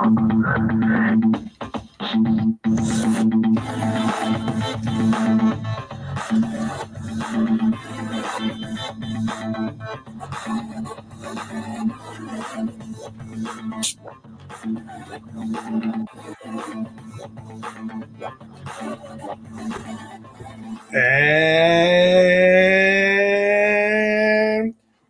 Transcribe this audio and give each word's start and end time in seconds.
And 0.00 0.14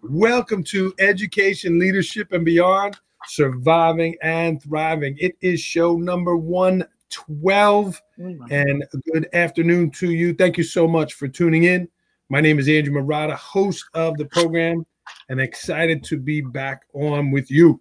welcome 0.02 0.64
to 0.64 0.94
Education, 0.98 1.78
Leadership, 1.78 2.32
and 2.32 2.42
Beyond 2.42 2.98
Surviving 3.28 4.16
and 4.22 4.62
Thriving. 4.62 5.16
It 5.18 5.36
is 5.40 5.60
show 5.60 5.96
number 5.96 6.36
112. 6.36 8.02
And 8.50 8.84
good 9.12 9.28
afternoon 9.32 9.90
to 9.92 10.10
you. 10.10 10.34
Thank 10.34 10.58
you 10.58 10.64
so 10.64 10.88
much 10.88 11.14
for 11.14 11.28
tuning 11.28 11.64
in. 11.64 11.88
My 12.30 12.40
name 12.40 12.58
is 12.58 12.68
Andrew 12.68 12.94
Marotta, 12.94 13.34
host 13.34 13.84
of 13.94 14.16
the 14.16 14.26
program, 14.26 14.84
and 15.28 15.40
excited 15.40 16.04
to 16.04 16.18
be 16.18 16.40
back 16.40 16.82
on 16.92 17.30
with 17.30 17.50
you. 17.50 17.80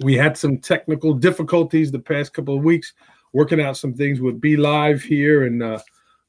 We 0.00 0.14
had 0.16 0.38
some 0.38 0.58
technical 0.58 1.12
difficulties 1.12 1.90
the 1.90 1.98
past 1.98 2.32
couple 2.32 2.56
of 2.56 2.62
weeks, 2.62 2.94
working 3.32 3.60
out 3.60 3.76
some 3.76 3.94
things 3.94 4.20
with 4.20 4.40
BeLive 4.40 5.02
here 5.02 5.44
and 5.44 5.62
uh, 5.62 5.78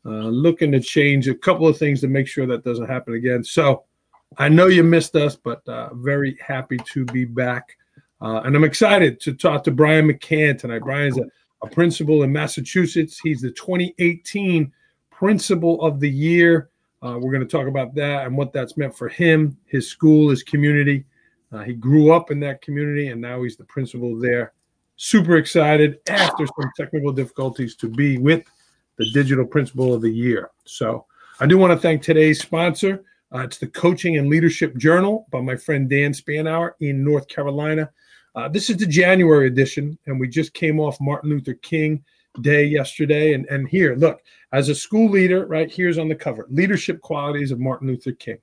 uh, 0.05 0.27
looking 0.27 0.71
to 0.71 0.80
change 0.80 1.27
a 1.27 1.35
couple 1.35 1.68
of 1.68 1.77
things 1.77 2.02
to 2.02 2.08
make 2.08 2.27
sure 2.27 2.48
that 2.48 2.63
doesn't 2.63 2.90
happen 2.90 3.13
again. 3.13 3.44
So 3.44 3.84
I 4.38 4.49
know 4.49 4.68
you 4.68 4.84
missed 4.84 5.16
us, 5.16 5.35
but 5.35 5.68
uh, 5.68 5.94
very 5.94 6.38
happy 6.46 6.77
to 6.94 7.05
be 7.05 7.26
back. 7.26 7.76
Uh, 8.22 8.41
and 8.44 8.55
I'm 8.55 8.64
excited 8.64 9.20
to 9.22 9.34
talk 9.34 9.64
to 9.64 9.72
Brian 9.72 10.08
McCann 10.08 10.58
tonight. 10.58 10.80
Brian's 10.80 11.18
a, 11.18 11.23
a 11.62 11.68
principal 11.68 12.23
in 12.23 12.32
Massachusetts. 12.32 13.20
He's 13.20 13.41
the 13.41 13.52
2018 13.52 14.71
Principal 15.12 15.82
of 15.82 15.99
the 15.99 16.10
Year. 16.10 16.70
Uh, 17.02 17.18
we're 17.20 17.32
going 17.32 17.46
to 17.46 17.58
talk 17.58 17.68
about 17.68 17.96
that 17.96 18.26
and 18.26 18.38
what 18.38 18.52
that's 18.52 18.77
meant 18.77 18.96
for 18.96 19.08
him, 19.08 19.58
his 19.66 19.88
school, 19.88 20.30
his 20.30 20.43
community. 20.43 21.05
Uh, 21.52 21.63
he 21.63 21.74
grew 21.74 22.12
up 22.12 22.30
in 22.30 22.40
that 22.41 22.62
community 22.62 23.08
and 23.08 23.21
now 23.21 23.41
he's 23.43 23.58
the 23.58 23.63
principal 23.66 24.18
there. 24.20 24.54
Super 24.98 25.38
excited 25.38 25.99
after 26.10 26.46
some 26.46 26.71
technical 26.76 27.13
difficulties 27.13 27.76
to 27.77 27.88
be 27.88 28.18
with 28.18 28.43
the 28.98 29.10
Digital 29.12 29.46
Principal 29.46 29.93
of 29.93 30.02
the 30.02 30.10
Year. 30.10 30.52
So 30.65 31.05
I 31.40 31.48
do 31.48 31.58
want 31.58 31.71
to 31.71 31.80
thank 31.80 32.02
today's 32.02 32.41
sponsor. 32.41 33.04
Uh, 33.34 33.40
it's 33.40 33.58
the 33.58 33.68
Coaching 33.68 34.18
and 34.18 34.30
Leadership 34.30 34.76
Journal 34.77 35.26
by 35.32 35.40
my 35.40 35.55
friend 35.55 35.90
Dan 35.90 36.12
Spanauer 36.12 36.74
in 36.82 37.04
North 37.04 37.27
Carolina. 37.27 37.90
Uh, 38.35 38.48
this 38.48 38.70
is 38.70 38.77
the 38.77 38.85
January 38.85 39.48
edition, 39.48 39.98
and 40.05 40.20
we 40.20 40.27
just 40.27 40.54
came 40.54 40.80
off 40.80 40.99
Martin 41.02 41.30
Luther 41.30 41.55
King 41.55 42.04
Day 42.41 42.66
yesterday. 42.66 43.34
And, 43.34 43.46
and 43.48 43.68
here, 43.68 43.96
look, 43.96 44.21
as 44.54 44.70
a 44.70 44.76
school 44.76 45.10
leader, 45.10 45.46
right 45.48 45.71
here's 45.71 45.98
on 45.98 46.10
the 46.10 46.16
cover 46.16 46.46
Leadership 46.49 47.02
Qualities 47.02 47.52
of 47.52 47.60
Martin 47.60 47.88
Luther 47.88 48.12
King. 48.12 48.38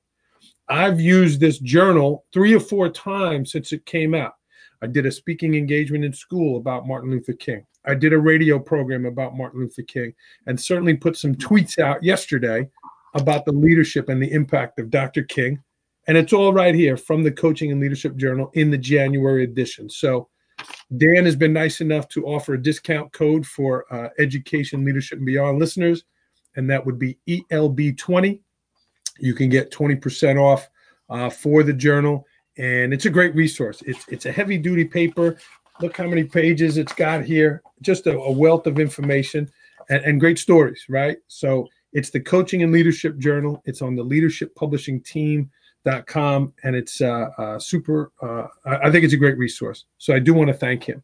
I've 0.69 1.01
used 1.01 1.39
this 1.39 1.59
journal 1.59 2.25
three 2.33 2.55
or 2.55 2.61
four 2.61 2.89
times 2.89 3.53
since 3.53 3.73
it 3.73 3.87
came 3.87 4.15
out. 4.15 4.35
I 4.83 4.89
did 4.89 5.07
a 5.07 5.13
speaking 5.13 5.55
engagement 5.55 6.05
in 6.05 6.13
school 6.13 6.59
about 6.59 6.87
Martin 6.87 7.11
Luther 7.11 7.33
King. 7.33 7.65
I 7.85 7.95
did 7.95 8.13
a 8.13 8.19
radio 8.19 8.59
program 8.59 9.07
about 9.07 9.37
Martin 9.37 9.61
Luther 9.61 9.83
King 9.83 10.13
and 10.47 10.61
certainly 10.61 10.95
put 10.95 11.17
some 11.17 11.35
tweets 11.37 11.79
out 11.79 12.03
yesterday 12.03 12.69
about 13.15 13.45
the 13.45 13.53
leadership 13.53 14.09
and 14.09 14.21
the 14.21 14.33
impact 14.33 14.79
of 14.81 14.91
Dr. 14.91 15.23
King. 15.23 15.63
And 16.07 16.17
it's 16.17 16.33
all 16.33 16.53
right 16.53 16.75
here 16.75 16.97
from 16.97 17.23
the 17.23 17.33
Coaching 17.33 17.73
and 17.73 17.81
Leadership 17.81 18.17
Journal 18.17 18.51
in 18.55 18.71
the 18.71 18.79
January 18.79 19.45
edition. 19.45 19.91
So 19.91 20.29
Dan 20.97 21.25
has 21.25 21.37
been 21.37 21.53
nice 21.53 21.81
enough 21.81 22.09
to 22.11 22.25
offer 22.27 22.55
a 22.55 22.63
discount 22.63 23.13
code 23.13 23.45
for 23.45 23.93
uh, 23.93 24.09
Education, 24.19 24.85
Leadership, 24.85 25.19
and 25.19 25.27
Beyond 25.27 25.59
listeners, 25.59 26.05
and 26.55 26.71
that 26.71 26.85
would 26.85 26.99
be 26.99 27.19
ELB20. 27.29 28.41
You 29.19 29.35
can 29.35 29.49
get 29.49 29.73
20% 29.73 30.41
off 30.41 30.69
uh, 31.11 31.29
for 31.29 31.63
the 31.63 31.73
journal, 31.73 32.25
and 32.57 32.95
it's 32.95 33.07
a 33.07 33.11
great 33.11 33.35
resource. 33.35 33.83
It's, 33.87 34.07
it's 34.09 34.27
a 34.27 34.33
heavy 34.33 34.59
duty 34.59 34.85
paper. 34.85 35.37
Look 35.81 35.97
how 35.97 36.07
many 36.07 36.25
pages 36.25 36.79
it's 36.79 36.93
got 36.93 37.25
here. 37.25 37.63
Just 37.83 38.07
a, 38.07 38.17
a 38.17 38.31
wealth 38.31 38.67
of 38.67 38.79
information 38.79 39.51
and, 39.91 40.05
and, 40.05 40.21
great 40.21 40.39
stories, 40.39 40.85
right? 40.89 41.19
So 41.29 41.69
it's 41.93 42.11
the 42.11 42.21
Coaching 42.21 42.63
and 42.63 42.73
Leadership 42.73 43.19
Journal. 43.19 43.63
It's 43.67 43.83
on 43.83 43.95
the 43.95 44.03
Leadership 44.03 44.55
Publishing 44.55 45.03
Team.com, 45.87 46.53
and 46.65 46.77
it's 46.77 47.01
uh, 47.01 47.29
uh, 47.39 47.59
super. 47.59 48.13
Uh, 48.21 48.47
I, 48.65 48.89
I 48.89 48.91
think 48.91 49.05
it's 49.05 49.15
a 49.15 49.19
great 49.19 49.39
resource. 49.39 49.85
So 49.99 50.15
I 50.15 50.19
do 50.19 50.35
want 50.35 50.49
to 50.49 50.55
thank 50.55 50.85
him. 50.85 51.03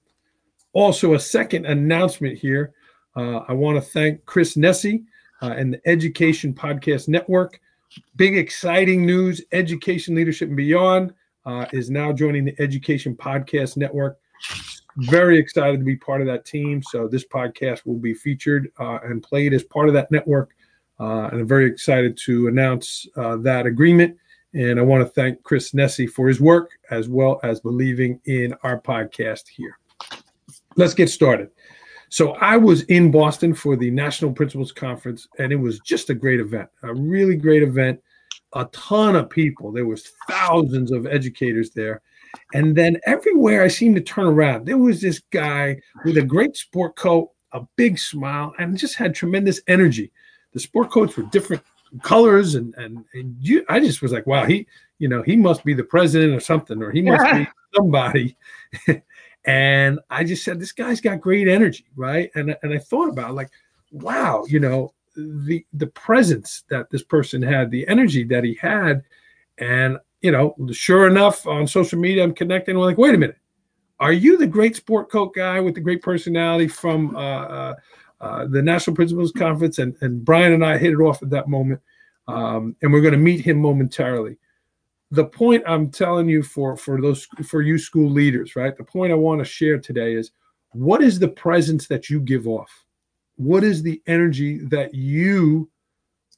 Also, 0.72 1.14
a 1.14 1.20
second 1.20 1.66
announcement 1.66 2.38
here. 2.38 2.72
Uh, 3.14 3.40
I 3.48 3.52
want 3.52 3.76
to 3.76 3.82
thank 3.82 4.24
Chris 4.24 4.56
Nesi 4.56 5.04
uh, 5.42 5.54
and 5.56 5.74
the 5.74 5.88
Education 5.88 6.54
Podcast 6.54 7.08
Network. 7.08 7.60
Big 8.16 8.36
exciting 8.38 9.04
news 9.04 9.42
Education, 9.52 10.14
Leadership, 10.14 10.48
and 10.48 10.56
Beyond 10.56 11.12
uh, 11.44 11.66
is 11.72 11.90
now 11.90 12.12
joining 12.12 12.44
the 12.44 12.54
Education 12.58 13.14
Podcast 13.14 13.76
Network 13.76 14.18
very 14.96 15.38
excited 15.38 15.78
to 15.78 15.84
be 15.84 15.96
part 15.96 16.20
of 16.20 16.26
that 16.26 16.44
team. 16.44 16.82
So 16.82 17.08
this 17.08 17.24
podcast 17.24 17.86
will 17.86 17.98
be 17.98 18.12
featured 18.12 18.70
and 18.78 19.22
played 19.22 19.54
as 19.54 19.62
part 19.62 19.88
of 19.88 19.94
that 19.94 20.10
network. 20.10 20.54
And 20.98 21.40
I'm 21.40 21.48
very 21.48 21.66
excited 21.66 22.18
to 22.24 22.48
announce 22.48 23.06
that 23.16 23.64
agreement. 23.66 24.18
And 24.54 24.78
I 24.78 24.82
want 24.82 25.02
to 25.02 25.08
thank 25.08 25.42
Chris 25.42 25.72
Nesi 25.72 26.06
for 26.06 26.28
his 26.28 26.40
work 26.40 26.70
as 26.90 27.08
well 27.08 27.40
as 27.42 27.60
believing 27.60 28.20
in 28.26 28.54
our 28.62 28.80
podcast 28.80 29.48
here. 29.48 29.78
Let's 30.76 30.94
get 30.94 31.08
started. 31.08 31.50
So 32.10 32.32
I 32.34 32.58
was 32.58 32.82
in 32.84 33.10
Boston 33.10 33.54
for 33.54 33.76
the 33.76 33.90
National 33.90 34.32
Principals 34.32 34.72
Conference, 34.72 35.26
and 35.38 35.52
it 35.52 35.56
was 35.56 35.80
just 35.80 36.10
a 36.10 36.14
great 36.14 36.40
event, 36.40 36.68
a 36.82 36.92
really 36.92 37.36
great 37.36 37.62
event. 37.62 38.00
A 38.54 38.66
ton 38.66 39.16
of 39.16 39.30
people. 39.30 39.72
There 39.72 39.86
was 39.86 40.10
thousands 40.28 40.92
of 40.92 41.06
educators 41.06 41.70
there 41.70 42.02
and 42.54 42.76
then 42.76 42.98
everywhere 43.06 43.62
I 43.62 43.68
seemed 43.68 43.96
to 43.96 44.02
turn 44.02 44.26
around, 44.26 44.66
there 44.66 44.78
was 44.78 45.00
this 45.00 45.20
guy 45.30 45.80
with 46.04 46.16
a 46.16 46.22
great 46.22 46.56
sport 46.56 46.96
coat, 46.96 47.30
a 47.52 47.60
big 47.76 47.98
smile, 47.98 48.54
and 48.58 48.76
just 48.76 48.96
had 48.96 49.14
tremendous 49.14 49.60
energy. 49.68 50.12
The 50.52 50.60
sport 50.60 50.90
coats 50.90 51.16
were 51.16 51.24
different 51.24 51.62
colors, 52.02 52.54
and 52.54 52.74
and, 52.76 53.04
and 53.14 53.36
you, 53.40 53.64
I 53.68 53.80
just 53.80 54.02
was 54.02 54.12
like, 54.12 54.26
wow, 54.26 54.44
he, 54.44 54.66
you 54.98 55.08
know, 55.08 55.22
he 55.22 55.36
must 55.36 55.64
be 55.64 55.74
the 55.74 55.84
president 55.84 56.34
or 56.34 56.40
something, 56.40 56.82
or 56.82 56.90
he 56.90 57.02
must 57.02 57.24
yeah. 57.24 57.38
be 57.38 57.48
somebody. 57.74 58.36
and 59.44 60.00
I 60.10 60.24
just 60.24 60.44
said, 60.44 60.60
this 60.60 60.72
guy's 60.72 61.00
got 61.00 61.20
great 61.20 61.48
energy, 61.48 61.86
right? 61.96 62.30
And 62.34 62.56
and 62.62 62.72
I 62.72 62.78
thought 62.78 63.08
about 63.08 63.34
like, 63.34 63.50
wow, 63.90 64.44
you 64.48 64.60
know, 64.60 64.94
the 65.16 65.64
the 65.72 65.88
presence 65.88 66.64
that 66.70 66.90
this 66.90 67.02
person 67.02 67.42
had, 67.42 67.70
the 67.70 67.86
energy 67.88 68.24
that 68.24 68.44
he 68.44 68.54
had, 68.54 69.02
and 69.58 69.98
you 70.20 70.30
know, 70.30 70.54
sure 70.72 71.08
enough, 71.08 71.46
on 71.46 71.66
social 71.66 71.98
media, 71.98 72.22
I'm 72.22 72.34
connecting. 72.34 72.76
I'm 72.76 72.82
like, 72.82 72.98
wait 72.98 73.14
a 73.14 73.18
minute, 73.18 73.38
are 74.02 74.12
you 74.12 74.36
the 74.36 74.46
great 74.46 74.76
sport 74.76 75.10
coat 75.10 75.34
guy 75.34 75.60
with 75.60 75.74
the 75.74 75.80
great 75.80 76.02
personality 76.02 76.68
from 76.68 77.14
uh, 77.14 77.44
uh, 77.44 77.74
uh, 78.22 78.46
the 78.46 78.62
National 78.62 78.96
Principals 78.96 79.32
Conference? 79.32 79.78
And, 79.78 79.94
and 80.00 80.24
Brian 80.24 80.52
and 80.52 80.64
I 80.64 80.78
hit 80.78 80.92
it 80.92 81.00
off 81.00 81.22
at 81.22 81.30
that 81.30 81.48
moment, 81.48 81.80
um, 82.28 82.74
and 82.80 82.92
we're 82.92 83.02
going 83.02 83.12
to 83.12 83.18
meet 83.18 83.40
him 83.40 83.58
momentarily. 83.58 84.38
The 85.10 85.26
point 85.26 85.62
I'm 85.66 85.90
telling 85.90 86.28
you 86.28 86.42
for 86.42 86.76
for 86.76 87.00
those 87.02 87.26
for 87.44 87.60
you 87.60 87.76
school 87.76 88.10
leaders, 88.10 88.56
right? 88.56 88.74
The 88.74 88.84
point 88.84 89.12
I 89.12 89.16
want 89.16 89.40
to 89.40 89.44
share 89.44 89.78
today 89.78 90.14
is 90.14 90.30
what 90.70 91.02
is 91.02 91.18
the 91.18 91.28
presence 91.28 91.86
that 91.88 92.08
you 92.08 92.20
give 92.20 92.48
off? 92.48 92.86
What 93.36 93.62
is 93.62 93.82
the 93.82 94.00
energy 94.06 94.58
that 94.68 94.94
you 94.94 95.70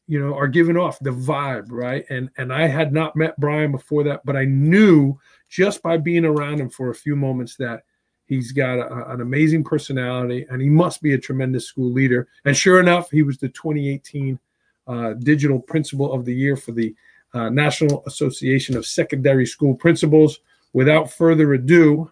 you 0.06 0.20
know 0.20 0.34
are 0.34 0.48
giving 0.48 0.76
off 0.76 0.98
the 1.00 1.10
vibe 1.10 1.66
right 1.70 2.04
and 2.10 2.28
and 2.36 2.52
i 2.52 2.66
had 2.66 2.92
not 2.92 3.16
met 3.16 3.38
brian 3.40 3.72
before 3.72 4.04
that 4.04 4.20
but 4.24 4.36
i 4.36 4.44
knew 4.44 5.18
just 5.48 5.82
by 5.82 5.96
being 5.96 6.24
around 6.24 6.60
him 6.60 6.68
for 6.68 6.90
a 6.90 6.94
few 6.94 7.16
moments 7.16 7.56
that 7.56 7.84
he's 8.26 8.52
got 8.52 8.78
a, 8.78 9.12
an 9.12 9.20
amazing 9.20 9.64
personality 9.64 10.46
and 10.50 10.60
he 10.60 10.68
must 10.68 11.02
be 11.02 11.14
a 11.14 11.18
tremendous 11.18 11.66
school 11.66 11.90
leader 11.90 12.28
and 12.44 12.56
sure 12.56 12.80
enough 12.80 13.10
he 13.10 13.22
was 13.22 13.38
the 13.38 13.48
2018 13.48 14.38
uh, 14.86 15.12
digital 15.14 15.60
principal 15.60 16.12
of 16.12 16.24
the 16.24 16.34
year 16.34 16.56
for 16.56 16.72
the 16.72 16.94
uh, 17.32 17.48
national 17.48 18.02
association 18.06 18.76
of 18.76 18.86
secondary 18.86 19.46
school 19.46 19.74
principals 19.74 20.40
without 20.72 21.10
further 21.10 21.54
ado 21.54 22.10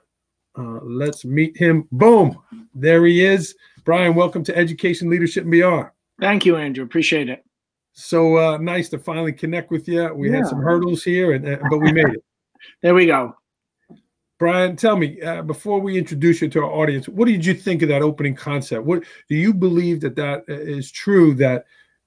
uh, 0.59 0.81
let's 0.82 1.25
meet 1.25 1.56
him 1.56 1.87
boom 1.93 2.38
there 2.75 3.05
he 3.06 3.25
is 3.25 3.55
brian 3.85 4.14
welcome 4.14 4.44
to 4.44 4.56
education 4.56 5.09
leadership 5.09 5.43
and 5.43 5.53
beyond 5.53 5.88
thank 6.20 6.44
you 6.44 6.56
andrew 6.56 6.85
appreciate 6.85 7.29
it 7.29 7.44
so 7.93 8.38
uh, 8.38 8.59
nice 8.59 8.88
to 8.91 8.99
finally 8.99 9.32
connect 9.32 9.70
with 9.70 9.87
you. 9.87 10.12
We 10.14 10.31
yeah. 10.31 10.38
had 10.38 10.47
some 10.47 10.61
hurdles 10.61 11.03
here, 11.03 11.32
and, 11.32 11.61
but 11.69 11.79
we 11.79 11.93
made 11.93 12.06
it. 12.06 12.25
there 12.82 12.94
we 12.94 13.06
go. 13.06 13.37
Brian, 14.43 14.75
tell 14.75 14.97
me 14.97 15.23
uh, 15.23 15.41
before 15.43 15.79
we 15.79 15.97
introduce 15.97 16.43
you 16.43 16.49
to 16.49 16.65
our 16.65 16.73
audience, 16.73 17.09
what 17.09 17.27
did 17.27 17.47
you 17.47 17.55
think 17.55 17.81
of 17.81 17.89
that 17.89 18.03
opening 18.03 18.35
concept? 18.35 18.85
What 18.85 19.05
do 19.29 19.37
you 19.37 19.55
believe 19.55 20.00
that 20.00 20.17
that 20.17 20.41
uh, 20.50 20.83
true? 20.93 21.33
That 21.35 21.65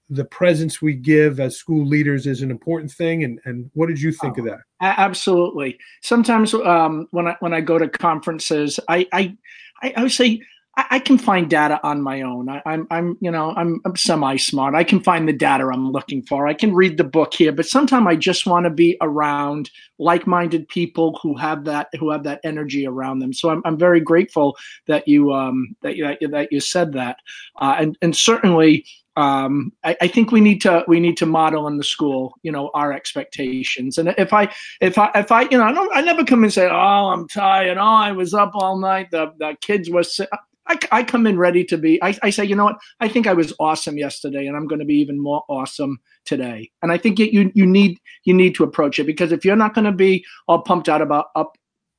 the 0.10 0.26
presence 0.26 0.82
we 0.82 0.96
give 0.96 1.40
as 1.40 1.56
school 1.56 1.86
leaders 1.86 2.28
is 2.28 2.42
an 2.42 2.52
important 2.52 2.92
thing, 2.92 3.24
and 3.24 3.40
and 3.46 3.72
what 3.74 3.88
did 3.88 4.02
you 4.02 4.12
think 4.12 4.38
oh, 4.38 4.42
of 4.42 4.48
that? 4.48 4.60
Absolutely. 4.82 5.80
Sometimes 6.02 6.54
um, 6.54 7.08
when 7.12 7.26
I 7.26 7.38
when 7.40 7.54
I 7.54 7.62
go 7.62 7.78
to 7.78 7.88
conferences, 7.88 8.82
I, 8.90 9.08
I 9.14 9.38
I, 9.82 9.94
I 9.96 10.04
would 10.04 10.12
say 10.12 10.42
I, 10.78 10.86
I, 10.92 11.00
can 11.00 11.18
find 11.18 11.50
data 11.50 11.80
on 11.84 12.02
my 12.02 12.22
own. 12.22 12.50
I, 12.50 12.58
am 12.58 12.62
I'm, 12.66 12.88
I'm, 12.92 13.18
you 13.22 13.32
know, 13.32 13.54
I'm, 13.56 13.80
I'm 13.86 13.96
semi 13.96 14.36
smart. 14.38 14.76
I 14.76 14.84
can 14.84 15.00
find 15.00 15.28
the 15.28 15.34
data 15.34 15.70
I'm 15.72 15.92
looking 15.92 16.22
for. 16.24 16.48
I 16.48 16.54
can 16.54 16.74
read 16.74 16.98
the 16.98 17.04
book 17.04 17.34
here, 17.34 17.52
but 17.52 17.66
sometimes 17.66 18.08
I 18.08 18.16
just 18.16 18.46
want 18.46 18.66
to 18.66 18.70
be 18.70 18.98
around 19.02 19.70
like-minded 20.00 20.68
people 20.68 21.20
who 21.22 21.36
have 21.38 21.66
that, 21.66 21.88
who 22.00 22.12
have 22.12 22.24
that 22.24 22.42
energy 22.44 22.86
around 22.86 23.20
them. 23.20 23.34
So 23.34 23.50
I'm, 23.50 23.62
I'm 23.66 23.78
very 23.78 24.00
grateful 24.00 24.58
that 24.88 25.08
you, 25.08 25.34
um, 25.34 25.76
that 25.82 25.96
you, 25.96 26.28
that 26.28 26.52
you 26.52 26.60
said 26.60 26.94
that, 26.94 27.18
uh, 27.60 27.76
and, 27.80 27.98
and 28.02 28.16
certainly, 28.16 28.86
um, 29.18 29.72
I, 29.86 29.96
I, 30.02 30.08
think 30.10 30.34
we 30.34 30.42
need 30.42 30.60
to 30.64 30.84
we 30.90 31.00
need 31.00 31.16
to 31.18 31.26
model 31.26 31.68
in 31.68 31.78
the 31.78 31.86
school, 31.86 32.34
you 32.44 32.52
know, 32.52 32.70
our 32.74 32.92
expectations. 32.92 33.98
And 33.98 34.14
if 34.18 34.34
I 34.34 34.54
if 34.82 34.98
I 34.98 35.10
if 35.16 35.32
I 35.32 35.44
you 35.44 35.58
know 35.58 35.64
I 35.64 35.72
don't 35.72 35.96
I 35.96 36.02
never 36.02 36.26
come 36.26 36.44
and 36.44 36.52
say, 36.52 36.68
oh, 36.68 36.76
I'm 36.76 37.26
tired. 37.30 37.78
Oh, 37.78 37.82
I 37.82 38.12
was 38.12 38.34
up 38.34 38.52
all 38.56 38.78
night. 38.78 39.12
The 39.12 39.32
the 39.40 39.56
kids 39.62 39.90
were 39.90 40.04
sick. 40.04 40.28
I, 40.68 40.80
I 40.92 41.04
come 41.04 41.28
in 41.28 41.38
ready 41.38 41.64
to 41.66 41.78
be. 41.78 42.02
I, 42.02 42.18
I 42.24 42.30
say, 42.30 42.46
you 42.46 42.56
know 42.56 42.66
what? 42.66 42.78
I 43.00 43.08
think 43.08 43.28
I 43.28 43.34
was 43.34 43.54
awesome 43.60 43.98
yesterday, 43.98 44.48
and 44.48 44.58
I'm 44.58 44.68
going 44.68 44.80
to 44.80 44.86
be 44.86 44.96
even 44.96 45.20
more 45.20 45.44
awesome 45.48 46.00
today. 46.26 46.72
And 46.82 46.92
I 46.92 46.98
think 46.98 47.20
you 47.20 47.52
you 47.54 47.66
need 47.66 48.00
you 48.24 48.34
need 48.34 48.56
to 48.56 48.64
approach 48.64 49.00
it 49.00 49.06
because 49.06 49.32
if 49.32 49.46
you're 49.46 49.56
not 49.56 49.74
going 49.74 49.86
to 49.86 49.92
be 49.92 50.26
all 50.48 50.62
pumped 50.62 50.90
out 50.90 51.02
about 51.02 51.28
up, 51.36 51.58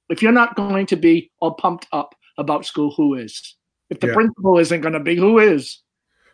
if 0.08 0.22
you're 0.22 0.32
not 0.32 0.56
going 0.56 0.86
to 0.86 0.96
be 0.96 1.30
all 1.40 1.54
pumped 1.54 1.86
up 1.92 2.14
about 2.38 2.66
school, 2.66 2.92
who 2.96 3.14
is? 3.14 3.56
If 3.88 4.00
the 4.00 4.08
yeah. 4.08 4.14
principal 4.14 4.58
isn't 4.58 4.80
going 4.80 4.94
to 4.94 5.00
be, 5.00 5.14
who 5.14 5.38
is? 5.38 5.80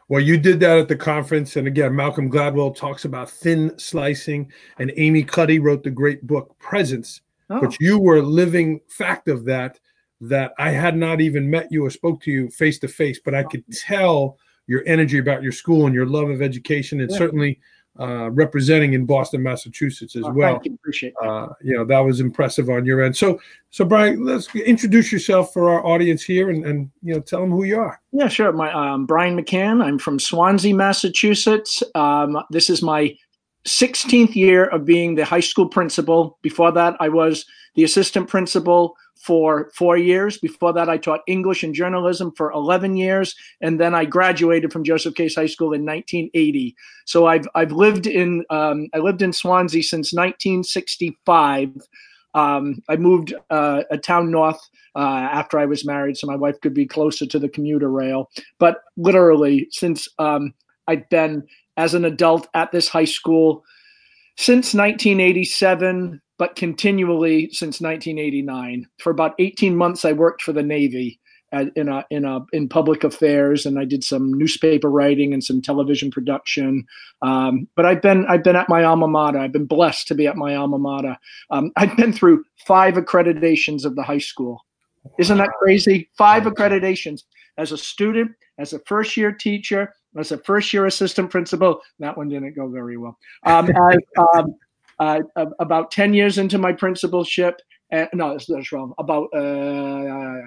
Well, 0.09 0.21
you 0.21 0.37
did 0.37 0.61
that 0.61 0.79
at 0.79 0.89
the 0.89 0.97
conference, 0.97 1.57
and 1.57 1.67
again, 1.67 1.95
Malcolm 1.95 2.31
Gladwell 2.31 2.75
talks 2.75 3.05
about 3.05 3.31
thin 3.31 3.79
slicing, 3.79 4.51
and 4.79 4.93
Amy 4.97 5.23
Cuddy 5.23 5.59
wrote 5.59 5.83
the 5.83 5.91
great 5.91 6.27
book 6.27 6.59
Presence. 6.59 7.21
Oh. 7.51 7.61
But 7.61 7.77
you 7.81 7.99
were 7.99 8.17
a 8.17 8.23
living 8.23 8.81
fact 8.89 9.29
of 9.29 9.45
that 9.45 9.79
that 10.23 10.55
I 10.57 10.71
had 10.71 10.97
not 10.97 11.21
even 11.21 11.51
met 11.51 11.71
you 11.71 11.85
or 11.85 11.91
spoke 11.91 12.23
to 12.23 12.31
you 12.31 12.49
face 12.49 12.79
to 12.79 12.89
face, 12.89 13.21
but 13.23 13.35
I 13.35 13.43
could 13.43 13.65
tell 13.73 14.39
your 14.69 14.83
energy 14.87 15.19
about 15.19 15.43
your 15.43 15.51
school 15.51 15.87
and 15.87 15.95
your 15.95 16.07
love 16.07 16.31
of 16.31 16.41
education, 16.41 17.01
and 17.01 17.11
yeah. 17.11 17.19
certainly 17.19 17.59
uh, 17.99 18.31
representing 18.31 18.93
in 18.95 19.05
Boston, 19.05 19.43
Massachusetts 19.43 20.15
as 20.15 20.23
oh, 20.25 20.31
well. 20.31 20.61
You. 20.65 20.75
Appreciate 20.75 21.13
that. 21.21 21.29
Uh, 21.29 21.49
you 21.61 21.77
know 21.77 21.85
that 21.85 21.99
was 21.99 22.21
impressive 22.21 22.71
on 22.71 22.87
your 22.87 23.03
end. 23.03 23.17
So, 23.17 23.41
so 23.71 23.85
Brian, 23.85 24.25
let's 24.25 24.55
introduce 24.55 25.11
yourself 25.11 25.53
for 25.53 25.69
our 25.69 25.85
audience 25.85 26.23
here, 26.23 26.51
and, 26.51 26.65
and 26.65 26.89
you 27.03 27.15
know 27.15 27.21
tell 27.21 27.41
them 27.41 27.51
who 27.51 27.65
you 27.65 27.81
are. 27.81 28.01
Yeah, 28.13 28.29
sure. 28.29 28.53
My 28.53 28.73
um, 28.73 29.07
Brian 29.07 29.37
McCann. 29.37 29.83
I'm 29.83 29.99
from 29.99 30.21
Swansea, 30.21 30.73
Massachusetts. 30.73 31.83
Um, 31.97 32.39
this 32.51 32.71
is 32.71 32.81
my 32.81 33.17
16th 33.67 34.37
year 34.37 34.67
of 34.67 34.85
being 34.85 35.17
the 35.17 35.25
high 35.25 35.41
school 35.41 35.69
principal. 35.69 36.39
Before 36.43 36.71
that, 36.73 36.97
I 37.01 37.09
was 37.09 37.45
the 37.75 37.85
assistant 37.85 38.29
principal 38.29 38.97
for 39.23 39.71
four 39.75 39.97
years. 39.97 40.39
Before 40.39 40.73
that, 40.73 40.89
I 40.89 40.99
taught 40.99 41.21
English 41.29 41.63
and 41.63 41.75
journalism 41.75 42.33
for 42.37 42.51
11 42.51 42.97
years, 42.97 43.37
and 43.61 43.79
then 43.79 43.95
I 43.95 44.05
graduated 44.05 44.73
from 44.73 44.83
Joseph 44.83 45.15
Case 45.15 45.37
High 45.37 45.47
School 45.47 45.73
in 45.73 45.85
1980. 45.85 46.75
So 47.07 47.27
I've 47.27 47.47
I've 47.55 47.73
lived 47.73 48.07
in 48.07 48.45
um, 48.51 48.89
I 48.93 48.99
lived 48.99 49.23
in 49.23 49.33
Swansea 49.33 49.83
since 49.83 50.13
1965. 50.13 51.71
Um, 52.35 52.83
I 52.89 52.97
moved 52.97 53.35
uh, 53.51 53.83
a 53.91 53.99
town 53.99 54.31
north 54.31 54.61
uh, 54.97 55.29
after 55.33 55.59
I 55.59 55.67
was 55.67 55.85
married, 55.85 56.17
so 56.17 56.27
my 56.27 56.37
wife 56.37 56.61
could 56.61 56.75
be 56.75 56.87
closer 56.87 57.27
to 57.27 57.39
the 57.39 57.49
commuter 57.49 57.91
rail. 57.91 58.29
But 58.59 58.83
literally, 58.97 59.69
since 59.71 60.09
um, 60.19 60.53
I've 60.89 61.09
been 61.11 61.47
as 61.77 61.95
an 61.95 62.05
adult 62.05 62.49
at 62.55 62.73
this 62.73 62.89
high 62.89 63.05
school 63.05 63.65
since 64.37 64.75
1987 64.75 66.21
but 66.39 66.57
continually 66.57 67.49
since 67.51 67.81
1989. 67.81 68.87
For 68.99 69.11
about 69.11 69.35
18 69.39 69.77
months, 69.77 70.05
I 70.05 70.13
worked 70.13 70.43
for 70.43 70.53
the 70.53 70.63
Navy 70.63 71.21
in 71.77 71.89
a 71.89 72.05
in 72.11 72.25
a 72.25 72.41
in 72.53 72.69
public 72.69 73.05
affairs, 73.05 73.67
and 73.67 73.79
I 73.79 73.85
did 73.85 74.03
some 74.03 74.33
newspaper 74.33 74.91
writing 74.91 75.33
and 75.33 75.45
some 75.45 75.61
television 75.61 76.11
production. 76.11 76.87
Um, 77.21 77.69
but 77.77 77.85
I've 77.85 78.01
been 78.01 78.25
I've 78.27 78.43
been 78.43 78.57
at 78.57 78.69
my 78.69 78.85
alma 78.85 79.09
mater. 79.09 79.39
I've 79.39 79.53
been 79.53 79.67
blessed 79.67 80.09
to 80.09 80.15
be 80.15 80.27
at 80.27 80.37
my 80.37 80.55
alma 80.55 80.79
mater. 80.79 81.17
Um, 81.51 81.71
I've 81.77 81.97
been 81.97 82.13
through 82.13 82.45
five 82.67 82.95
accreditations 82.95 83.85
of 83.85 83.97
the 83.97 84.03
high 84.03 84.19
school. 84.19 84.65
Isn't 85.19 85.39
that 85.39 85.51
crazy? 85.59 86.09
Five 86.17 86.45
accreditations 86.45 87.23
as 87.59 87.73
a 87.73 87.79
student, 87.79 88.33
as 88.59 88.73
a 88.73 88.79
first 88.87 89.17
year 89.17 89.33
teacher, 89.33 89.93
as 90.17 90.33
a 90.33 90.39
first 90.39 90.73
year 90.73 90.87
assistant 90.87 91.31
principal. 91.31 91.81
That 91.99 92.17
one 92.17 92.29
didn't 92.29 92.57
go 92.57 92.69
very 92.69 92.97
well. 92.97 93.19
Um, 93.45 93.69
as, 93.91 93.99
um, 94.35 94.55
uh, 95.37 95.47
about 95.59 95.91
10 95.91 96.15
years 96.15 96.39
into 96.39 96.59
my 96.59 96.73
principalship, 96.73 97.61
uh, 97.93 98.07
no, 98.13 98.31
that's, 98.31 98.47
that's, 98.47 98.73
wrong, 98.73 98.95
about 98.99 99.29
uh, 99.35 100.41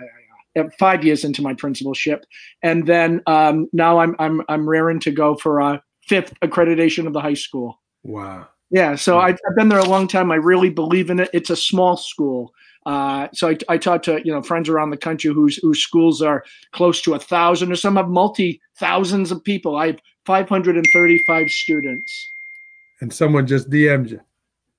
five 0.79 1.03
years 1.03 1.23
into 1.23 1.41
my 1.41 1.53
principalship. 1.53 2.25
And 2.63 2.87
then 2.87 3.21
um, 3.27 3.67
now 3.73 3.99
I'm, 3.99 4.15
I'm, 4.19 4.41
I'm 4.47 4.67
raring 4.67 4.99
to 5.01 5.11
go 5.11 5.35
for 5.35 5.59
a 5.59 5.81
fifth 6.07 6.33
accreditation 6.41 7.07
of 7.07 7.13
the 7.13 7.21
high 7.21 7.33
school. 7.33 7.81
Wow. 8.03 8.47
Yeah, 8.71 8.95
so 8.95 9.19
I, 9.19 9.29
I've 9.29 9.55
been 9.55 9.69
there 9.69 9.79
a 9.79 9.89
long 9.89 10.07
time. 10.07 10.31
I 10.31 10.35
really 10.35 10.69
believe 10.69 11.09
in 11.09 11.19
it. 11.19 11.29
It's 11.33 11.49
a 11.49 11.55
small 11.55 11.97
school. 11.97 12.51
Uh, 12.85 13.27
so 13.33 13.49
I, 13.49 13.57
I 13.67 13.77
talk 13.77 14.03
to 14.03 14.21
you 14.23 14.31
know 14.31 14.41
friends 14.41 14.69
around 14.69 14.91
the 14.91 14.97
country 14.97 15.33
whose 15.33 15.57
whose 15.57 15.81
schools 15.81 16.21
are 16.21 16.43
close 16.71 17.01
to 17.03 17.13
a 17.13 17.19
thousand, 17.19 17.71
or 17.71 17.75
some 17.75 17.95
have 17.95 18.09
multi 18.09 18.61
thousands 18.77 19.31
of 19.31 19.43
people. 19.43 19.75
I 19.75 19.87
have 19.87 19.99
535 20.25 21.49
students. 21.49 22.31
And 23.01 23.13
someone 23.13 23.47
just 23.47 23.69
DM'd 23.69 24.11
you. 24.11 24.21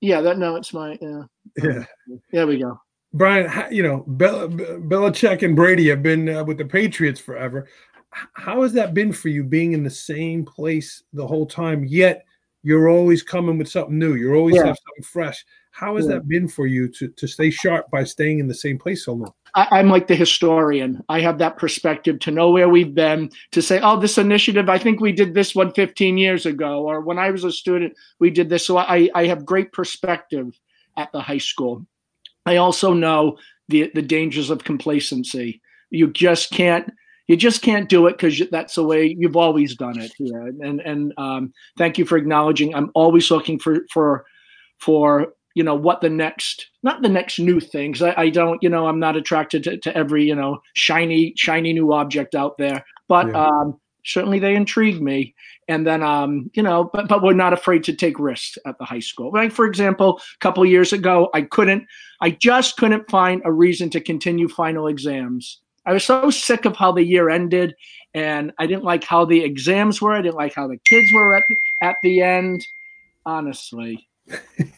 Yeah, 0.01 0.21
that 0.21 0.37
no, 0.37 0.55
it's 0.55 0.73
my 0.73 0.97
yeah. 1.01 1.23
Yeah. 1.61 1.85
There 2.31 2.47
we 2.47 2.59
go. 2.59 2.79
Brian, 3.13 3.73
you 3.73 3.83
know, 3.83 4.03
Bel- 4.07 4.49
Belichick 4.49 5.41
and 5.41 5.55
Brady 5.55 5.89
have 5.89 6.03
been 6.03 6.29
uh, 6.29 6.43
with 6.43 6.57
the 6.57 6.65
Patriots 6.65 7.19
forever. 7.19 7.67
How 8.33 8.61
has 8.61 8.73
that 8.73 8.93
been 8.93 9.11
for 9.11 9.29
you, 9.29 9.43
being 9.43 9.73
in 9.73 9.83
the 9.83 9.89
same 9.89 10.45
place 10.45 11.03
the 11.13 11.25
whole 11.25 11.45
time? 11.45 11.83
Yet 11.85 12.25
you're 12.63 12.89
always 12.89 13.23
coming 13.23 13.57
with 13.57 13.69
something 13.69 13.97
new. 13.97 14.15
You're 14.15 14.35
always 14.35 14.55
yeah. 14.55 14.65
have 14.67 14.77
something 14.77 15.03
fresh. 15.03 15.43
How 15.77 15.95
has 15.95 16.07
yeah. 16.07 16.15
that 16.15 16.27
been 16.27 16.47
for 16.47 16.65
you 16.65 16.87
to 16.87 17.07
to 17.07 17.27
stay 17.27 17.51
sharp 17.51 17.91
by 17.91 18.03
staying 18.03 18.39
in 18.39 18.47
the 18.47 18.55
same 18.55 18.79
place 18.79 19.05
so 19.05 19.13
long? 19.13 19.31
I, 19.53 19.79
am 19.79 19.91
like 19.91 20.07
the 20.07 20.15
historian. 20.15 21.03
I 21.07 21.19
have 21.19 21.37
that 21.37 21.57
perspective 21.57 22.17
to 22.21 22.31
know 22.31 22.49
where 22.49 22.67
we've 22.67 22.95
been, 22.95 23.29
to 23.51 23.61
say, 23.61 23.79
oh, 23.79 23.99
this 23.99 24.17
initiative, 24.17 24.69
I 24.69 24.79
think 24.79 24.99
we 24.99 25.11
did 25.11 25.35
this 25.35 25.53
one 25.53 25.71
15 25.73 26.17
years 26.17 26.47
ago, 26.47 26.83
or 26.83 27.01
when 27.01 27.19
I 27.19 27.29
was 27.29 27.43
a 27.43 27.51
student, 27.51 27.93
we 28.17 28.31
did 28.31 28.49
this. 28.49 28.65
So 28.65 28.79
I, 28.79 29.07
I 29.13 29.27
have 29.27 29.45
great 29.45 29.71
perspective 29.71 30.59
at 30.97 31.11
the 31.11 31.21
high 31.21 31.37
school. 31.37 31.85
I 32.47 32.55
also 32.55 32.93
know 32.93 33.37
the 33.67 33.91
the 33.93 34.01
dangers 34.01 34.49
of 34.49 34.63
complacency. 34.63 35.61
You 35.91 36.07
just 36.11 36.49
can't 36.49 36.91
you 37.27 37.37
just 37.37 37.61
can't 37.61 37.87
do 37.87 38.07
it 38.07 38.13
because 38.13 38.41
that's 38.49 38.73
the 38.73 38.83
way 38.83 39.15
you've 39.15 39.37
always 39.37 39.75
done 39.75 39.99
it 39.99 40.11
here. 40.17 40.41
And 40.41 40.81
and 40.81 41.13
um, 41.17 41.53
thank 41.77 41.99
you 41.99 42.05
for 42.05 42.17
acknowledging. 42.17 42.73
I'm 42.73 42.89
always 42.95 43.29
looking 43.29 43.59
for 43.59 43.85
for 43.93 44.25
for 44.79 45.33
you 45.57 45.63
know 45.63 45.73
what 45.73 46.01
the 46.01 46.09
next 46.09 46.67
not 46.83 47.01
the 47.01 47.09
next 47.09 47.39
new 47.39 47.59
things 47.59 47.99
I, 48.03 48.13
I 48.15 48.29
don't 48.29 48.61
you 48.61 48.69
know 48.69 48.85
i'm 48.87 48.99
not 48.99 49.17
attracted 49.17 49.63
to, 49.63 49.77
to 49.77 49.97
every 49.97 50.23
you 50.23 50.35
know 50.35 50.61
shiny 50.73 51.33
shiny 51.35 51.73
new 51.73 51.93
object 51.93 52.35
out 52.35 52.59
there. 52.59 52.85
But 53.07 53.29
yeah. 53.29 53.47
um 53.47 53.79
certainly 54.05 54.37
they 54.39 54.55
intrigue 54.55 55.01
me. 55.01 55.33
And 55.67 55.85
then 55.85 56.03
um 56.03 56.51
you 56.53 56.61
know 56.61 56.91
but, 56.93 57.07
but 57.07 57.23
we're 57.23 57.33
not 57.33 57.53
afraid 57.53 57.83
to 57.85 57.93
take 57.93 58.19
risks 58.19 58.59
at 58.67 58.77
the 58.77 58.85
high 58.85 58.99
school. 58.99 59.31
Like 59.33 59.51
for 59.51 59.65
example 59.65 60.19
a 60.19 60.39
couple 60.41 60.63
years 60.63 60.93
ago 60.93 61.31
i 61.33 61.41
couldn't 61.41 61.87
i 62.21 62.29
just 62.29 62.77
couldn't 62.77 63.09
find 63.09 63.41
a 63.43 63.51
reason 63.51 63.89
to 63.89 63.99
continue 63.99 64.47
final 64.47 64.85
exams. 64.85 65.59
I 65.87 65.93
was 65.93 66.05
so 66.05 66.29
sick 66.29 66.65
of 66.65 66.75
how 66.75 66.91
the 66.91 67.03
year 67.03 67.31
ended 67.31 67.73
and 68.13 68.53
i 68.59 68.67
didn't 68.67 68.83
like 68.83 69.03
how 69.03 69.25
the 69.25 69.43
exams 69.43 70.03
were. 70.03 70.13
I 70.13 70.21
didn't 70.21 70.35
like 70.35 70.53
how 70.53 70.67
the 70.67 70.77
kids 70.77 71.11
were 71.13 71.33
at, 71.33 71.45
at 71.81 71.95
the 72.03 72.21
end. 72.21 72.63
Honestly 73.25 74.06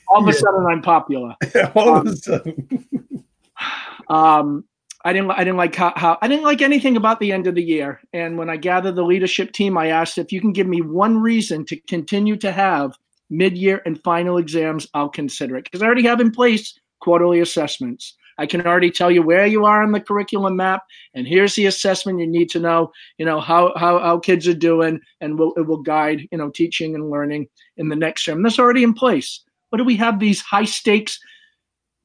all 0.07 0.21
of 0.21 0.27
a 0.27 0.33
sudden 0.33 0.65
I'm 0.69 0.81
popular. 0.81 1.35
all 1.75 1.89
um, 1.89 2.07
of 2.07 2.13
a 2.13 2.15
sudden. 2.17 3.25
um, 4.09 4.63
I 5.05 5.13
didn't. 5.13 5.31
I 5.31 5.39
didn't 5.39 5.57
like 5.57 5.75
how, 5.75 5.93
how, 5.95 6.17
I 6.21 6.27
didn't 6.27 6.43
like 6.43 6.61
anything 6.61 6.97
about 6.97 7.19
the 7.19 7.31
end 7.31 7.47
of 7.47 7.55
the 7.55 7.63
year. 7.63 8.01
And 8.11 8.37
when 8.37 8.49
I 8.49 8.57
gathered 8.57 8.95
the 8.95 9.03
leadership 9.03 9.53
team, 9.53 9.77
I 9.77 9.87
asked 9.87 10.17
if 10.17 10.31
you 10.31 10.41
can 10.41 10.51
give 10.51 10.67
me 10.67 10.81
one 10.81 11.19
reason 11.19 11.65
to 11.65 11.77
continue 11.87 12.35
to 12.37 12.51
have 12.51 12.97
mid-year 13.29 13.81
and 13.85 14.01
final 14.03 14.37
exams. 14.37 14.87
I'll 14.93 15.09
consider 15.09 15.55
it 15.55 15.63
because 15.63 15.81
I 15.81 15.85
already 15.85 16.05
have 16.05 16.19
in 16.19 16.31
place 16.31 16.77
quarterly 16.99 17.39
assessments. 17.39 18.17
I 18.39 18.46
can 18.46 18.65
already 18.65 18.89
tell 18.89 19.12
you 19.12 19.22
where 19.22 19.46
you 19.46 19.65
are 19.65 19.84
on 19.84 19.91
the 19.91 20.00
curriculum 20.00 20.55
map, 20.55 20.84
and 21.13 21.27
here's 21.27 21.55
the 21.55 21.65
assessment 21.65 22.19
you 22.19 22.27
need 22.27 22.50
to 22.51 22.60
know. 22.60 22.91
You 23.17 23.25
know 23.25 23.41
how 23.41 23.74
how, 23.75 24.00
how 24.00 24.17
kids 24.19 24.48
are 24.48 24.53
doing, 24.53 25.01
and 25.19 25.38
will, 25.38 25.53
it 25.55 25.67
will 25.67 25.81
guide 25.81 26.27
you 26.31 26.38
know 26.38 26.50
teaching 26.50 26.96
and 26.96 27.10
learning 27.10 27.50
in 27.75 27.89
the 27.89 27.98
next 27.98 28.24
term. 28.24 28.41
That's 28.41 28.58
already 28.58 28.84
in 28.84 28.93
place. 28.93 29.41
What 29.69 29.77
do 29.77 29.84
we 29.84 29.98
have 29.98 30.19
these 30.19 30.41
high 30.41 30.65
stakes, 30.65 31.19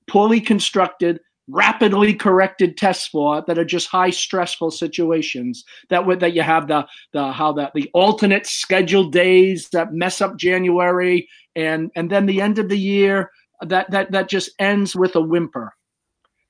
poorly 0.08 0.40
constructed, 0.40 1.20
rapidly 1.48 2.14
corrected 2.14 2.76
tests 2.76 3.06
for 3.06 3.44
that 3.46 3.58
are 3.58 3.64
just 3.64 3.88
high 3.88 4.10
stressful 4.10 4.72
situations 4.72 5.64
that 5.88 6.04
would 6.04 6.18
that 6.18 6.34
you 6.34 6.42
have 6.42 6.66
the 6.66 6.84
the 7.12 7.30
how 7.32 7.52
that 7.52 7.72
the 7.74 7.88
alternate 7.94 8.46
scheduled 8.46 9.12
days 9.12 9.68
that 9.68 9.92
mess 9.92 10.20
up 10.20 10.36
January 10.36 11.28
and 11.54 11.92
and 11.94 12.10
then 12.10 12.26
the 12.26 12.40
end 12.40 12.58
of 12.58 12.68
the 12.68 12.78
year 12.78 13.30
that 13.60 13.90
that 13.90 14.10
that 14.10 14.28
just 14.28 14.50
ends 14.58 14.96
with 14.96 15.14
a 15.14 15.20
whimper 15.20 15.72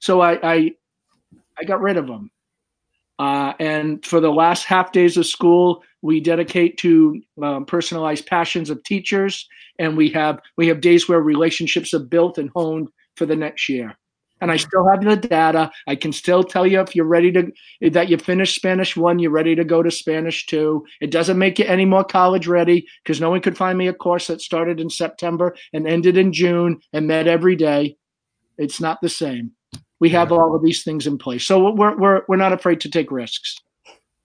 so 0.04 0.20
I, 0.20 0.38
I, 0.42 0.70
I 1.58 1.64
got 1.64 1.80
rid 1.80 1.96
of 1.96 2.06
them. 2.06 2.30
Uh, 3.18 3.54
and 3.58 4.04
for 4.04 4.20
the 4.20 4.30
last 4.30 4.64
half 4.64 4.92
days 4.92 5.16
of 5.16 5.24
school, 5.24 5.82
we 6.02 6.20
dedicate 6.20 6.76
to 6.78 7.22
um, 7.42 7.64
personalized 7.64 8.26
passions 8.26 8.68
of 8.68 8.82
teachers, 8.82 9.48
and 9.78 9.96
we 9.96 10.10
have 10.10 10.40
we 10.58 10.66
have 10.68 10.82
days 10.82 11.08
where 11.08 11.20
relationships 11.20 11.94
are 11.94 12.00
built 12.00 12.36
and 12.36 12.50
honed 12.54 12.88
for 13.16 13.24
the 13.24 13.36
next 13.36 13.68
year. 13.70 13.96
And 14.42 14.52
I 14.52 14.58
still 14.58 14.86
have 14.90 15.02
the 15.02 15.16
data. 15.16 15.70
I 15.86 15.94
can 15.94 16.12
still 16.12 16.44
tell 16.44 16.66
you 16.66 16.80
if 16.80 16.94
you're 16.94 17.06
ready 17.06 17.32
to 17.32 17.50
that 17.92 18.10
you 18.10 18.18
finished 18.18 18.56
Spanish 18.56 18.96
one, 18.96 19.20
you're 19.20 19.30
ready 19.30 19.54
to 19.54 19.64
go 19.64 19.82
to 19.82 19.90
Spanish 19.90 20.44
two. 20.44 20.84
It 21.00 21.12
doesn't 21.12 21.38
make 21.38 21.58
you 21.58 21.64
any 21.64 21.86
more 21.86 22.04
college 22.04 22.46
ready 22.46 22.86
because 23.02 23.22
no 23.22 23.30
one 23.30 23.40
could 23.40 23.56
find 23.56 23.78
me 23.78 23.88
a 23.88 23.94
course 23.94 24.26
that 24.26 24.42
started 24.42 24.80
in 24.80 24.90
September 24.90 25.54
and 25.72 25.86
ended 25.86 26.18
in 26.18 26.34
June 26.34 26.80
and 26.92 27.06
met 27.06 27.26
every 27.26 27.56
day. 27.56 27.96
It's 28.58 28.82
not 28.82 29.00
the 29.00 29.08
same. 29.08 29.52
We 30.00 30.10
have 30.10 30.32
all 30.32 30.54
of 30.54 30.62
these 30.62 30.82
things 30.82 31.06
in 31.06 31.18
place, 31.18 31.44
so 31.44 31.72
we're 31.72 31.96
we're 31.96 32.22
we're 32.28 32.36
not 32.36 32.52
afraid 32.52 32.80
to 32.80 32.90
take 32.90 33.10
risks. 33.10 33.56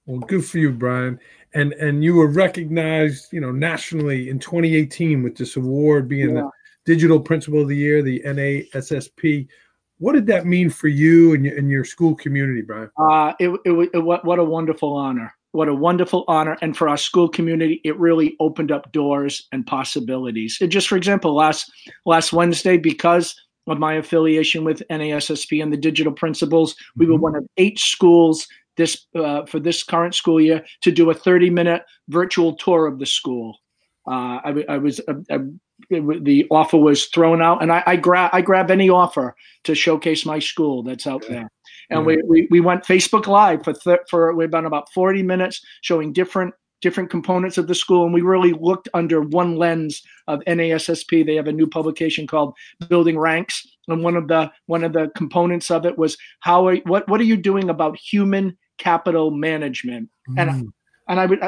Well, 0.05 0.19
good 0.19 0.43
for 0.43 0.57
you, 0.57 0.71
Brian. 0.71 1.19
And 1.53 1.73
and 1.73 2.03
you 2.03 2.15
were 2.15 2.27
recognized, 2.27 3.31
you 3.31 3.39
know, 3.39 3.51
nationally 3.51 4.29
in 4.29 4.39
2018 4.39 5.23
with 5.23 5.37
this 5.37 5.55
award 5.55 6.07
being 6.07 6.35
yeah. 6.35 6.41
the 6.41 6.49
Digital 6.85 7.19
Principal 7.19 7.61
of 7.61 7.67
the 7.67 7.77
Year, 7.77 8.01
the 8.01 8.21
NASSP. 8.25 9.47
What 9.99 10.13
did 10.13 10.25
that 10.27 10.45
mean 10.45 10.69
for 10.69 10.87
you 10.87 11.33
and 11.33 11.45
your, 11.45 11.57
and 11.57 11.69
your 11.69 11.85
school 11.85 12.15
community, 12.15 12.61
Brian? 12.61 12.89
Uh, 12.97 13.33
it, 13.39 13.49
it, 13.65 13.89
it, 13.93 13.99
what, 13.99 14.23
what 14.25 14.39
a 14.39 14.43
wonderful 14.43 14.95
honor. 14.95 15.33
What 15.51 15.67
a 15.67 15.73
wonderful 15.73 16.23
honor. 16.27 16.57
And 16.61 16.77
for 16.77 16.87
our 16.87 16.97
school 16.97 17.27
community, 17.27 17.81
it 17.83 17.97
really 17.99 18.35
opened 18.39 18.71
up 18.71 18.91
doors 18.91 19.47
and 19.51 19.67
possibilities. 19.67 20.57
It 20.61 20.67
just, 20.67 20.87
for 20.87 20.95
example, 20.95 21.35
last 21.35 21.71
last 22.05 22.31
Wednesday, 22.31 22.77
because 22.77 23.35
of 23.69 23.79
my 23.79 23.93
affiliation 23.93 24.63
with 24.63 24.83
NASSP 24.89 25.61
and 25.61 25.71
the 25.71 25.77
digital 25.77 26.11
principals. 26.11 26.75
We 26.95 27.05
mm-hmm. 27.05 27.13
were 27.13 27.19
one 27.19 27.35
of 27.35 27.47
eight 27.57 27.79
schools 27.79 28.47
this 28.77 29.05
uh, 29.15 29.45
for 29.45 29.59
this 29.59 29.83
current 29.83 30.15
school 30.15 30.41
year 30.41 30.65
to 30.81 30.91
do 30.91 31.09
a 31.11 31.13
30 31.13 31.49
minute 31.49 31.83
virtual 32.07 32.55
tour 32.55 32.87
of 32.87 32.97
the 32.97 33.05
school. 33.05 33.59
Uh, 34.07 34.39
I, 34.43 34.65
I, 34.69 34.77
was 34.77 34.99
uh, 35.07 35.13
uh 35.29 35.39
the 35.89 36.47
offer 36.49 36.77
was 36.77 37.05
thrown 37.07 37.41
out, 37.41 37.61
and 37.61 37.71
I, 37.71 37.83
I 37.85 37.95
grab 37.95 38.31
I 38.33 38.41
grab 38.41 38.71
any 38.71 38.89
offer 38.89 39.35
to 39.65 39.75
showcase 39.75 40.25
my 40.25 40.39
school 40.39 40.81
that's 40.83 41.05
out 41.05 41.23
there. 41.29 41.49
And 41.91 42.05
we, 42.05 42.21
we, 42.23 42.47
we 42.51 42.61
went 42.61 42.83
Facebook 42.83 43.25
Live 43.25 43.63
for 43.63 43.73
th- 43.73 44.01
for 44.09 44.33
we've 44.33 44.51
been 44.51 44.65
about 44.65 44.91
40 44.93 45.23
minutes 45.23 45.61
showing 45.81 46.13
different 46.13 46.53
different 46.81 47.09
components 47.09 47.57
of 47.57 47.67
the 47.67 47.75
school, 47.75 48.05
and 48.05 48.13
we 48.13 48.21
really 48.21 48.53
looked 48.53 48.89
under 48.93 49.21
one 49.21 49.57
lens 49.57 50.01
of 50.27 50.39
NASSP. 50.41 51.25
They 51.25 51.35
have 51.35 51.47
a 51.47 51.53
new 51.53 51.67
publication 51.67 52.27
called 52.27 52.53
Building 52.87 53.17
Ranks, 53.17 53.67
and 53.87 54.03
one 54.03 54.15
of 54.15 54.27
the 54.27 54.51
one 54.67 54.83
of 54.83 54.93
the 54.93 55.11
components 55.15 55.71
of 55.71 55.85
it 55.85 55.97
was 55.97 56.17
how 56.39 56.67
are, 56.67 56.77
what 56.77 57.07
what 57.07 57.19
are 57.21 57.25
you 57.25 57.37
doing 57.37 57.69
about 57.69 57.97
human 57.97 58.57
capital 58.77 59.31
management? 59.31 60.09
Mm. 60.29 60.39
And 60.39 60.73
and 61.07 61.19
I 61.19 61.25
would 61.25 61.39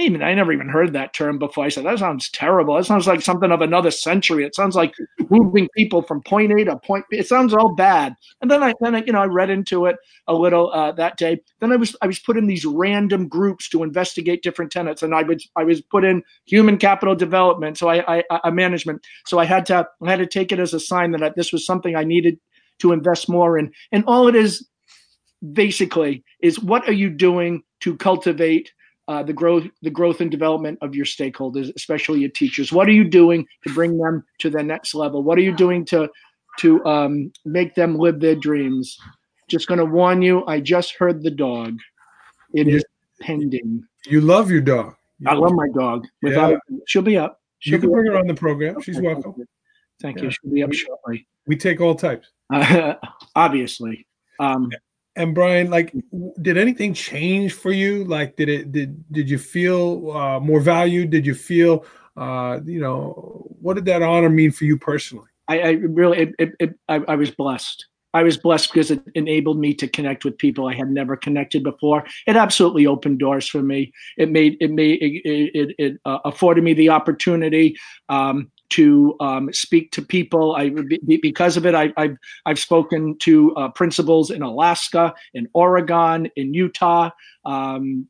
I 0.00 0.04
even 0.04 0.22
I 0.22 0.32
never 0.32 0.52
even 0.52 0.68
heard 0.68 0.94
that 0.94 1.12
term 1.12 1.38
before. 1.38 1.64
I 1.64 1.68
said 1.68 1.84
that 1.84 1.98
sounds 1.98 2.30
terrible. 2.30 2.74
That 2.74 2.86
sounds 2.86 3.06
like 3.06 3.20
something 3.20 3.52
of 3.52 3.60
another 3.60 3.90
century. 3.90 4.44
It 4.44 4.54
sounds 4.54 4.74
like 4.74 4.94
moving 5.28 5.68
people 5.76 6.02
from 6.02 6.22
point 6.22 6.52
A 6.52 6.64
to 6.64 6.76
point 6.78 7.04
B. 7.10 7.18
It 7.18 7.26
sounds 7.26 7.52
all 7.52 7.74
bad. 7.74 8.14
And 8.40 8.50
then 8.50 8.62
I 8.62 8.72
then 8.80 8.94
I, 8.94 9.02
you 9.04 9.12
know 9.12 9.20
I 9.20 9.26
read 9.26 9.50
into 9.50 9.84
it 9.84 9.96
a 10.26 10.32
little 10.32 10.72
uh, 10.72 10.92
that 10.92 11.18
day. 11.18 11.40
Then 11.60 11.70
I 11.70 11.76
was 11.76 11.94
I 12.00 12.06
was 12.06 12.18
put 12.18 12.38
in 12.38 12.46
these 12.46 12.64
random 12.64 13.28
groups 13.28 13.68
to 13.70 13.82
investigate 13.82 14.42
different 14.42 14.72
tenants, 14.72 15.02
and 15.02 15.14
I 15.14 15.22
was 15.22 15.46
I 15.56 15.64
was 15.64 15.82
put 15.82 16.04
in 16.04 16.22
human 16.46 16.78
capital 16.78 17.14
development, 17.14 17.76
so 17.76 17.90
I, 17.90 18.20
I, 18.20 18.40
I 18.44 18.50
management. 18.50 19.04
So 19.26 19.38
I 19.38 19.44
had 19.44 19.66
to 19.66 19.86
I 20.02 20.10
had 20.10 20.18
to 20.20 20.26
take 20.26 20.50
it 20.50 20.58
as 20.58 20.72
a 20.72 20.80
sign 20.80 21.10
that 21.12 21.36
this 21.36 21.52
was 21.52 21.66
something 21.66 21.94
I 21.94 22.04
needed 22.04 22.38
to 22.78 22.92
invest 22.92 23.28
more 23.28 23.58
in. 23.58 23.70
And 23.92 24.04
all 24.06 24.28
it 24.28 24.34
is 24.34 24.66
basically 25.52 26.24
is 26.40 26.58
what 26.58 26.88
are 26.88 26.92
you 26.92 27.10
doing 27.10 27.62
to 27.80 27.96
cultivate 27.96 28.72
uh, 29.10 29.24
the 29.24 29.32
growth 29.32 29.64
the 29.82 29.90
growth 29.90 30.20
and 30.20 30.30
development 30.30 30.78
of 30.82 30.94
your 30.94 31.04
stakeholders, 31.04 31.74
especially 31.74 32.20
your 32.20 32.30
teachers. 32.30 32.72
What 32.72 32.86
are 32.86 32.92
you 32.92 33.02
doing 33.02 33.44
to 33.66 33.74
bring 33.74 33.98
them 33.98 34.24
to 34.38 34.48
the 34.48 34.62
next 34.62 34.94
level? 34.94 35.24
What 35.24 35.36
are 35.36 35.42
you 35.42 35.54
doing 35.54 35.84
to 35.86 36.08
to 36.60 36.84
um, 36.84 37.32
make 37.44 37.74
them 37.74 37.96
live 37.96 38.20
their 38.20 38.36
dreams? 38.36 38.96
Just 39.48 39.66
going 39.66 39.78
to 39.78 39.84
warn 39.84 40.22
you. 40.22 40.46
I 40.46 40.60
just 40.60 40.94
heard 40.94 41.24
the 41.24 41.30
dog. 41.32 41.76
It 42.54 42.68
is 42.68 42.84
pending. 43.20 43.82
You 44.06 44.20
love 44.20 44.48
your 44.48 44.60
dog. 44.60 44.94
You 45.18 45.28
I 45.28 45.34
love 45.34 45.54
my 45.54 45.66
dog. 45.74 46.06
Without 46.22 46.60
yeah. 46.70 46.78
she'll 46.86 47.02
be 47.02 47.18
up. 47.18 47.40
She'll 47.58 47.74
you 47.74 47.80
can 47.80 47.90
bring 47.90 48.06
her 48.06 48.16
on 48.16 48.28
the 48.28 48.34
program. 48.34 48.80
She's 48.80 49.00
welcome. 49.00 49.34
Thank 50.00 50.18
yeah. 50.18 50.24
you. 50.26 50.30
She'll 50.30 50.52
be 50.52 50.62
up 50.62 50.72
shortly. 50.72 51.26
We 51.48 51.56
take 51.56 51.80
all 51.80 51.96
types. 51.96 52.28
Uh, 52.48 52.94
obviously. 53.34 54.06
Um, 54.38 54.70
and 55.20 55.34
Brian, 55.34 55.70
like, 55.70 55.94
did 56.40 56.56
anything 56.56 56.94
change 56.94 57.52
for 57.52 57.72
you? 57.72 58.04
Like, 58.04 58.36
did 58.36 58.48
it 58.48 58.72
did 58.72 59.04
did 59.12 59.28
you 59.28 59.38
feel 59.38 60.10
uh, 60.12 60.40
more 60.40 60.60
valued? 60.60 61.10
Did 61.10 61.26
you 61.26 61.34
feel, 61.34 61.84
uh, 62.16 62.60
you 62.64 62.80
know, 62.80 63.46
what 63.60 63.74
did 63.74 63.84
that 63.84 64.02
honor 64.02 64.30
mean 64.30 64.50
for 64.50 64.64
you 64.64 64.78
personally? 64.78 65.28
I, 65.48 65.60
I 65.60 65.70
really, 65.70 66.18
it, 66.18 66.34
it, 66.38 66.52
it, 66.58 66.74
I, 66.88 67.02
I 67.08 67.16
was 67.16 67.30
blessed. 67.30 67.86
I 68.14 68.22
was 68.22 68.36
blessed 68.36 68.72
because 68.72 68.90
it 68.90 69.02
enabled 69.14 69.58
me 69.60 69.74
to 69.74 69.86
connect 69.86 70.24
with 70.24 70.38
people 70.38 70.66
I 70.66 70.74
had 70.74 70.90
never 70.90 71.16
connected 71.16 71.62
before. 71.62 72.04
It 72.26 72.36
absolutely 72.36 72.86
opened 72.86 73.18
doors 73.18 73.46
for 73.48 73.62
me. 73.62 73.92
It 74.16 74.30
made 74.30 74.56
it 74.60 74.70
made 74.70 74.98
it 75.02 75.50
it, 75.54 75.74
it 75.78 76.00
uh, 76.04 76.18
afforded 76.24 76.64
me 76.64 76.72
the 76.72 76.88
opportunity 76.88 77.76
um, 78.08 78.50
to 78.70 79.16
um, 79.20 79.52
speak 79.52 79.92
to 79.92 80.02
people. 80.02 80.56
I 80.56 80.72
because 81.20 81.56
of 81.56 81.66
it, 81.66 81.74
I, 81.74 81.92
have 81.96 82.16
I've 82.46 82.58
spoken 82.58 83.18
to 83.18 83.54
uh, 83.56 83.68
principals 83.70 84.30
in 84.30 84.42
Alaska, 84.42 85.14
in 85.34 85.48
Oregon, 85.52 86.30
in 86.36 86.54
Utah. 86.54 87.10
Um, 87.44 88.08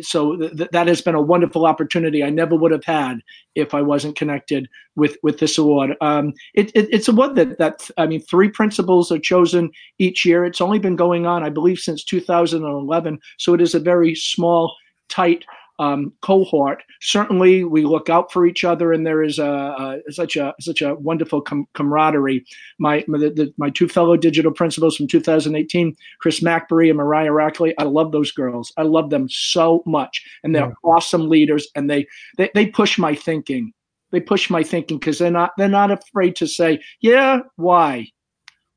so 0.00 0.36
th- 0.36 0.70
that 0.70 0.86
has 0.86 1.00
been 1.00 1.14
a 1.14 1.20
wonderful 1.20 1.64
opportunity 1.64 2.22
I 2.22 2.30
never 2.30 2.54
would 2.54 2.72
have 2.72 2.84
had 2.84 3.20
if 3.54 3.74
I 3.74 3.80
wasn't 3.80 4.16
connected 4.16 4.68
with 4.96 5.16
with 5.22 5.38
this 5.38 5.58
award. 5.58 5.96
Um, 6.00 6.34
it, 6.54 6.70
it, 6.74 6.88
it's 6.92 7.08
a 7.08 7.12
award 7.12 7.36
that 7.36 7.58
that 7.58 7.90
I 7.96 8.06
mean, 8.06 8.20
three 8.20 8.48
principals 8.48 9.10
are 9.10 9.18
chosen 9.18 9.70
each 9.98 10.24
year. 10.24 10.44
It's 10.44 10.60
only 10.60 10.78
been 10.78 10.96
going 10.96 11.26
on, 11.26 11.42
I 11.42 11.48
believe, 11.48 11.78
since 11.78 12.04
2011. 12.04 13.18
So 13.38 13.54
it 13.54 13.60
is 13.60 13.74
a 13.74 13.80
very 13.80 14.14
small, 14.14 14.74
tight 15.08 15.44
um, 15.78 16.12
cohort. 16.20 16.82
Certainly, 17.00 17.64
we 17.64 17.84
look 17.84 18.08
out 18.08 18.32
for 18.32 18.46
each 18.46 18.64
other, 18.64 18.92
and 18.92 19.06
there 19.06 19.22
is 19.22 19.38
a, 19.38 20.00
a 20.06 20.12
such 20.12 20.36
a 20.36 20.54
such 20.60 20.82
a 20.82 20.94
wonderful 20.94 21.40
com- 21.40 21.66
camaraderie. 21.74 22.44
My 22.78 23.04
my, 23.08 23.18
the, 23.18 23.52
my, 23.56 23.70
two 23.70 23.88
fellow 23.88 24.16
digital 24.16 24.52
principals 24.52 24.96
from 24.96 25.08
2018, 25.08 25.96
Chris 26.20 26.40
McBury 26.40 26.88
and 26.88 26.98
Mariah 26.98 27.30
Rackley. 27.30 27.74
I 27.78 27.84
love 27.84 28.12
those 28.12 28.32
girls. 28.32 28.72
I 28.76 28.82
love 28.82 29.10
them 29.10 29.28
so 29.28 29.82
much, 29.86 30.24
and 30.44 30.54
they're 30.54 30.66
yeah. 30.66 30.74
awesome 30.90 31.28
leaders, 31.28 31.68
and 31.74 31.90
they, 31.90 32.06
they 32.36 32.50
they 32.54 32.66
push 32.66 32.98
my 32.98 33.14
thinking. 33.14 33.72
They 34.10 34.20
push 34.20 34.50
my 34.50 34.62
thinking 34.62 34.98
because 34.98 35.18
they're 35.18 35.30
not 35.30 35.52
they're 35.56 35.68
not 35.68 35.90
afraid 35.90 36.36
to 36.36 36.46
say, 36.46 36.80
yeah, 37.00 37.40
why? 37.56 38.08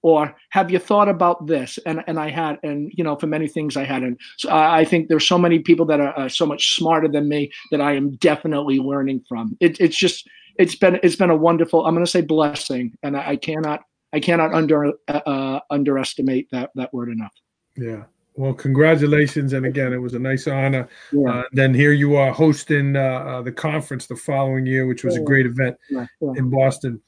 Or 0.05 0.35
have 0.51 0.69
you 0.69 0.77
thought 0.77 1.09
about 1.09 1.47
this 1.47 1.79
and 1.87 2.03
and 2.05 2.19
i 2.19 2.29
had 2.29 2.59
and 2.61 2.91
you 2.95 3.03
know 3.03 3.15
for 3.15 3.25
many 3.25 3.47
things 3.47 3.75
i 3.75 3.83
hadn't 3.83 4.17
so 4.37 4.49
i, 4.49 4.81
I 4.81 4.85
think 4.85 5.09
there's 5.09 5.27
so 5.27 5.37
many 5.37 5.57
people 5.59 5.85
that 5.87 5.99
are 5.99 6.29
so 6.29 6.45
much 6.45 6.75
smarter 6.75 7.07
than 7.07 7.27
me 7.27 7.51
that 7.71 7.81
i 7.81 7.93
am 7.93 8.11
definitely 8.17 8.77
learning 8.77 9.23
from 9.27 9.57
it, 9.59 9.81
it's 9.81 9.97
just 9.97 10.29
it's 10.59 10.75
been 10.75 10.99
it's 11.01 11.15
been 11.15 11.31
a 11.31 11.35
wonderful 11.35 11.85
i'm 11.85 11.95
going 11.95 12.05
to 12.05 12.11
say 12.11 12.21
blessing 12.21 12.93
and 13.01 13.17
i, 13.17 13.29
I 13.31 13.35
cannot 13.35 13.81
i 14.13 14.19
cannot 14.19 14.53
under 14.53 14.93
uh, 15.07 15.21
uh, 15.25 15.59
underestimate 15.71 16.49
that 16.51 16.69
that 16.75 16.93
word 16.93 17.09
enough 17.09 17.33
yeah 17.75 18.03
well, 18.37 18.53
congratulations, 18.53 19.53
and 19.53 19.65
again, 19.65 19.93
it 19.93 19.97
was 19.97 20.13
a 20.13 20.19
nice 20.19 20.45
honor. 20.45 20.89
Yeah. 21.13 21.29
Uh, 21.29 21.43
then 21.53 21.73
here 21.73 21.93
you 21.93 22.17
are 22.17 22.33
hosting 22.33 22.97
uh, 22.97 22.99
uh, 22.99 23.41
the 23.43 23.51
conference 23.53 24.07
the 24.07 24.17
following 24.17 24.65
year, 24.65 24.87
which 24.87 25.05
was 25.05 25.15
yeah. 25.15 25.21
a 25.21 25.23
great 25.23 25.45
event 25.45 25.77
yeah. 25.89 26.05
in 26.35 26.49
Boston 26.49 27.01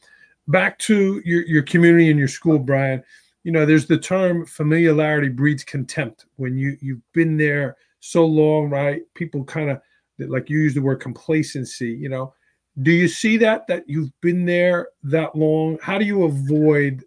back 0.48 0.80
to 0.80 1.22
your, 1.26 1.46
your 1.46 1.64
community 1.64 2.10
and 2.10 2.20
your 2.20 2.28
school, 2.28 2.60
Brian, 2.60 3.04
you 3.44 3.52
know, 3.52 3.66
there's 3.66 3.88
the 3.88 3.98
term 3.98 4.46
familiarity 4.46 5.30
breeds 5.30 5.64
contempt. 5.64 6.26
When 6.36 6.58
you 6.58 6.78
you've 6.82 7.02
been 7.14 7.38
there 7.38 7.78
so 8.00 8.26
long, 8.26 8.70
right? 8.70 9.02
People 9.16 9.44
kind 9.44 9.70
of 9.70 9.82
like 10.20 10.50
you 10.50 10.60
use 10.60 10.74
the 10.74 10.82
word 10.82 11.00
complacency, 11.00 11.92
you 11.92 12.10
know. 12.10 12.34
Do 12.82 12.92
you 12.92 13.08
see 13.08 13.38
that 13.38 13.66
that 13.68 13.84
you've 13.88 14.12
been 14.22 14.46
there 14.46 14.90
that 15.04 15.36
long? 15.36 15.80
How 15.82 15.98
do 15.98 16.06
you 16.06 16.24
avoid 16.24 17.04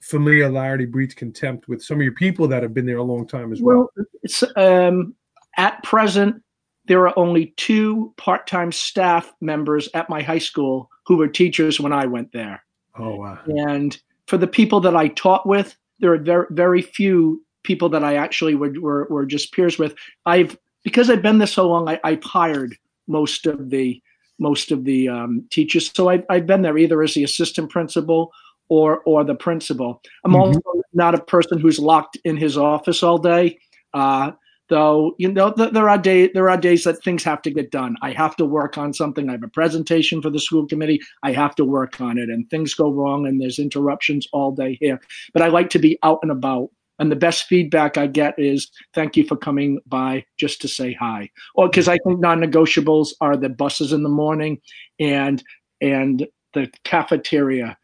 familiarity 0.00 0.86
breeds 0.86 1.14
contempt 1.14 1.68
with 1.68 1.82
some 1.82 1.98
of 1.98 2.02
your 2.02 2.14
people 2.14 2.48
that 2.48 2.62
have 2.62 2.74
been 2.74 2.86
there 2.86 2.98
a 2.98 3.02
long 3.02 3.26
time 3.26 3.52
as 3.52 3.60
well? 3.60 3.90
Well, 3.96 4.06
it's 4.22 4.44
um, 4.56 5.14
at 5.56 5.82
present 5.82 6.42
there 6.86 7.06
are 7.06 7.18
only 7.18 7.54
two 7.56 8.12
part-time 8.16 8.72
staff 8.72 9.32
members 9.40 9.88
at 9.94 10.08
my 10.08 10.22
high 10.22 10.38
school 10.38 10.90
who 11.06 11.16
were 11.16 11.28
teachers 11.28 11.78
when 11.78 11.92
I 11.92 12.06
went 12.06 12.32
there. 12.32 12.62
Oh 12.98 13.16
wow! 13.16 13.38
And 13.46 13.98
for 14.26 14.36
the 14.36 14.46
people 14.46 14.80
that 14.80 14.96
I 14.96 15.08
taught 15.08 15.46
with, 15.46 15.76
there 16.00 16.12
are 16.12 16.18
very 16.18 16.46
very 16.50 16.82
few 16.82 17.42
people 17.62 17.88
that 17.90 18.04
I 18.04 18.16
actually 18.16 18.54
were 18.54 18.72
were, 18.80 19.06
were 19.10 19.26
just 19.26 19.52
peers 19.52 19.78
with. 19.78 19.94
I've 20.26 20.58
because 20.84 21.10
I've 21.10 21.22
been 21.22 21.38
there 21.38 21.46
so 21.46 21.68
long, 21.68 21.88
I, 21.88 22.00
I've 22.04 22.24
hired 22.24 22.76
most 23.08 23.46
of 23.46 23.70
the 23.70 24.00
most 24.38 24.72
of 24.72 24.84
the 24.84 25.08
um, 25.08 25.46
teachers. 25.50 25.90
So 25.94 26.08
I've, 26.08 26.24
I've 26.28 26.46
been 26.46 26.62
there 26.62 26.76
either 26.76 27.02
as 27.02 27.14
the 27.14 27.24
assistant 27.24 27.70
principal 27.70 28.32
or 28.68 29.00
or 29.00 29.24
the 29.24 29.34
principal. 29.34 30.02
I'm 30.24 30.32
mm-hmm. 30.32 30.40
also 30.40 30.60
not 30.92 31.14
a 31.14 31.22
person 31.22 31.58
who's 31.58 31.78
locked 31.78 32.18
in 32.24 32.36
his 32.36 32.56
office 32.56 33.02
all 33.02 33.18
day. 33.18 33.58
Uh, 33.94 34.32
though 34.72 35.14
you 35.18 35.30
know 35.30 35.50
there 35.50 35.90
are 35.90 35.98
days 35.98 36.30
there 36.32 36.48
are 36.48 36.56
days 36.56 36.84
that 36.84 37.04
things 37.04 37.22
have 37.22 37.42
to 37.42 37.50
get 37.50 37.70
done. 37.70 37.96
I 38.00 38.12
have 38.12 38.34
to 38.36 38.46
work 38.46 38.78
on 38.78 38.94
something. 38.94 39.28
I 39.28 39.32
have 39.32 39.42
a 39.42 39.48
presentation 39.48 40.22
for 40.22 40.30
the 40.30 40.40
school 40.40 40.66
committee. 40.66 41.00
I 41.22 41.32
have 41.32 41.54
to 41.56 41.64
work 41.64 42.00
on 42.00 42.16
it 42.16 42.30
and 42.30 42.48
things 42.48 42.72
go 42.72 42.90
wrong 42.90 43.26
and 43.26 43.38
there's 43.38 43.58
interruptions 43.58 44.26
all 44.32 44.50
day 44.50 44.78
here. 44.80 44.98
But 45.34 45.42
i 45.42 45.48
like 45.48 45.68
to 45.70 45.78
be 45.78 45.98
out 46.02 46.20
and 46.22 46.32
about 46.32 46.70
and 46.98 47.12
the 47.12 47.16
best 47.16 47.44
feedback 47.44 47.98
i 47.98 48.06
get 48.06 48.34
is 48.38 48.70
thank 48.94 49.16
you 49.16 49.26
for 49.26 49.36
coming 49.36 49.78
by 49.86 50.24
just 50.38 50.62
to 50.62 50.68
say 50.68 50.94
hi. 50.94 51.28
Or 51.54 51.68
because 51.68 51.88
i 51.88 51.98
think 51.98 52.20
non-negotiables 52.20 53.10
are 53.20 53.36
the 53.36 53.50
buses 53.50 53.92
in 53.92 54.02
the 54.02 54.16
morning 54.24 54.58
and 54.98 55.44
and 55.82 56.26
the 56.54 56.70
cafeteria. 56.84 57.76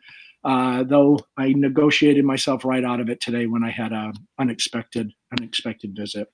Uh, 0.44 0.84
though 0.84 1.18
I 1.36 1.48
negotiated 1.48 2.24
myself 2.24 2.64
right 2.64 2.84
out 2.84 3.00
of 3.00 3.10
it 3.10 3.20
today 3.20 3.46
when 3.46 3.64
I 3.64 3.70
had 3.70 3.92
a 3.92 4.14
unexpected 4.38 5.12
unexpected 5.36 5.94
visit. 5.94 6.28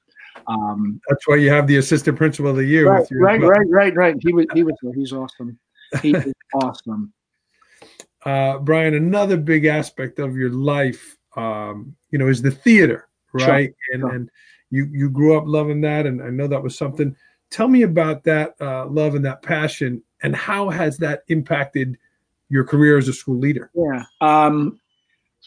Um, 0.47 1.00
That's 1.09 1.26
why 1.26 1.37
you 1.37 1.50
have 1.50 1.67
the 1.67 1.76
assistant 1.76 2.17
principal 2.17 2.50
of 2.50 2.57
the 2.57 2.64
year. 2.64 2.88
Right, 2.91 3.07
right, 3.12 3.41
right, 3.41 3.67
right, 3.69 3.95
right. 3.95 4.17
He 4.21 4.33
was, 4.33 4.47
he 4.55 4.62
was, 4.62 4.75
he's 4.95 5.12
awesome. 5.12 5.59
He 6.03 6.12
is 6.12 6.33
awesome. 6.55 7.12
Uh, 8.25 8.59
Brian, 8.59 8.95
another 8.95 9.37
big 9.37 9.67
aspect 9.67 10.19
of 10.19 10.37
your 10.37 10.50
life, 10.50 11.17
um, 11.37 11.95
you 12.11 12.19
know, 12.19 12.29
is 12.29 12.43
the 12.43 12.50
theater, 12.50 13.09
right? 13.33 13.69
Sure. 13.69 13.95
And 13.95 14.00
sure. 14.00 14.11
and 14.11 14.31
you 14.71 14.88
you 14.93 15.11
grew 15.11 15.37
up 15.37 15.45
loving 15.47 15.81
that, 15.83 16.07
and 16.07 16.23
I 16.23 16.31
know 16.31 16.47
that 16.47 16.62
was 16.62 16.76
something. 16.76 17.14
Tell 17.50 17.69
me 17.69 17.83
about 17.83 18.25
that 18.25 18.55
uh, 18.61 18.87
love 18.87 19.14
and 19.14 19.25
that 19.26 19.43
passion, 19.43 20.03
and 20.23 20.35
how 20.35 20.71
has 20.71 20.97
that 20.99 21.23
impacted 21.29 21.99
your 22.49 22.64
career 22.64 22.97
as 22.97 23.09
a 23.09 23.12
school 23.12 23.38
leader? 23.38 23.71
Yeah. 23.75 24.05
Um, 24.21 24.81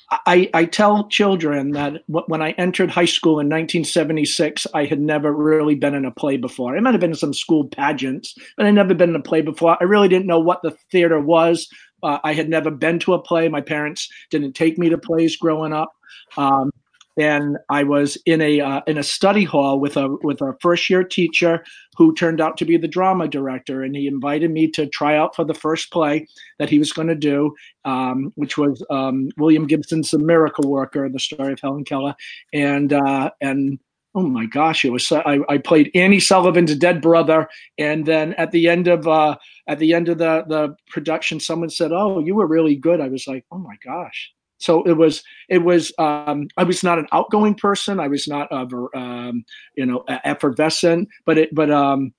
I, 0.10 0.50
I 0.54 0.66
tell 0.66 1.10
children 1.10 1.72
that 1.72 2.04
when 2.08 2.42
I 2.42 2.52
entered 2.52 2.90
high 2.90 3.06
school 3.06 3.40
in 3.42 3.48
1976, 3.48 4.66
I 4.74 4.86
had 4.86 5.02
never 5.02 5.34
really 5.34 5.76
been 5.76 5.94
in 5.94 6.06
a 6.06 6.12
play 6.12 6.38
before. 6.38 6.78
I 6.78 6.80
might 6.80 6.94
have 6.94 7.02
been 7.02 7.12
in 7.12 7.18
some 7.18 7.34
school 7.34 7.68
pageants, 7.68 8.34
but 8.56 8.66
I'd 8.66 8.74
never 8.74 8.94
been 8.94 9.10
in 9.10 9.16
a 9.18 9.22
play 9.22 9.42
before. 9.42 9.76
I 9.82 9.84
really 9.84 10.08
didn't 10.08 10.28
know 10.28 10.40
what 10.40 10.62
the 10.62 10.72
theater 10.92 11.20
was. 11.20 11.68
Uh, 12.04 12.20
I 12.24 12.34
had 12.34 12.48
never 12.48 12.72
been 12.72 13.00
to 13.00 13.16
a 13.16 13.22
play. 13.22 13.50
My 13.50 13.60
parents 13.60 14.10
didn't 14.30 14.54
take 14.54 14.78
me 14.78 14.88
to 14.90 14.98
plays 14.98 15.36
growing 15.36 15.74
up. 15.74 15.92
Um, 16.38 16.72
and 17.18 17.58
I 17.70 17.84
was 17.84 18.18
in 18.26 18.42
a 18.42 18.62
uh, 18.62 18.82
in 18.88 18.98
a 18.98 19.04
study 19.04 19.44
hall 19.44 19.80
with 19.80 19.98
a 19.98 20.16
with 20.22 20.42
a 20.42 20.56
first 20.62 20.90
year 20.90 21.04
teacher 21.04 21.64
who 21.98 22.14
turned 22.14 22.40
out 22.40 22.58
to 22.58 22.66
be 22.66 22.78
the 22.78 22.88
drama 22.88 23.28
director, 23.28 23.84
and 23.84 23.96
he 23.96 24.08
invited 24.08 24.52
me 24.52 24.70
to 24.72 24.88
try 24.88 25.18
out 25.18 25.36
for 25.36 25.44
the 25.44 25.54
first 25.54 25.92
play 25.92 26.28
that 26.60 26.70
he 26.70 26.80
was 26.80 26.94
going 26.94 27.08
to 27.08 27.16
do, 27.16 27.54
um, 27.86 28.32
which 28.36 28.58
was 28.58 28.86
um, 28.90 29.30
William 29.38 29.66
Gibson's 29.66 30.12
*The 30.12 30.20
Miracle 30.20 30.70
Worker*, 30.70 31.10
the 31.10 31.20
story 31.20 31.54
of 31.54 31.60
Helen 31.60 31.84
Keller, 31.84 32.16
and 32.54 32.94
uh, 32.94 33.32
and 33.42 33.80
oh 34.14 34.28
my 34.28 34.46
gosh, 34.46 34.86
it 34.86 34.92
was 34.92 35.12
I, 35.12 35.40
I 35.50 35.58
played 35.58 35.92
Annie 35.96 36.20
Sullivan's 36.20 36.76
dead 36.76 37.02
brother, 37.02 37.48
and 37.78 38.06
then 38.06 38.34
at 38.34 38.52
the 38.52 38.68
end 38.68 38.88
of 38.88 39.08
uh, 39.08 39.38
at 39.68 39.80
the 39.80 39.94
end 39.94 40.10
of 40.10 40.18
the 40.18 40.44
the 40.48 40.76
production, 40.90 41.40
someone 41.40 41.70
said, 41.70 41.92
"Oh, 41.92 42.20
you 42.20 42.36
were 42.36 42.48
really 42.48 42.76
good." 42.76 43.02
I 43.02 43.08
was 43.08 43.28
like, 43.28 43.46
"Oh 43.52 43.58
my 43.58 43.76
gosh." 43.84 44.32
So 44.58 44.84
it 44.84 44.94
was 44.94 45.24
it 45.50 45.60
was 45.60 45.92
um, 46.00 46.48
i 46.58 46.64
was 46.64 46.84
not 46.84 47.00
an 47.00 47.08
outgoing 47.12 47.56
person. 47.56 48.00
I 48.00 48.08
was 48.08 48.28
not 48.28 48.48
a 48.52 48.68
um, 48.98 49.46
you 49.76 49.86
know 49.86 50.04
effervescent 50.24 51.10
but 51.26 51.38
it 51.38 51.54
but 51.54 51.72
um 51.72 52.14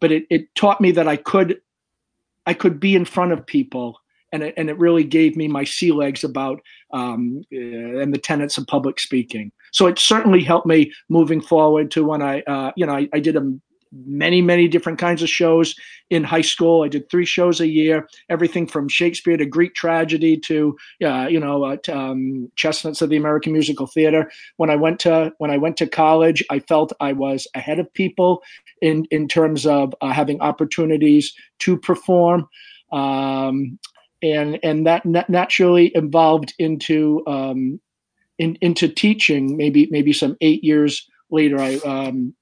but 0.00 0.12
it, 0.12 0.24
it 0.30 0.54
taught 0.54 0.80
me 0.80 0.90
that 0.92 1.08
i 1.08 1.16
could 1.16 1.60
i 2.46 2.54
could 2.54 2.78
be 2.80 2.94
in 2.94 3.04
front 3.04 3.32
of 3.32 3.46
people 3.46 3.98
and 4.32 4.42
it, 4.42 4.54
and 4.56 4.68
it 4.68 4.78
really 4.78 5.04
gave 5.04 5.36
me 5.36 5.48
my 5.48 5.64
sea 5.64 5.92
legs 5.92 6.24
about 6.24 6.60
um, 6.92 7.42
uh, 7.52 8.00
and 8.00 8.12
the 8.12 8.18
tenets 8.18 8.58
of 8.58 8.66
public 8.66 8.98
speaking. 9.00 9.52
So 9.72 9.86
it 9.86 9.98
certainly 9.98 10.42
helped 10.42 10.66
me 10.66 10.92
moving 11.08 11.40
forward 11.40 11.90
to 11.92 12.04
when 12.04 12.22
i 12.22 12.40
uh, 12.42 12.72
you 12.76 12.86
know 12.86 12.94
I, 12.94 13.08
I 13.12 13.20
did 13.20 13.36
a 13.36 13.56
many 13.92 14.42
many 14.42 14.68
different 14.68 14.98
kinds 14.98 15.22
of 15.22 15.28
shows. 15.28 15.74
In 16.08 16.22
high 16.22 16.42
school 16.42 16.84
i 16.84 16.88
did 16.88 17.10
three 17.10 17.24
shows 17.24 17.60
a 17.60 17.66
year 17.66 18.08
everything 18.28 18.68
from 18.68 18.88
shakespeare 18.88 19.36
to 19.36 19.44
greek 19.44 19.74
tragedy 19.74 20.36
to 20.36 20.76
uh, 21.04 21.26
you 21.26 21.40
know 21.40 21.64
uh, 21.64 21.76
um, 21.92 22.50
chestnuts 22.54 23.02
of 23.02 23.10
the 23.10 23.16
american 23.16 23.52
musical 23.52 23.86
theater. 23.86 24.30
When 24.56 24.70
i 24.70 24.76
went 24.76 25.00
to 25.00 25.32
when 25.38 25.50
i 25.50 25.56
went 25.56 25.76
to 25.78 25.86
college 25.86 26.44
i 26.50 26.60
felt 26.60 26.92
i 27.00 27.12
was 27.12 27.48
ahead 27.54 27.80
of 27.80 27.92
people 27.92 28.42
in 28.80 29.06
in 29.10 29.26
terms 29.26 29.66
of 29.66 29.94
uh, 30.00 30.12
having 30.12 30.40
opportunities 30.40 31.34
to 31.60 31.76
perform. 31.76 32.48
Um, 32.92 33.78
and 34.22 34.58
and 34.62 34.86
that 34.86 35.04
naturally 35.28 35.88
evolved 35.94 36.54
into 36.58 37.22
um, 37.26 37.80
in, 38.38 38.56
into 38.60 38.88
teaching 38.88 39.56
maybe 39.56 39.88
maybe 39.90 40.12
some 40.12 40.36
eight 40.40 40.64
years 40.64 41.08
later 41.30 41.58
i 41.58 41.76
um, 41.78 42.34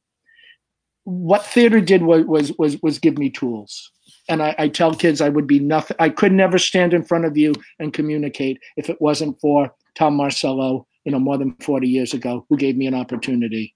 what 1.05 1.45
theater 1.45 1.81
did 1.81 2.03
was 2.03 2.25
was 2.25 2.53
was, 2.59 2.81
was 2.83 2.99
give 2.99 3.19
me 3.19 3.31
tools 3.31 3.91
and 4.29 4.43
I, 4.43 4.55
I, 4.59 4.69
tell 4.69 4.95
kids 4.95 5.21
I 5.21 5.29
would 5.29 5.47
be 5.47 5.59
nothing. 5.59 5.97
I 6.01 6.09
could 6.09 6.33
never 6.33 6.59
stand 6.59 6.95
in 6.95 7.05
front 7.05 7.25
of 7.25 7.37
you 7.37 7.53
and 7.79 7.93
communicate 7.93 8.59
if 8.77 8.89
it 8.89 9.01
wasn't 9.01 9.41
for 9.41 9.75
Tom 9.95 10.17
Marcello, 10.17 10.87
you 11.05 11.13
know, 11.13 11.19
more 11.19 11.39
than 11.39 11.55
forty 11.61 11.89
years 11.89 12.15
ago, 12.15 12.47
who 12.49 12.57
gave 12.57 12.77
me 12.77 12.87
an 12.87 12.95
opportunity. 12.95 13.75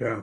Yeah, 0.00 0.22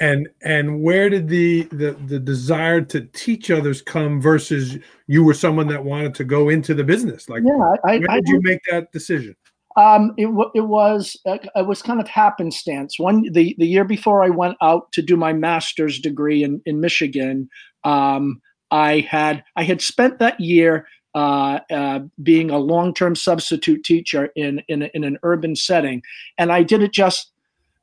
and 0.00 0.28
and 0.42 0.82
where 0.82 1.08
did 1.10 1.28
the 1.28 1.62
the 1.64 1.96
the 2.06 2.18
desire 2.18 2.80
to 2.82 3.02
teach 3.02 3.50
others 3.50 3.82
come 3.82 4.20
versus 4.20 4.78
you 5.06 5.22
were 5.22 5.34
someone 5.34 5.68
that 5.68 5.84
wanted 5.84 6.14
to 6.16 6.24
go 6.24 6.48
into 6.48 6.74
the 6.74 6.84
business? 6.84 7.28
Like, 7.28 7.42
yeah, 7.44 7.74
I, 7.84 7.98
when 7.98 8.00
did 8.00 8.10
I, 8.10 8.20
you 8.26 8.40
make 8.42 8.60
that 8.70 8.90
decision? 8.92 9.36
Um, 9.76 10.14
it, 10.16 10.28
it 10.54 10.66
was 10.66 11.16
uh, 11.26 11.38
it 11.56 11.66
was 11.66 11.82
kind 11.82 12.00
of 12.00 12.08
happenstance. 12.08 12.98
One 12.98 13.30
the 13.32 13.54
the 13.58 13.66
year 13.66 13.84
before 13.84 14.22
I 14.22 14.28
went 14.28 14.56
out 14.62 14.92
to 14.92 15.02
do 15.02 15.16
my 15.16 15.32
master's 15.32 15.98
degree 15.98 16.44
in 16.44 16.62
in 16.64 16.80
Michigan, 16.80 17.48
um, 17.82 18.40
I 18.70 19.00
had 19.00 19.42
I 19.56 19.64
had 19.64 19.80
spent 19.80 20.18
that 20.20 20.38
year 20.40 20.86
uh, 21.14 21.60
uh, 21.70 22.00
being 22.22 22.50
a 22.50 22.58
long 22.58 22.94
term 22.94 23.14
substitute 23.16 23.84
teacher 23.84 24.30
in, 24.36 24.62
in 24.68 24.82
in 24.94 25.04
an 25.04 25.18
urban 25.22 25.56
setting, 25.56 26.02
and 26.38 26.52
I 26.52 26.62
did 26.62 26.82
it 26.82 26.92
just. 26.92 27.30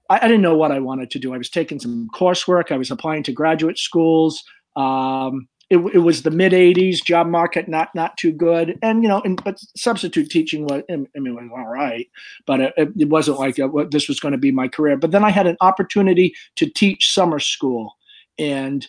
I, 0.09 0.17
I 0.17 0.27
didn't 0.27 0.41
know 0.41 0.57
what 0.57 0.71
I 0.71 0.79
wanted 0.79 1.11
to 1.11 1.19
do. 1.19 1.33
I 1.33 1.37
was 1.37 1.49
taking 1.49 1.79
some 1.79 2.09
coursework. 2.13 2.71
I 2.71 2.77
was 2.77 2.91
applying 2.91 3.23
to 3.23 3.31
graduate 3.31 3.77
schools. 3.77 4.43
Um, 4.75 5.47
it, 5.71 5.77
it 5.93 5.99
was 5.99 6.23
the 6.23 6.31
mid 6.31 6.51
80s 6.51 7.01
job 7.01 7.27
market 7.27 7.69
not 7.69 7.95
not 7.95 8.17
too 8.17 8.33
good. 8.33 8.77
And 8.81 9.01
you 9.01 9.09
know 9.09 9.21
and 9.21 9.41
but 9.43 9.57
substitute 9.75 10.29
teaching 10.29 10.65
was 10.65 10.83
i 10.89 10.95
mean 11.19 11.33
was 11.33 11.49
all 11.55 11.67
right 11.67 12.09
but 12.45 12.59
it, 12.59 12.73
it 12.77 13.09
wasn't 13.09 13.39
like 13.39 13.57
a, 13.57 13.69
this 13.89 14.09
was 14.09 14.19
going 14.19 14.33
to 14.33 14.37
be 14.37 14.51
my 14.51 14.67
career. 14.67 14.97
But 14.97 15.11
then 15.11 15.23
i 15.23 15.31
had 15.31 15.47
an 15.47 15.57
opportunity 15.61 16.35
to 16.57 16.69
teach 16.69 17.13
summer 17.13 17.39
school. 17.39 17.95
And 18.37 18.87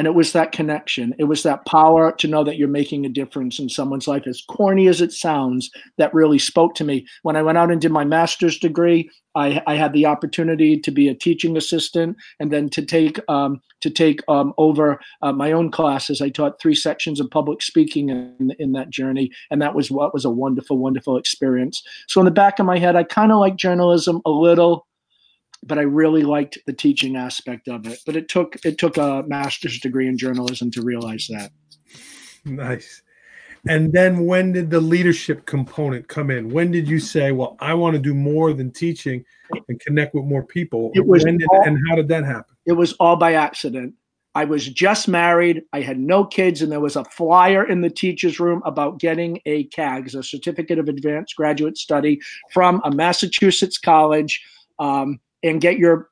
and 0.00 0.06
it 0.06 0.14
was 0.14 0.32
that 0.32 0.50
connection. 0.50 1.14
It 1.18 1.24
was 1.24 1.42
that 1.42 1.66
power 1.66 2.10
to 2.10 2.26
know 2.26 2.42
that 2.42 2.56
you're 2.56 2.68
making 2.68 3.04
a 3.04 3.10
difference 3.10 3.58
in 3.58 3.68
someone's 3.68 4.08
life, 4.08 4.26
as 4.26 4.42
corny 4.48 4.88
as 4.88 5.02
it 5.02 5.12
sounds, 5.12 5.70
that 5.98 6.14
really 6.14 6.38
spoke 6.38 6.74
to 6.76 6.84
me. 6.84 7.06
When 7.20 7.36
I 7.36 7.42
went 7.42 7.58
out 7.58 7.70
and 7.70 7.82
did 7.82 7.92
my 7.92 8.06
master's 8.06 8.58
degree, 8.58 9.10
I, 9.34 9.62
I 9.66 9.74
had 9.74 9.92
the 9.92 10.06
opportunity 10.06 10.80
to 10.80 10.90
be 10.90 11.08
a 11.08 11.14
teaching 11.14 11.54
assistant 11.54 12.16
and 12.40 12.50
then 12.50 12.70
to 12.70 12.80
take 12.80 13.20
um, 13.28 13.60
to 13.82 13.90
take 13.90 14.20
um, 14.26 14.54
over 14.56 14.98
uh, 15.20 15.32
my 15.32 15.52
own 15.52 15.70
classes. 15.70 16.22
I 16.22 16.30
taught 16.30 16.58
three 16.58 16.74
sections 16.74 17.20
of 17.20 17.30
public 17.30 17.60
speaking 17.60 18.08
in, 18.08 18.54
in 18.58 18.72
that 18.72 18.88
journey, 18.88 19.30
and 19.50 19.60
that 19.60 19.74
was 19.74 19.90
what 19.90 20.14
was 20.14 20.24
a 20.24 20.30
wonderful, 20.30 20.78
wonderful 20.78 21.18
experience. 21.18 21.82
So 22.08 22.22
in 22.22 22.24
the 22.24 22.30
back 22.30 22.58
of 22.58 22.64
my 22.64 22.78
head, 22.78 22.96
I 22.96 23.04
kind 23.04 23.32
of 23.32 23.38
like 23.38 23.56
journalism 23.56 24.22
a 24.24 24.30
little 24.30 24.86
but 25.62 25.78
I 25.78 25.82
really 25.82 26.22
liked 26.22 26.58
the 26.66 26.72
teaching 26.72 27.16
aspect 27.16 27.68
of 27.68 27.86
it. 27.86 28.00
But 28.06 28.16
it 28.16 28.28
took 28.28 28.56
it 28.64 28.78
took 28.78 28.96
a 28.96 29.24
master's 29.26 29.78
degree 29.80 30.08
in 30.08 30.16
journalism 30.16 30.70
to 30.72 30.82
realize 30.82 31.28
that. 31.30 31.50
Nice. 32.44 33.02
And 33.68 33.92
then 33.92 34.24
when 34.24 34.52
did 34.52 34.70
the 34.70 34.80
leadership 34.80 35.44
component 35.44 36.08
come 36.08 36.30
in? 36.30 36.48
When 36.48 36.70
did 36.70 36.88
you 36.88 36.98
say, 36.98 37.32
"Well, 37.32 37.56
I 37.60 37.74
want 37.74 37.94
to 37.94 38.00
do 38.00 38.14
more 38.14 38.54
than 38.54 38.70
teaching 38.70 39.22
and 39.68 39.78
connect 39.80 40.14
with 40.14 40.24
more 40.24 40.44
people"? 40.44 40.92
It 40.94 41.06
was 41.06 41.24
did, 41.24 41.42
all, 41.50 41.62
and 41.66 41.78
how 41.88 41.96
did 41.96 42.08
that 42.08 42.24
happen? 42.24 42.56
It 42.66 42.72
was 42.72 42.94
all 42.94 43.16
by 43.16 43.34
accident. 43.34 43.94
I 44.34 44.44
was 44.44 44.66
just 44.66 45.08
married. 45.08 45.62
I 45.72 45.80
had 45.80 45.98
no 45.98 46.24
kids, 46.24 46.62
and 46.62 46.70
there 46.70 46.80
was 46.80 46.96
a 46.96 47.04
flyer 47.04 47.66
in 47.66 47.80
the 47.80 47.90
teacher's 47.90 48.38
room 48.40 48.62
about 48.64 48.98
getting 48.98 49.40
a 49.44 49.64
CAGS, 49.64 50.14
a 50.14 50.22
Certificate 50.22 50.78
of 50.78 50.88
Advanced 50.88 51.36
Graduate 51.36 51.76
Study, 51.76 52.20
from 52.52 52.80
a 52.84 52.90
Massachusetts 52.90 53.76
college. 53.76 54.42
Um, 54.78 55.20
and 55.42 55.60
get 55.60 55.78
your 55.78 56.10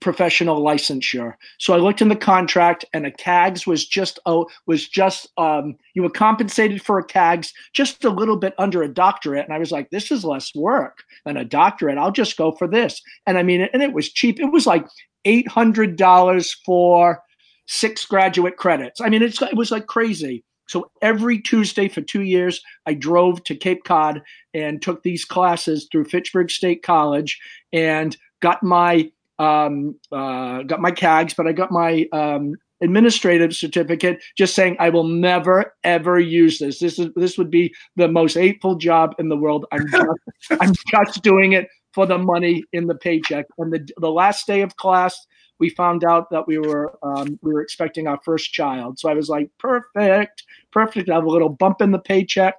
professional 0.00 0.62
licensure. 0.62 1.34
So 1.58 1.74
I 1.74 1.78
looked 1.78 2.00
in 2.00 2.08
the 2.08 2.16
contract, 2.16 2.84
and 2.92 3.06
a 3.06 3.10
CAGS 3.10 3.66
was 3.66 3.86
just 3.86 4.18
oh 4.26 4.46
was 4.66 4.88
just 4.88 5.28
um, 5.36 5.76
you 5.94 6.02
were 6.02 6.10
compensated 6.10 6.82
for 6.82 6.98
a 6.98 7.04
CAGS 7.04 7.52
just 7.72 8.04
a 8.04 8.10
little 8.10 8.36
bit 8.36 8.54
under 8.58 8.82
a 8.82 8.92
doctorate, 8.92 9.44
and 9.44 9.54
I 9.54 9.58
was 9.58 9.72
like, 9.72 9.90
this 9.90 10.10
is 10.10 10.24
less 10.24 10.54
work 10.54 10.98
than 11.24 11.36
a 11.36 11.44
doctorate. 11.44 11.98
I'll 11.98 12.12
just 12.12 12.36
go 12.36 12.52
for 12.52 12.68
this, 12.68 13.00
and 13.26 13.38
I 13.38 13.42
mean, 13.42 13.68
and 13.72 13.82
it 13.82 13.92
was 13.92 14.12
cheap. 14.12 14.40
It 14.40 14.52
was 14.52 14.66
like 14.66 14.86
eight 15.24 15.48
hundred 15.48 15.96
dollars 15.96 16.54
for 16.64 17.20
six 17.66 18.04
graduate 18.04 18.56
credits. 18.56 19.00
I 19.00 19.08
mean, 19.08 19.22
it's 19.22 19.40
it 19.42 19.56
was 19.56 19.70
like 19.70 19.86
crazy. 19.86 20.44
So 20.68 20.90
every 21.00 21.40
Tuesday 21.40 21.88
for 21.88 22.02
two 22.02 22.22
years, 22.22 22.62
I 22.84 22.92
drove 22.92 23.42
to 23.44 23.56
Cape 23.56 23.84
Cod 23.84 24.20
and 24.52 24.82
took 24.82 25.02
these 25.02 25.24
classes 25.24 25.88
through 25.90 26.04
Fitchburg 26.04 26.50
State 26.50 26.82
College. 26.82 27.40
And 27.72 28.14
got 28.40 28.62
my 28.62 29.10
um, 29.38 29.94
uh, 30.10 30.62
got 30.62 30.80
my 30.80 30.90
CAGs, 30.90 31.34
but 31.34 31.46
I 31.46 31.52
got 31.52 31.70
my 31.70 32.06
um, 32.12 32.54
administrative 32.80 33.54
certificate 33.54 34.22
just 34.36 34.54
saying 34.54 34.76
I 34.78 34.90
will 34.90 35.04
never 35.04 35.74
ever 35.84 36.18
use 36.18 36.58
this. 36.58 36.78
This 36.78 36.98
is 36.98 37.08
this 37.14 37.38
would 37.38 37.50
be 37.50 37.74
the 37.96 38.08
most 38.08 38.34
hateful 38.34 38.76
job 38.76 39.14
in 39.18 39.28
the 39.28 39.36
world. 39.36 39.66
I'm 39.72 39.86
just, 39.88 40.08
I'm 40.60 40.72
just 40.90 41.22
doing 41.22 41.52
it 41.52 41.68
for 41.92 42.06
the 42.06 42.18
money 42.18 42.64
in 42.72 42.86
the 42.86 42.94
paycheck. 42.94 43.46
And 43.58 43.72
the 43.72 43.88
the 43.98 44.10
last 44.10 44.46
day 44.46 44.62
of 44.62 44.76
class, 44.76 45.26
we 45.58 45.70
found 45.70 46.04
out 46.04 46.30
that 46.30 46.46
we 46.46 46.58
were 46.58 46.96
um, 47.02 47.38
we 47.42 47.52
were 47.52 47.62
expecting 47.62 48.06
our 48.06 48.18
first 48.24 48.52
child. 48.52 48.98
So 48.98 49.08
I 49.08 49.14
was 49.14 49.28
like, 49.28 49.50
perfect, 49.58 50.44
perfect. 50.72 51.10
I 51.10 51.14
have 51.14 51.24
a 51.24 51.30
little 51.30 51.48
bump 51.48 51.80
in 51.80 51.90
the 51.90 51.98
paycheck 51.98 52.54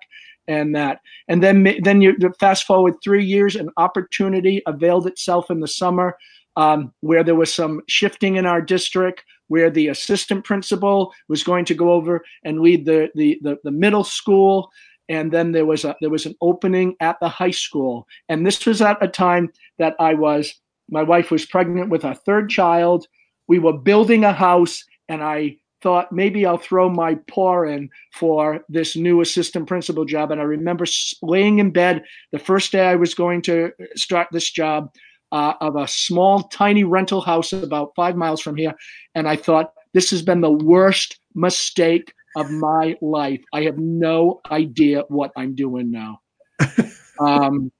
and 0.50 0.76
that. 0.76 1.00
And 1.30 1.42
then 1.42 1.76
then 1.84 2.02
you 2.02 2.16
fast 2.40 2.66
forward 2.66 2.96
three 3.02 3.24
years, 3.24 3.56
an 3.56 3.70
opportunity 3.78 4.62
availed 4.66 5.08
itself 5.08 5.50
in 5.50 5.62
the 5.62 5.68
summer 5.68 6.18
um, 6.58 6.92
where 7.00 7.24
there 7.24 7.36
was 7.36 7.54
some 7.54 7.82
shifting 7.88 8.36
in 8.36 8.46
our 8.46 8.62
district 8.62 9.24
where 9.48 9.70
the 9.70 9.88
assistant 9.88 10.44
principal 10.44 11.14
was 11.28 11.44
going 11.44 11.66
to 11.66 11.74
go 11.74 11.92
over 11.92 12.24
and 12.44 12.60
lead 12.60 12.86
the, 12.86 13.10
the, 13.16 13.40
the, 13.42 13.58
the 13.64 13.72
middle 13.72 14.04
school. 14.04 14.70
And 15.08 15.32
then 15.32 15.54
there 15.54 15.66
was 15.66 15.86
a 15.86 15.96
there 16.02 16.10
was 16.10 16.26
an 16.26 16.36
opening 16.42 16.96
at 17.00 17.20
the 17.20 17.30
high 17.30 17.52
school. 17.52 18.08
And 18.28 18.46
this 18.46 18.66
was 18.66 18.82
at 18.82 19.02
a 19.02 19.08
time 19.08 19.50
that 19.78 19.96
i 20.00 20.14
was 20.14 20.54
my 20.92 21.04
wife 21.04 21.30
was 21.30 21.46
pregnant 21.46 21.90
with 21.90 22.04
our 22.04 22.16
third 22.16 22.50
child. 22.50 23.08
We 23.48 23.60
were 23.60 23.78
building 23.78 24.24
a 24.24 24.34
house 24.34 24.84
and 25.08 25.24
i 25.24 25.58
thought 25.82 26.12
maybe 26.12 26.46
i'll 26.46 26.58
throw 26.58 26.90
my 26.90 27.16
paw 27.28 27.64
in 27.64 27.90
for 28.14 28.64
this 28.70 28.96
new 28.96 29.22
assistant 29.22 29.68
principal 29.68 30.06
job 30.06 30.32
and 30.32 30.42
i 30.42 30.44
remember 30.44 30.86
laying 31.22 31.60
in 31.60 31.72
bed 31.72 32.04
the 32.32 32.40
first 32.40 32.72
day 32.72 32.88
i 32.88 32.96
was 32.96 33.14
going 33.14 33.42
to 33.42 33.72
start 33.96 34.28
this 34.32 34.50
job 34.50 34.90
uh, 35.32 35.54
of 35.62 35.76
a 35.76 35.88
small, 35.88 36.44
tiny 36.44 36.84
rental 36.84 37.22
house 37.22 37.54
about 37.54 37.94
five 37.96 38.16
miles 38.16 38.42
from 38.42 38.56
here. 38.56 38.74
And 39.16 39.28
I 39.28 39.36
thought, 39.36 39.74
this 39.94 40.10
has 40.12 40.22
been 40.22 40.42
the 40.42 40.52
worst 40.52 41.20
mistake 41.36 42.14
of 42.36 42.50
my 42.52 42.96
life. 43.02 43.42
I 43.54 43.64
have 43.64 43.78
no 43.78 44.42
idea 44.52 45.04
what 45.08 45.32
I'm 45.36 45.56
doing 45.56 45.92
now. 45.92 46.22
um, 47.20 47.72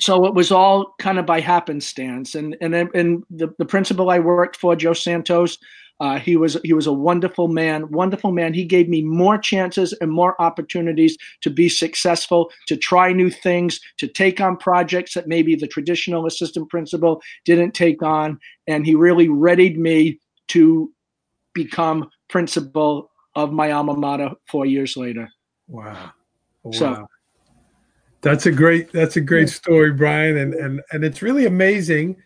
so 0.00 0.26
it 0.26 0.34
was 0.34 0.52
all 0.52 0.94
kind 0.98 1.18
of 1.18 1.26
by 1.26 1.40
happenstance. 1.40 2.34
And 2.34 2.56
and 2.60 2.74
and 2.74 3.24
the, 3.30 3.52
the 3.58 3.64
principal 3.64 4.10
I 4.10 4.18
worked 4.18 4.56
for, 4.56 4.76
Joe 4.76 4.92
Santos, 4.92 5.58
uh, 6.00 6.18
he 6.18 6.36
was 6.36 6.56
he 6.64 6.72
was 6.72 6.86
a 6.86 6.92
wonderful 6.92 7.48
man, 7.48 7.90
wonderful 7.90 8.32
man. 8.32 8.52
He 8.52 8.64
gave 8.64 8.88
me 8.88 9.02
more 9.02 9.38
chances 9.38 9.92
and 10.00 10.10
more 10.10 10.40
opportunities 10.40 11.16
to 11.42 11.50
be 11.50 11.68
successful, 11.68 12.50
to 12.66 12.76
try 12.76 13.12
new 13.12 13.30
things, 13.30 13.80
to 13.98 14.08
take 14.08 14.40
on 14.40 14.56
projects 14.56 15.14
that 15.14 15.28
maybe 15.28 15.54
the 15.54 15.68
traditional 15.68 16.26
assistant 16.26 16.68
principal 16.68 17.22
didn't 17.44 17.72
take 17.72 18.02
on, 18.02 18.40
and 18.66 18.84
he 18.84 18.94
really 18.94 19.28
readied 19.28 19.78
me 19.78 20.18
to 20.48 20.92
become 21.54 22.10
principal 22.28 23.10
of 23.36 23.52
my 23.52 23.70
alma 23.70 23.96
mater 23.96 24.30
four 24.48 24.66
years 24.66 24.96
later. 24.96 25.28
Wow! 25.68 26.10
wow. 26.64 26.70
So 26.72 27.06
that's 28.20 28.46
a 28.46 28.52
great 28.52 28.90
that's 28.90 29.16
a 29.16 29.20
great 29.20 29.48
story, 29.48 29.92
Brian, 29.92 30.36
and 30.38 30.54
and 30.54 30.82
and 30.90 31.04
it's 31.04 31.22
really 31.22 31.46
amazing 31.46 32.16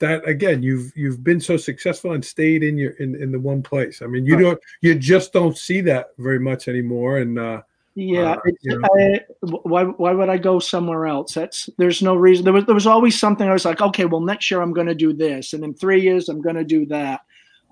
that 0.00 0.26
again 0.26 0.62
you've 0.62 0.92
you've 0.96 1.22
been 1.22 1.40
so 1.40 1.56
successful 1.56 2.12
and 2.12 2.24
stayed 2.24 2.62
in 2.62 2.76
your 2.76 2.92
in, 2.92 3.14
in 3.14 3.30
the 3.30 3.38
one 3.38 3.62
place. 3.62 4.02
I 4.02 4.06
mean 4.06 4.26
you 4.26 4.34
right. 4.34 4.42
don't 4.42 4.60
you 4.80 4.94
just 4.96 5.32
don't 5.32 5.56
see 5.56 5.80
that 5.82 6.08
very 6.18 6.40
much 6.40 6.68
anymore 6.68 7.18
and 7.18 7.38
uh 7.38 7.62
yeah 7.94 8.32
uh, 8.32 8.40
you 8.62 8.78
know. 8.78 8.88
I, 8.98 9.20
why, 9.40 9.84
why 9.84 10.12
would 10.12 10.28
i 10.28 10.38
go 10.38 10.58
somewhere 10.58 11.06
else? 11.06 11.34
That's 11.34 11.68
there's 11.76 12.02
no 12.02 12.14
reason 12.14 12.44
there 12.44 12.52
was 12.52 12.64
there 12.64 12.74
was 12.74 12.86
always 12.86 13.18
something 13.18 13.48
i 13.48 13.52
was 13.52 13.64
like 13.64 13.80
okay 13.80 14.06
well 14.06 14.20
next 14.20 14.50
year 14.50 14.62
i'm 14.62 14.72
going 14.72 14.86
to 14.86 14.94
do 14.94 15.12
this 15.12 15.52
and 15.52 15.62
in 15.64 15.74
three 15.74 16.00
years 16.00 16.28
i'm 16.28 16.42
going 16.42 16.56
to 16.56 16.64
do 16.64 16.86
that. 16.86 17.20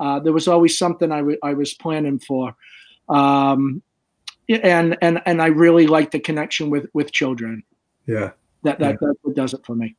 Uh, 0.01 0.21
there 0.21 0.33
was 0.33 0.47
always 0.47 0.79
something 0.79 1.11
I, 1.11 1.19
w- 1.19 1.39
I 1.43 1.55
was 1.55 1.75
planning 1.75 2.21
for. 2.21 2.55
Um 3.09 3.83
and 4.49 4.97
and 5.03 5.21
and 5.27 5.43
i 5.43 5.47
really 5.47 5.87
like 5.87 6.11
the 6.11 6.21
connection 6.21 6.71
with 6.71 6.89
with 6.93 7.11
children. 7.11 7.65
Yeah. 8.07 8.33
That 8.65 8.79
that, 8.81 8.99
yeah. 9.01 9.13
that 9.25 9.35
does 9.35 9.55
it 9.55 9.65
for 9.65 9.75
me 9.75 9.97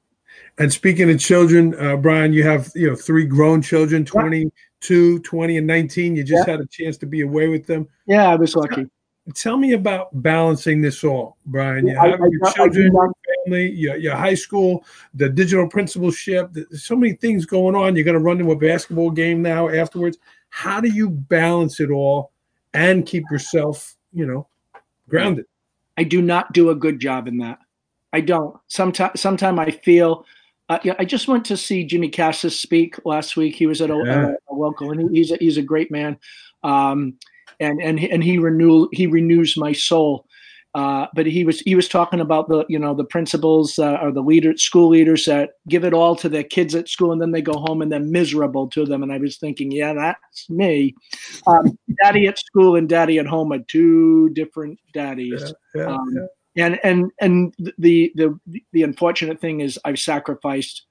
and 0.57 0.71
speaking 0.71 1.09
of 1.09 1.19
children, 1.19 1.73
uh, 1.79 1.95
Brian, 1.95 2.33
you 2.33 2.43
have 2.43 2.71
you 2.75 2.89
know 2.89 2.95
three 2.95 3.25
grown 3.25 3.61
children, 3.61 4.03
22, 4.03 5.19
20, 5.19 5.57
and 5.57 5.67
19. 5.67 6.15
You 6.15 6.23
just 6.23 6.47
yeah. 6.47 6.51
had 6.51 6.61
a 6.61 6.67
chance 6.67 6.97
to 6.97 7.05
be 7.05 7.21
away 7.21 7.47
with 7.47 7.65
them. 7.65 7.87
Yeah, 8.05 8.29
I 8.29 8.35
was 8.35 8.55
lucky. 8.55 8.87
Tell 9.35 9.57
me 9.57 9.73
about 9.73 10.09
balancing 10.21 10.81
this 10.81 11.03
all, 11.03 11.37
Brian. 11.45 11.87
You 11.87 11.95
have 11.95 12.19
I, 12.21 12.27
your 12.29 12.47
I, 12.47 12.51
children, 12.51 12.87
I, 12.97 13.03
your 13.03 13.13
family, 13.45 13.71
your, 13.71 13.95
your 13.97 14.15
high 14.15 14.33
school, 14.33 14.83
the 15.13 15.29
digital 15.29 15.67
principalship. 15.67 16.49
There's 16.51 16.83
so 16.83 16.95
many 16.95 17.13
things 17.13 17.45
going 17.45 17.75
on. 17.75 17.95
You're 17.95 18.05
going 18.05 18.17
to 18.17 18.23
run 18.23 18.39
to 18.39 18.51
a 18.51 18.55
basketball 18.55 19.11
game 19.11 19.41
now 19.41 19.69
afterwards. 19.69 20.17
How 20.49 20.81
do 20.81 20.89
you 20.89 21.09
balance 21.09 21.79
it 21.79 21.91
all 21.91 22.31
and 22.73 23.05
keep 23.05 23.23
yourself, 23.29 23.95
you 24.11 24.25
know, 24.25 24.47
grounded? 25.07 25.45
I 25.95 26.03
do 26.03 26.21
not 26.21 26.51
do 26.53 26.71
a 26.71 26.75
good 26.75 26.99
job 26.99 27.27
in 27.27 27.37
that. 27.37 27.59
I 28.13 28.21
don't. 28.21 28.57
Sometimes, 28.67 29.19
sometime 29.19 29.59
I 29.59 29.71
feel. 29.71 30.25
Uh, 30.67 30.79
yeah, 30.83 30.93
I 30.99 31.05
just 31.05 31.27
went 31.27 31.45
to 31.45 31.57
see 31.57 31.83
Jimmy 31.83 32.09
Casas 32.09 32.59
speak 32.59 32.95
last 33.03 33.35
week. 33.35 33.55
He 33.55 33.65
was 33.65 33.81
at 33.81 33.89
a, 33.89 34.03
yeah. 34.05 34.27
a, 34.27 34.53
a 34.53 34.55
local, 34.55 34.91
and 34.91 35.15
he's 35.15 35.31
a, 35.31 35.37
he's 35.37 35.57
a 35.57 35.63
great 35.63 35.89
man. 35.89 36.17
Um, 36.63 37.17
and 37.59 37.81
and 37.81 37.99
and 37.99 38.23
he 38.23 38.37
renew 38.37 38.87
he 38.91 39.07
renews 39.07 39.57
my 39.57 39.73
soul. 39.73 40.25
Uh, 40.75 41.07
but 41.15 41.25
he 41.25 41.43
was 41.43 41.61
he 41.61 41.73
was 41.73 41.87
talking 41.87 42.19
about 42.19 42.47
the 42.47 42.63
you 42.69 42.77
know 42.77 42.93
the 42.93 43.03
principals 43.03 43.79
uh, 43.79 43.97
or 44.03 44.11
the 44.11 44.21
leaders 44.21 44.61
school 44.61 44.89
leaders 44.89 45.25
that 45.25 45.53
give 45.67 45.83
it 45.83 45.95
all 45.95 46.15
to 46.15 46.29
their 46.29 46.43
kids 46.43 46.75
at 46.75 46.87
school 46.87 47.11
and 47.11 47.19
then 47.19 47.31
they 47.31 47.41
go 47.41 47.53
home 47.53 47.81
and 47.81 47.91
they're 47.91 47.99
miserable 47.99 48.67
to 48.69 48.85
them 48.85 49.01
and 49.01 49.11
I 49.11 49.17
was 49.17 49.37
thinking 49.37 49.71
yeah 49.71 49.93
that's 49.93 50.47
me 50.47 50.93
um, 51.47 51.75
daddy 52.03 52.27
at 52.27 52.37
school 52.37 52.75
and 52.75 52.87
daddy 52.87 53.17
at 53.17 53.25
home 53.25 53.51
are 53.51 53.63
two 53.67 54.29
different 54.29 54.77
daddies 54.93 55.53
yeah, 55.73 55.81
yeah, 55.81 55.95
um, 55.95 56.29
and 56.59 56.79
and 56.83 57.11
and 57.19 57.53
the 57.77 58.11
the 58.15 58.39
the 58.71 58.83
unfortunate 58.83 59.39
thing 59.39 59.61
is 59.61 59.79
I've 59.85 59.99
sacrificed 59.99 60.85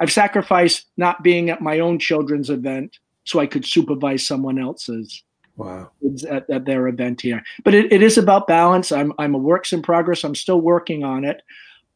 I've 0.00 0.12
sacrificed 0.12 0.86
not 0.96 1.22
being 1.22 1.50
at 1.50 1.60
my 1.60 1.80
own 1.80 1.98
children's 1.98 2.50
event 2.50 2.98
so 3.24 3.38
I 3.38 3.46
could 3.46 3.64
supervise 3.64 4.26
someone 4.26 4.58
else's. 4.58 5.22
Wow. 5.56 5.92
At, 6.28 6.50
at 6.50 6.64
their 6.64 6.88
event 6.88 7.20
here. 7.20 7.40
But 7.62 7.74
it, 7.74 7.92
it 7.92 8.02
is 8.02 8.18
about 8.18 8.48
balance. 8.48 8.90
I'm 8.90 9.12
I'm 9.18 9.36
a 9.36 9.38
works 9.38 9.72
in 9.72 9.82
progress. 9.82 10.24
I'm 10.24 10.34
still 10.34 10.60
working 10.60 11.04
on 11.04 11.24
it. 11.24 11.42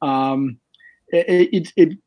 Um 0.01 0.59
it, 1.09 1.49
it, 1.53 1.73
it 1.77 1.99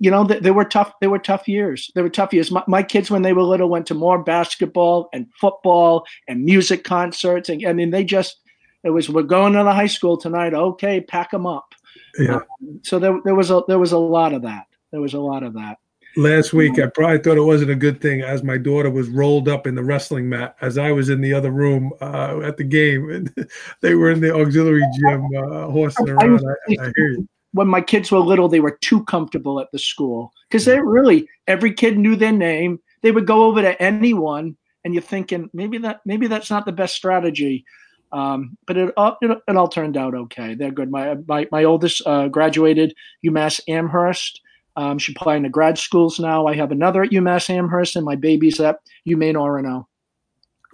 you 0.00 0.10
know, 0.10 0.24
there 0.24 0.52
were 0.52 0.64
tough. 0.64 0.92
There 1.00 1.10
were 1.10 1.18
tough 1.18 1.48
years. 1.48 1.90
There 1.94 2.02
were 2.02 2.10
tough 2.10 2.32
years. 2.32 2.50
My, 2.50 2.62
my, 2.66 2.82
kids, 2.82 3.10
when 3.10 3.22
they 3.22 3.32
were 3.32 3.42
little, 3.42 3.68
went 3.68 3.86
to 3.86 3.94
more 3.94 4.22
basketball 4.22 5.08
and 5.12 5.26
football 5.40 6.04
and 6.28 6.44
music 6.44 6.84
concerts, 6.84 7.48
and 7.48 7.64
I 7.66 7.72
mean, 7.72 7.90
they 7.90 8.04
just 8.04 8.40
it 8.86 8.90
was 8.90 9.08
we're 9.08 9.22
going 9.22 9.52
to 9.54 9.64
the 9.64 9.72
high 9.72 9.86
school 9.86 10.16
tonight. 10.16 10.54
Okay, 10.54 11.00
pack 11.00 11.30
them 11.30 11.46
up. 11.46 11.74
Yeah. 12.18 12.36
Um, 12.36 12.80
so 12.82 12.98
there, 12.98 13.18
there 13.24 13.34
was 13.34 13.50
a 13.50 13.62
there 13.68 13.78
was 13.78 13.92
a 13.92 13.98
lot 13.98 14.32
of 14.32 14.42
that. 14.42 14.66
There 14.92 15.00
was 15.00 15.14
a 15.14 15.20
lot 15.20 15.42
of 15.42 15.54
that. 15.54 15.78
Last 16.18 16.54
week, 16.54 16.78
I 16.78 16.86
probably 16.86 17.18
thought 17.18 17.36
it 17.36 17.42
wasn't 17.42 17.72
a 17.72 17.76
good 17.76 18.00
thing 18.00 18.22
as 18.22 18.42
my 18.42 18.56
daughter 18.56 18.88
was 18.88 19.08
rolled 19.08 19.48
up 19.50 19.66
in 19.66 19.74
the 19.74 19.84
wrestling 19.84 20.30
mat 20.30 20.56
as 20.62 20.78
I 20.78 20.90
was 20.90 21.10
in 21.10 21.20
the 21.20 21.34
other 21.34 21.50
room 21.50 21.92
uh, 22.00 22.40
at 22.40 22.56
the 22.56 22.64
game, 22.64 23.10
and 23.10 23.48
they 23.82 23.94
were 23.94 24.10
in 24.10 24.20
the 24.20 24.34
auxiliary 24.34 24.86
gym 24.98 25.26
uh, 25.36 25.66
horsing 25.68 26.08
around. 26.08 26.42
I, 26.46 26.84
I 26.86 26.92
hear 26.96 27.08
you 27.08 27.28
when 27.56 27.68
my 27.68 27.80
kids 27.80 28.12
were 28.12 28.18
little, 28.18 28.48
they 28.48 28.60
were 28.60 28.78
too 28.82 29.02
comfortable 29.04 29.60
at 29.60 29.70
the 29.72 29.78
school 29.78 30.30
because 30.48 30.66
they 30.66 30.78
really 30.78 31.26
every 31.46 31.72
kid 31.72 31.98
knew 31.98 32.14
their 32.14 32.32
name. 32.32 32.78
They 33.02 33.12
would 33.12 33.26
go 33.26 33.44
over 33.44 33.62
to 33.62 33.82
anyone, 33.82 34.58
and 34.84 34.92
you're 34.92 35.02
thinking 35.02 35.48
maybe 35.54 35.78
that 35.78 36.00
maybe 36.04 36.26
that's 36.26 36.50
not 36.50 36.66
the 36.66 36.72
best 36.72 36.94
strategy. 36.94 37.64
Um, 38.12 38.56
but 38.66 38.76
it, 38.76 38.94
uh, 38.96 39.12
it, 39.20 39.38
it 39.48 39.56
all 39.56 39.68
turned 39.68 39.96
out 39.96 40.14
okay. 40.14 40.54
They're 40.54 40.70
good. 40.70 40.90
My 40.90 41.16
my, 41.26 41.46
my 41.50 41.64
oldest 41.64 42.02
uh, 42.06 42.28
graduated 42.28 42.94
UMass 43.24 43.60
Amherst. 43.68 44.40
Um, 44.76 44.98
she's 44.98 45.16
applying 45.16 45.42
to 45.44 45.48
grad 45.48 45.78
schools 45.78 46.20
now. 46.20 46.46
I 46.46 46.54
have 46.54 46.70
another 46.70 47.02
at 47.02 47.10
UMass 47.10 47.48
Amherst, 47.50 47.96
and 47.96 48.04
my 48.04 48.16
baby's 48.16 48.60
at 48.60 48.78
UMaine 49.08 49.34
Orono 49.34 49.86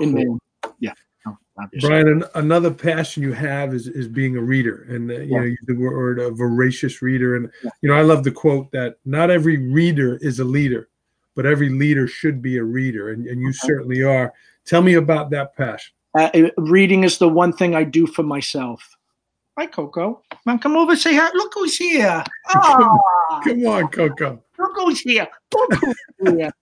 in 0.00 0.12
cool. 0.12 0.24
Maine. 0.24 0.38
Yeah. 0.80 0.92
Brian, 1.80 2.08
an, 2.08 2.24
another 2.34 2.70
passion 2.70 3.22
you 3.22 3.32
have 3.32 3.74
is, 3.74 3.86
is 3.86 4.08
being 4.08 4.36
a 4.36 4.40
reader, 4.40 4.86
and 4.88 5.10
uh, 5.10 5.14
you 5.14 5.20
yeah. 5.20 5.38
know 5.38 5.44
you 5.44 5.56
the 5.66 5.74
word 5.74 6.18
a 6.18 6.30
voracious 6.30 7.02
reader, 7.02 7.36
and 7.36 7.50
yeah. 7.62 7.70
you 7.82 7.88
know 7.88 7.94
I 7.94 8.02
love 8.02 8.24
the 8.24 8.32
quote 8.32 8.72
that 8.72 8.96
not 9.04 9.30
every 9.30 9.58
reader 9.58 10.18
is 10.22 10.40
a 10.40 10.44
leader, 10.44 10.88
but 11.34 11.44
every 11.44 11.68
leader 11.68 12.08
should 12.08 12.40
be 12.40 12.56
a 12.56 12.64
reader, 12.64 13.10
and, 13.10 13.26
and 13.26 13.40
you 13.40 13.50
okay. 13.50 13.58
certainly 13.60 14.02
are. 14.02 14.32
Tell 14.64 14.82
me 14.82 14.94
about 14.94 15.30
that 15.30 15.54
passion. 15.54 15.92
Uh, 16.14 16.50
reading 16.58 17.04
is 17.04 17.18
the 17.18 17.28
one 17.28 17.52
thing 17.52 17.74
I 17.74 17.84
do 17.84 18.06
for 18.06 18.22
myself. 18.22 18.86
Hi, 19.58 19.66
Coco. 19.66 20.22
Man, 20.46 20.58
come 20.58 20.76
over 20.76 20.96
say 20.96 21.14
hi. 21.14 21.30
Look 21.34 21.52
who's 21.54 21.76
here. 21.76 22.24
Oh, 22.54 22.98
come 23.44 23.66
on, 23.66 23.88
Coco. 23.88 24.42
Look 24.58 24.72
who's 24.76 25.00
here. 25.00 25.28
Look 25.54 25.74
who's 25.74 25.96
here. 26.34 26.50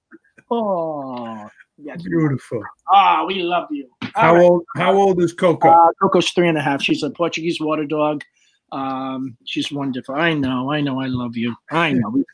Oh, 0.52 1.48
yes. 1.78 2.02
Beautiful. 2.02 2.60
Ah, 2.92 3.20
oh, 3.20 3.26
we 3.26 3.40
love 3.40 3.68
you. 3.70 3.88
All 4.02 4.10
how 4.16 4.34
right. 4.34 4.42
old? 4.42 4.64
How 4.74 4.92
old 4.92 5.22
is 5.22 5.32
Coco? 5.32 5.68
Uh, 5.68 5.90
Coco's 6.02 6.28
three 6.30 6.48
and 6.48 6.58
a 6.58 6.60
half. 6.60 6.82
She's 6.82 7.04
a 7.04 7.10
Portuguese 7.10 7.60
water 7.60 7.84
dog. 7.84 8.24
Um, 8.72 9.36
she's 9.44 9.70
wonderful. 9.70 10.16
I 10.16 10.34
know, 10.34 10.72
I 10.72 10.80
know, 10.80 11.00
I 11.00 11.06
love 11.06 11.36
you. 11.36 11.54
I 11.70 11.92
know. 11.92 12.08
We 12.08 12.24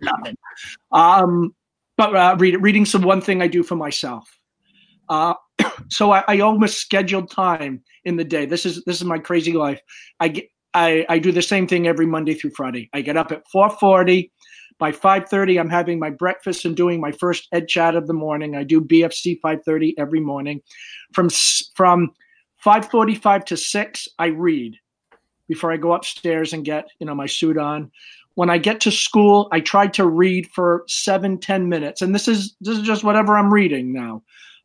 love 0.00 0.26
it. 0.26 0.38
Um, 0.90 1.54
but 1.98 2.16
uh, 2.16 2.36
read, 2.38 2.62
reading 2.62 2.86
some 2.86 3.02
one 3.02 3.20
thing 3.20 3.42
I 3.42 3.46
do 3.46 3.62
for 3.62 3.76
myself. 3.76 4.26
Uh, 5.08 5.34
so 5.88 6.12
I, 6.12 6.24
I 6.28 6.40
almost 6.40 6.78
scheduled 6.78 7.30
time 7.30 7.82
in 8.04 8.16
the 8.16 8.24
day. 8.24 8.46
This 8.46 8.66
is 8.66 8.82
this 8.84 8.96
is 8.96 9.04
my 9.04 9.18
crazy 9.18 9.52
life. 9.52 9.80
I 10.20 10.28
get 10.28 10.48
I, 10.74 11.06
I 11.08 11.18
do 11.20 11.30
the 11.30 11.42
same 11.42 11.68
thing 11.68 11.86
every 11.86 12.06
Monday 12.06 12.34
through 12.34 12.50
Friday. 12.50 12.90
I 12.92 13.00
get 13.00 13.16
up 13.16 13.32
at 13.32 13.44
4:40. 13.54 14.30
By 14.78 14.90
5:30, 14.90 15.60
I'm 15.60 15.70
having 15.70 16.00
my 16.00 16.10
breakfast 16.10 16.64
and 16.64 16.76
doing 16.76 17.00
my 17.00 17.12
first 17.12 17.46
Ed 17.52 17.68
Chat 17.68 17.94
of 17.94 18.08
the 18.08 18.12
morning. 18.12 18.56
I 18.56 18.64
do 18.64 18.80
BFC 18.80 19.40
5:30 19.40 19.94
every 19.98 20.20
morning. 20.20 20.60
From 21.12 21.30
from 21.76 22.10
5:45 22.64 23.44
to 23.46 23.56
6, 23.56 24.08
I 24.18 24.26
read 24.26 24.76
before 25.48 25.70
I 25.72 25.76
go 25.76 25.92
upstairs 25.92 26.52
and 26.52 26.64
get 26.64 26.88
you 26.98 27.06
know 27.06 27.14
my 27.14 27.26
suit 27.26 27.56
on. 27.56 27.90
When 28.34 28.50
I 28.50 28.58
get 28.58 28.80
to 28.80 28.90
school, 28.90 29.48
I 29.52 29.60
try 29.60 29.86
to 29.88 30.08
read 30.08 30.48
for 30.52 30.82
seven 30.88 31.38
ten 31.38 31.68
minutes, 31.68 32.02
and 32.02 32.12
this 32.12 32.26
is 32.26 32.56
this 32.60 32.76
is 32.76 32.82
just 32.82 33.04
whatever 33.04 33.36
I'm 33.36 33.54
reading 33.54 33.92
now, 33.92 34.24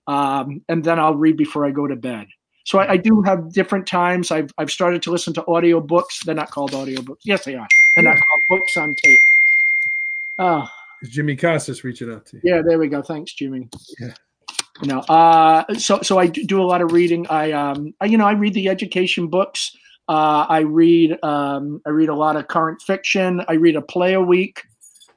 um, 0.10 0.63
and 0.67 0.84
then 0.84 1.00
I'll 1.00 1.15
read 1.15 1.38
before 1.38 1.65
I 1.65 1.72
go 1.72 1.86
to 1.86 1.95
bed. 1.95 2.26
So 2.65 2.80
I, 2.80 2.93
I, 2.93 2.98
do 2.98 3.22
have 3.22 3.54
different 3.54 3.86
times. 3.86 4.32
I've 4.32 4.52
I've 4.58 4.72
started 4.72 5.04
to 5.04 5.12
listen 5.12 5.34
to 5.36 5.45
audio 5.48 5.80
books. 5.80 6.24
They're 6.26 6.34
not 6.34 6.50
called 6.50 6.74
audio 6.74 7.02
books. 7.02 7.22
Yes, 7.26 7.45
they 7.45 7.56
are. 7.56 7.67
They're 7.95 8.06
not 8.06 8.15
called 8.15 8.41
books 8.50 8.76
on 8.76 8.95
tape. 9.04 9.19
Oh. 10.39 10.67
Jimmy 11.04 11.36
Casas 11.36 11.84
reaching 11.84 12.12
out 12.12 12.26
to 12.28 12.38
you. 12.38 12.41
Yeah, 12.43 12.62
there 12.67 12.80
we 12.80 12.88
go. 12.88 13.02
Thanks, 13.02 13.34
Jimmy. 13.34 13.69
Yeah. 14.00 14.13
You 14.82 14.88
know, 14.88 15.00
uh, 15.02 15.76
so 15.76 16.02
so 16.02 16.17
I 16.17 16.28
do 16.28 16.62
a 16.62 16.65
lot 16.65 16.82
of 16.82 16.91
reading. 16.91 17.28
I 17.28 17.52
um, 17.52 17.93
I, 18.02 18.06
you 18.06 18.17
know, 18.17 18.26
I 18.26 18.32
read 18.32 18.56
the 18.56 18.67
education 18.67 19.28
books. 19.28 19.76
Uh, 20.08 20.45
I 20.50 20.62
read 20.62 21.24
um, 21.24 21.82
I 21.86 21.89
read 21.89 22.10
a 22.10 22.15
lot 22.15 22.36
of 22.36 22.48
current 22.48 22.82
fiction. 22.82 23.43
I 23.48 23.54
read 23.54 23.76
a 23.76 23.82
play 23.82 24.13
a 24.13 24.22
week. 24.22 24.63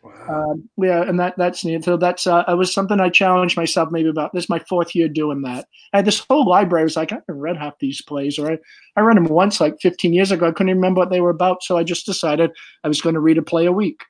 Wow. 0.02 0.50
Um, 0.50 0.68
yeah, 0.78 1.02
and 1.02 1.18
that 1.20 1.34
that's 1.36 1.64
neat. 1.64 1.84
So 1.84 1.96
that's 1.96 2.26
uh, 2.26 2.42
it 2.48 2.56
was 2.56 2.74
something 2.74 2.98
I 2.98 3.08
challenged 3.08 3.56
myself 3.56 3.90
maybe 3.92 4.08
about. 4.08 4.32
This 4.32 4.44
is 4.44 4.50
my 4.50 4.58
fourth 4.68 4.96
year 4.96 5.08
doing 5.08 5.42
that. 5.42 5.68
I 5.92 5.98
had 5.98 6.04
this 6.04 6.18
whole 6.28 6.48
library. 6.48 6.82
I 6.82 6.84
was 6.84 6.96
like, 6.96 7.12
I 7.12 7.16
haven't 7.16 7.40
read 7.40 7.56
half 7.56 7.78
these 7.78 8.02
plays, 8.02 8.36
or 8.36 8.50
I, 8.50 8.58
I 8.96 9.02
read 9.02 9.16
them 9.16 9.26
once 9.26 9.60
like 9.60 9.80
15 9.80 10.12
years 10.12 10.32
ago. 10.32 10.48
I 10.48 10.50
couldn't 10.50 10.74
remember 10.74 10.98
what 10.98 11.10
they 11.10 11.20
were 11.20 11.30
about, 11.30 11.62
so 11.62 11.76
I 11.76 11.84
just 11.84 12.04
decided 12.04 12.50
I 12.82 12.88
was 12.88 13.00
going 13.00 13.14
to 13.14 13.20
read 13.20 13.38
a 13.38 13.42
play 13.42 13.66
a 13.66 13.72
week. 13.72 14.02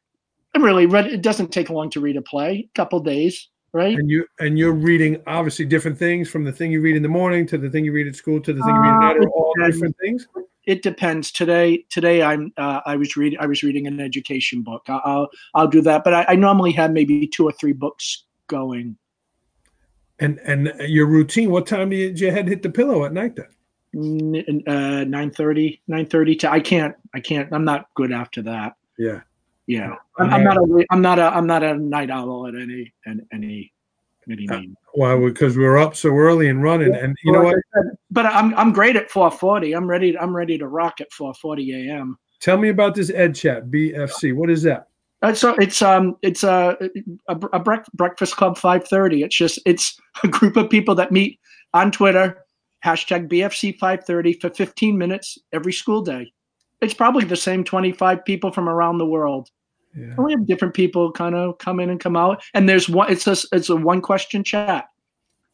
I 0.54 0.60
really 0.60 0.86
read. 0.86 1.06
It 1.06 1.20
doesn't 1.20 1.52
take 1.52 1.68
long 1.68 1.90
to 1.90 2.00
read 2.00 2.16
a 2.16 2.22
play. 2.22 2.68
A 2.74 2.74
couple 2.74 2.98
days, 3.00 3.48
right? 3.74 3.94
And 3.94 4.08
you 4.08 4.26
and 4.40 4.58
you're 4.58 4.72
reading 4.72 5.22
obviously 5.26 5.66
different 5.66 5.98
things 5.98 6.30
from 6.30 6.44
the 6.44 6.52
thing 6.52 6.72
you 6.72 6.80
read 6.80 6.96
in 6.96 7.02
the 7.02 7.08
morning 7.10 7.46
to 7.48 7.58
the 7.58 7.68
thing 7.68 7.84
you 7.84 7.92
read 7.92 8.06
at 8.06 8.16
school 8.16 8.40
to 8.40 8.52
the 8.54 8.62
thing 8.62 8.74
you 8.74 8.80
read 8.80 8.94
at 8.94 9.00
night. 9.00 9.16
Uh, 9.20 9.26
all 9.26 9.52
different 9.58 9.94
things 10.00 10.26
it 10.64 10.82
depends. 10.82 11.30
Today, 11.32 11.84
today 11.90 12.22
I'm 12.22 12.52
uh, 12.56 12.80
I 12.86 12.96
was 12.96 13.16
reading 13.16 13.38
I 13.40 13.46
was 13.46 13.62
reading 13.62 13.86
an 13.86 14.00
education 14.00 14.62
book. 14.62 14.82
I'll 14.88 15.28
I'll 15.54 15.68
do 15.68 15.80
that, 15.82 16.04
but 16.04 16.14
I, 16.14 16.24
I, 16.28 16.34
normally 16.36 16.72
have 16.72 16.92
maybe 16.92 17.26
two 17.26 17.44
or 17.44 17.52
three 17.52 17.72
books 17.72 18.24
going. 18.46 18.96
And 20.20 20.38
and 20.44 20.72
your 20.88 21.06
routine. 21.06 21.50
What 21.50 21.66
time 21.66 21.90
did 21.90 22.20
your 22.20 22.32
head 22.32 22.48
hit 22.48 22.62
the 22.62 22.70
pillow 22.70 23.04
at 23.04 23.12
night 23.12 23.36
then? 23.36 23.46
Uh, 23.94 25.04
9.30, 25.04 25.80
9.30 25.90 26.38
to 26.38 26.50
I 26.50 26.60
can't 26.60 26.94
I 27.14 27.20
can't 27.20 27.52
I'm 27.52 27.64
not 27.64 27.86
good 27.94 28.10
after 28.10 28.40
that. 28.42 28.74
Yeah. 28.98 29.20
Yeah. 29.66 29.96
I'm, 30.18 30.32
I'm 30.32 30.44
not 30.44 30.56
a 30.56 30.86
I'm 30.90 31.02
not 31.02 31.18
a 31.18 31.24
I'm 31.24 31.46
not 31.46 31.62
a 31.62 31.74
night 31.76 32.10
owl 32.10 32.46
at 32.46 32.54
any 32.54 32.92
at 33.06 33.16
any 33.32 33.72
any 34.30 34.48
uh, 34.48 34.60
Why? 34.94 35.16
Because 35.16 35.56
we're 35.56 35.78
up 35.78 35.96
so 35.96 36.10
early 36.16 36.48
and 36.48 36.62
running, 36.62 36.94
and 36.94 37.16
you 37.24 37.32
know 37.32 37.42
what? 37.42 37.56
But 38.10 38.26
I'm 38.26 38.54
I'm 38.54 38.72
great 38.72 38.96
at 38.96 39.10
4:40. 39.10 39.76
I'm 39.76 39.86
ready. 39.86 40.16
I'm 40.18 40.34
ready 40.34 40.58
to 40.58 40.68
rock 40.68 41.00
at 41.00 41.10
4:40 41.10 41.88
a.m. 41.88 42.18
Tell 42.40 42.56
me 42.56 42.68
about 42.68 42.94
this 42.94 43.10
Ed 43.10 43.34
Chat 43.34 43.70
BFC. 43.70 44.34
What 44.34 44.50
is 44.50 44.62
that? 44.62 44.88
Uh, 45.22 45.32
so 45.32 45.54
it's 45.54 45.80
um 45.82 46.16
it's 46.22 46.42
a 46.42 46.76
a, 47.28 47.36
a 47.52 47.60
breakfast 47.94 48.36
club 48.36 48.58
5:30. 48.58 49.24
It's 49.24 49.36
just 49.36 49.58
it's 49.64 49.98
a 50.24 50.28
group 50.28 50.56
of 50.56 50.68
people 50.68 50.94
that 50.96 51.12
meet 51.12 51.38
on 51.74 51.92
Twitter 51.92 52.44
hashtag 52.84 53.28
BFC 53.28 53.78
5:30 53.78 54.40
for 54.40 54.50
15 54.50 54.98
minutes 54.98 55.38
every 55.52 55.72
school 55.72 56.02
day. 56.02 56.32
It's 56.80 56.94
probably 56.94 57.24
the 57.24 57.36
same 57.36 57.62
25 57.62 58.24
people 58.24 58.50
from 58.50 58.68
around 58.68 58.98
the 58.98 59.06
world. 59.06 59.48
Yeah. 59.94 60.14
we 60.18 60.32
have 60.32 60.46
different 60.46 60.74
people 60.74 61.12
kind 61.12 61.34
of 61.34 61.58
come 61.58 61.80
in 61.80 61.90
and 61.90 62.00
come 62.00 62.16
out, 62.16 62.42
and 62.54 62.68
there's 62.68 62.88
one. 62.88 63.10
It's 63.10 63.26
a 63.26 63.36
it's 63.52 63.68
a 63.68 63.76
one 63.76 64.00
question 64.00 64.42
chat. 64.42 64.86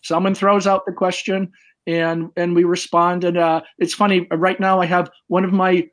Someone 0.03 0.35
throws 0.35 0.67
out 0.67 0.87
the 0.87 0.93
question, 0.93 1.51
and 1.87 2.31
and 2.37 2.55
we 2.55 2.65
respond. 2.65 3.25
And 3.25 3.37
uh, 3.37 3.63
it's 3.79 3.95
funny. 3.95 4.27
Right 4.31 4.61
now, 4.61 4.81
I 4.81 4.87
have 4.87 5.11
one 5.27 5.45
of 5.45 5.53
my 5.53 5.89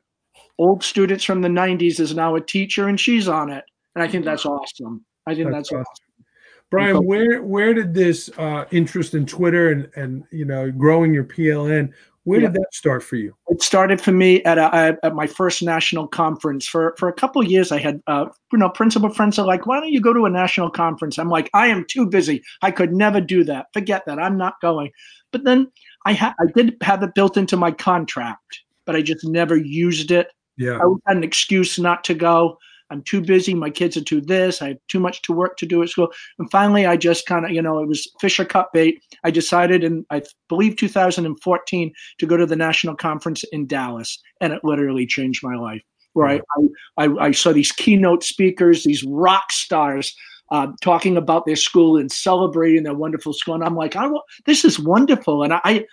old 0.58 0.84
students 0.84 1.24
from 1.24 1.42
the 1.42 1.48
'90s 1.48 1.98
is 1.98 2.14
now 2.14 2.36
a 2.36 2.40
teacher, 2.40 2.88
and 2.88 3.00
she's 3.00 3.28
on 3.28 3.50
it, 3.50 3.64
and 3.94 4.04
I 4.04 4.08
think 4.08 4.24
that's 4.24 4.46
awesome. 4.46 5.04
I 5.26 5.34
think 5.34 5.50
that's, 5.50 5.70
that's 5.70 5.72
awesome. 5.72 5.80
awesome. 5.80 6.06
Brian, 6.70 6.96
where 6.96 7.42
where 7.42 7.74
did 7.74 7.94
this 7.94 8.28
uh, 8.38 8.64
interest 8.70 9.14
in 9.14 9.26
Twitter 9.26 9.70
and 9.70 9.88
and 9.96 10.24
you 10.30 10.44
know 10.44 10.70
growing 10.70 11.14
your 11.14 11.24
PLN 11.24 11.92
where 12.26 12.40
did 12.40 12.54
that 12.54 12.74
start 12.74 13.04
for 13.04 13.14
you? 13.14 13.36
It 13.48 13.62
started 13.62 14.00
for 14.00 14.10
me 14.10 14.42
at 14.42 14.58
a, 14.58 14.98
at 15.04 15.14
my 15.14 15.28
first 15.28 15.62
national 15.62 16.08
conference. 16.08 16.66
For 16.66 16.92
for 16.98 17.08
a 17.08 17.12
couple 17.12 17.42
years, 17.44 17.70
I 17.70 17.78
had 17.78 18.02
uh, 18.08 18.26
you 18.52 18.58
know 18.58 18.68
principal 18.68 19.10
friends 19.10 19.38
are 19.38 19.46
like, 19.46 19.66
"Why 19.66 19.78
don't 19.78 19.92
you 19.92 20.00
go 20.00 20.12
to 20.12 20.26
a 20.26 20.30
national 20.30 20.70
conference?" 20.70 21.18
I'm 21.18 21.30
like, 21.30 21.48
"I 21.54 21.68
am 21.68 21.84
too 21.88 22.04
busy. 22.04 22.42
I 22.62 22.72
could 22.72 22.92
never 22.92 23.20
do 23.20 23.44
that. 23.44 23.66
Forget 23.72 24.04
that. 24.06 24.18
I'm 24.18 24.36
not 24.36 24.60
going." 24.60 24.90
But 25.30 25.44
then 25.44 25.70
I 26.04 26.14
had 26.14 26.34
I 26.40 26.46
did 26.52 26.76
have 26.82 27.00
it 27.04 27.14
built 27.14 27.36
into 27.36 27.56
my 27.56 27.70
contract, 27.70 28.60
but 28.86 28.96
I 28.96 29.02
just 29.02 29.24
never 29.24 29.56
used 29.56 30.10
it. 30.10 30.32
Yeah, 30.56 30.78
I 30.78 30.86
had 31.06 31.18
an 31.18 31.24
excuse 31.24 31.78
not 31.78 32.02
to 32.04 32.14
go. 32.14 32.58
I'm 32.90 33.02
too 33.02 33.20
busy. 33.20 33.54
My 33.54 33.70
kids 33.70 33.96
are 33.96 34.04
too 34.04 34.20
this. 34.20 34.62
I 34.62 34.68
have 34.68 34.78
too 34.88 35.00
much 35.00 35.22
to 35.22 35.32
work 35.32 35.56
to 35.58 35.66
do 35.66 35.82
at 35.82 35.88
school. 35.88 36.12
And 36.38 36.50
finally, 36.50 36.86
I 36.86 36.96
just 36.96 37.26
kind 37.26 37.44
of, 37.44 37.50
you 37.50 37.62
know, 37.62 37.78
it 37.80 37.88
was 37.88 38.10
Fisher 38.20 38.44
Cup 38.44 38.70
bait. 38.72 39.02
I 39.24 39.30
decided 39.30 39.84
in, 39.84 40.06
I 40.10 40.22
believe, 40.48 40.76
2014 40.76 41.92
to 42.18 42.26
go 42.26 42.36
to 42.36 42.46
the 42.46 42.56
national 42.56 42.96
conference 42.96 43.44
in 43.52 43.66
Dallas. 43.66 44.20
And 44.40 44.52
it 44.52 44.64
literally 44.64 45.06
changed 45.06 45.42
my 45.42 45.56
life. 45.56 45.82
Where 46.12 46.28
I, 46.28 46.40
I, 46.96 47.08
I 47.26 47.30
saw 47.32 47.52
these 47.52 47.72
keynote 47.72 48.24
speakers, 48.24 48.84
these 48.84 49.04
rock 49.04 49.52
stars 49.52 50.16
uh, 50.50 50.68
talking 50.80 51.16
about 51.16 51.44
their 51.44 51.56
school 51.56 51.98
and 51.98 52.10
celebrating 52.10 52.84
their 52.84 52.94
wonderful 52.94 53.34
school. 53.34 53.54
And 53.54 53.64
I'm 53.64 53.76
like, 53.76 53.96
I, 53.96 54.08
this 54.46 54.64
is 54.64 54.78
wonderful. 54.78 55.42
And 55.42 55.52
I, 55.52 55.84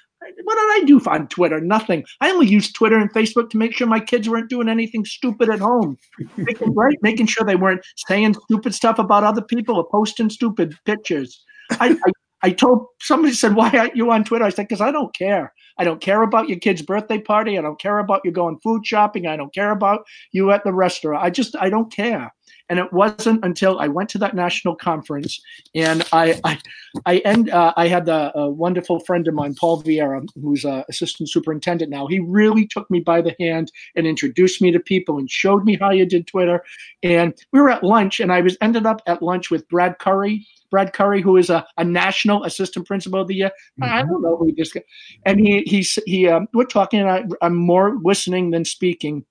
what 0.43 0.55
did 0.55 0.83
I 0.83 0.83
do 0.85 1.01
on 1.07 1.27
Twitter? 1.27 1.59
Nothing. 1.59 2.03
I 2.21 2.31
only 2.31 2.47
used 2.47 2.75
Twitter 2.75 2.97
and 2.97 3.11
Facebook 3.13 3.49
to 3.51 3.57
make 3.57 3.73
sure 3.73 3.87
my 3.87 3.99
kids 3.99 4.29
weren't 4.29 4.49
doing 4.49 4.69
anything 4.69 5.05
stupid 5.05 5.49
at 5.49 5.59
home. 5.59 5.97
making, 6.37 6.73
right? 6.75 6.97
Making 7.01 7.27
sure 7.27 7.45
they 7.45 7.55
weren't 7.55 7.85
saying 8.07 8.35
stupid 8.45 8.73
stuff 8.73 8.99
about 8.99 9.23
other 9.23 9.41
people 9.41 9.75
or 9.75 9.87
posting 9.89 10.29
stupid 10.29 10.75
pictures. 10.85 11.43
I, 11.71 11.91
I, 11.91 12.11
I 12.43 12.51
told 12.51 12.87
somebody 13.01 13.33
said, 13.33 13.55
"Why 13.55 13.69
aren't 13.71 13.95
you 13.95 14.11
on 14.11 14.23
Twitter?" 14.23 14.45
I 14.45 14.49
said, 14.49 14.67
"Because 14.67 14.81
I 14.81 14.91
don't 14.91 15.15
care. 15.15 15.53
I 15.77 15.83
don't 15.83 16.01
care 16.01 16.21
about 16.21 16.49
your 16.49 16.59
kid's 16.59 16.81
birthday 16.81 17.19
party. 17.19 17.57
I 17.57 17.61
don't 17.61 17.79
care 17.79 17.99
about 17.99 18.21
you 18.23 18.31
going 18.31 18.59
food 18.61 18.85
shopping. 18.85 19.27
I 19.27 19.37
don't 19.37 19.53
care 19.53 19.71
about 19.71 20.01
you 20.31 20.51
at 20.51 20.63
the 20.63 20.73
restaurant. 20.73 21.23
I 21.23 21.29
just 21.29 21.55
I 21.55 21.69
don't 21.69 21.91
care." 21.91 22.33
And 22.69 22.79
it 22.79 22.91
wasn't 22.93 23.43
until 23.43 23.79
I 23.79 23.87
went 23.87 24.09
to 24.09 24.17
that 24.19 24.35
national 24.35 24.75
conference 24.75 25.41
and 25.75 26.07
I 26.11 26.39
I 26.43 26.59
I 27.05 27.17
end 27.19 27.49
uh, 27.49 27.73
I 27.75 27.87
had 27.87 28.07
a, 28.07 28.31
a, 28.37 28.49
wonderful 28.49 28.99
friend 28.99 29.27
of 29.27 29.33
mine, 29.33 29.55
Paul 29.59 29.83
Vieira, 29.83 30.25
who's 30.41 30.63
a 30.63 30.85
assistant 30.89 31.29
superintendent 31.29 31.89
now. 31.89 32.07
He 32.07 32.19
really 32.19 32.67
took 32.67 32.89
me 32.89 32.99
by 32.99 33.21
the 33.21 33.35
hand 33.39 33.71
and 33.95 34.07
introduced 34.07 34.61
me 34.61 34.71
to 34.71 34.79
people 34.79 35.17
and 35.17 35.29
showed 35.29 35.65
me 35.65 35.77
how 35.77 35.91
you 35.91 36.05
did 36.05 36.27
Twitter. 36.27 36.63
And 37.01 37.33
we 37.51 37.59
were 37.59 37.69
at 37.69 37.83
lunch, 37.83 38.19
and 38.19 38.31
I 38.31 38.41
was 38.41 38.57
ended 38.61 38.85
up 38.85 39.01
at 39.07 39.21
lunch 39.21 39.51
with 39.51 39.67
Brad 39.69 39.99
Currie. 39.99 40.45
Brad 40.71 40.93
Currie, 40.93 41.21
who 41.21 41.37
is 41.37 41.51
a, 41.51 41.65
a 41.77 41.83
national 41.83 42.45
assistant 42.45 42.87
principal 42.87 43.21
of 43.21 43.27
the 43.27 43.35
year. 43.35 43.51
Mm-hmm. 43.79 43.93
I 43.93 44.01
don't 44.01 44.23
know 44.23 44.37
who 44.37 44.47
he 44.47 44.53
just, 44.53 44.75
and 45.25 45.39
he 45.39 45.61
he's 45.61 45.99
he 46.05 46.27
um, 46.27 46.47
we're 46.53 46.65
talking. 46.65 47.01
And 47.01 47.09
I, 47.09 47.25
I'm 47.41 47.55
more 47.55 47.99
listening 48.01 48.51
than 48.51 48.65
speaking 48.65 49.25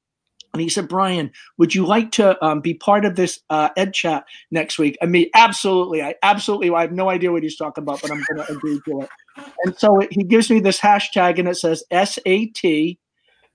and 0.53 0.61
he 0.61 0.69
said, 0.69 0.89
Brian, 0.89 1.31
would 1.57 1.75
you 1.75 1.87
like 1.87 2.13
to 2.13 2.43
um, 2.45 2.61
be 2.61 2.75
part 2.75 3.05
of 3.05 3.17
this 3.17 3.41
uh, 3.49 3.71
Ed 3.77 3.95
chat 3.95 4.25
next 4.51 4.79
week? 4.79 4.99
I 5.03 5.07
mean, 5.07 5.29
absolutely. 5.35 6.03
I 6.03 6.15
absolutely, 6.23 6.71
I 6.71 6.83
have 6.83 6.93
no 6.93 7.09
idea 7.09 7.33
what 7.33 7.43
he's 7.43 7.57
talking 7.57 7.83
about, 7.83 8.03
but 8.03 8.11
I'm 8.11 8.23
going 8.29 8.47
to 8.47 8.53
agree 8.53 8.81
to 8.87 9.01
it. 9.03 9.09
And 9.65 9.79
so 9.79 9.99
it, 10.01 10.13
he 10.13 10.25
gives 10.25 10.51
me 10.51 10.61
this 10.61 10.79
hashtag 10.79 11.39
and 11.39 11.49
it 11.49 11.57
says 11.57 11.85
S 11.91 12.19
A 12.27 12.47
T 12.47 12.99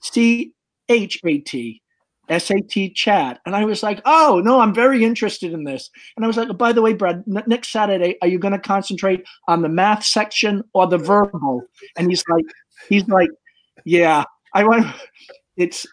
C 0.02 0.54
H 0.90 1.20
A 1.24 1.38
T. 1.40 1.82
SAT 2.30 2.94
chat. 2.94 3.40
And 3.46 3.56
I 3.56 3.64
was 3.64 3.84
like, 3.84 4.02
oh, 4.04 4.42
no, 4.44 4.60
I'm 4.60 4.74
very 4.74 5.06
interested 5.06 5.54
in 5.54 5.64
this. 5.64 5.90
And 6.18 6.26
I 6.26 6.28
was 6.28 6.36
like, 6.36 6.50
oh, 6.50 6.54
by 6.54 6.74
the 6.74 6.82
way, 6.82 6.94
Brad, 6.94 7.24
n- 7.26 7.44
next 7.48 7.72
Saturday, 7.72 8.18
are 8.22 8.28
you 8.28 8.38
going 8.38 8.52
to 8.52 8.60
concentrate 8.60 9.24
on 9.48 9.62
the 9.62 9.70
math 9.70 10.04
section 10.04 10.62
or 10.74 10.88
the 10.88 10.98
verbal? 10.98 11.62
And 11.96 12.10
he's 12.10 12.26
like, 12.30 12.44
he's 12.90 13.08
like, 13.08 13.30
yeah, 13.86 14.26
I 14.54 14.66
want, 14.66 14.94
it's, 15.56 15.86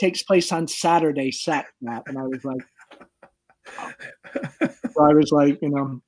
takes 0.00 0.22
place 0.22 0.50
on 0.50 0.66
Saturday, 0.66 1.30
sat 1.30 1.66
that. 1.82 2.02
And 2.06 2.18
I 2.18 2.22
was 2.22 2.44
like, 2.44 2.62
so 4.92 5.04
I 5.04 5.12
was 5.14 5.30
like, 5.30 5.58
you 5.62 5.70
know, 5.70 6.00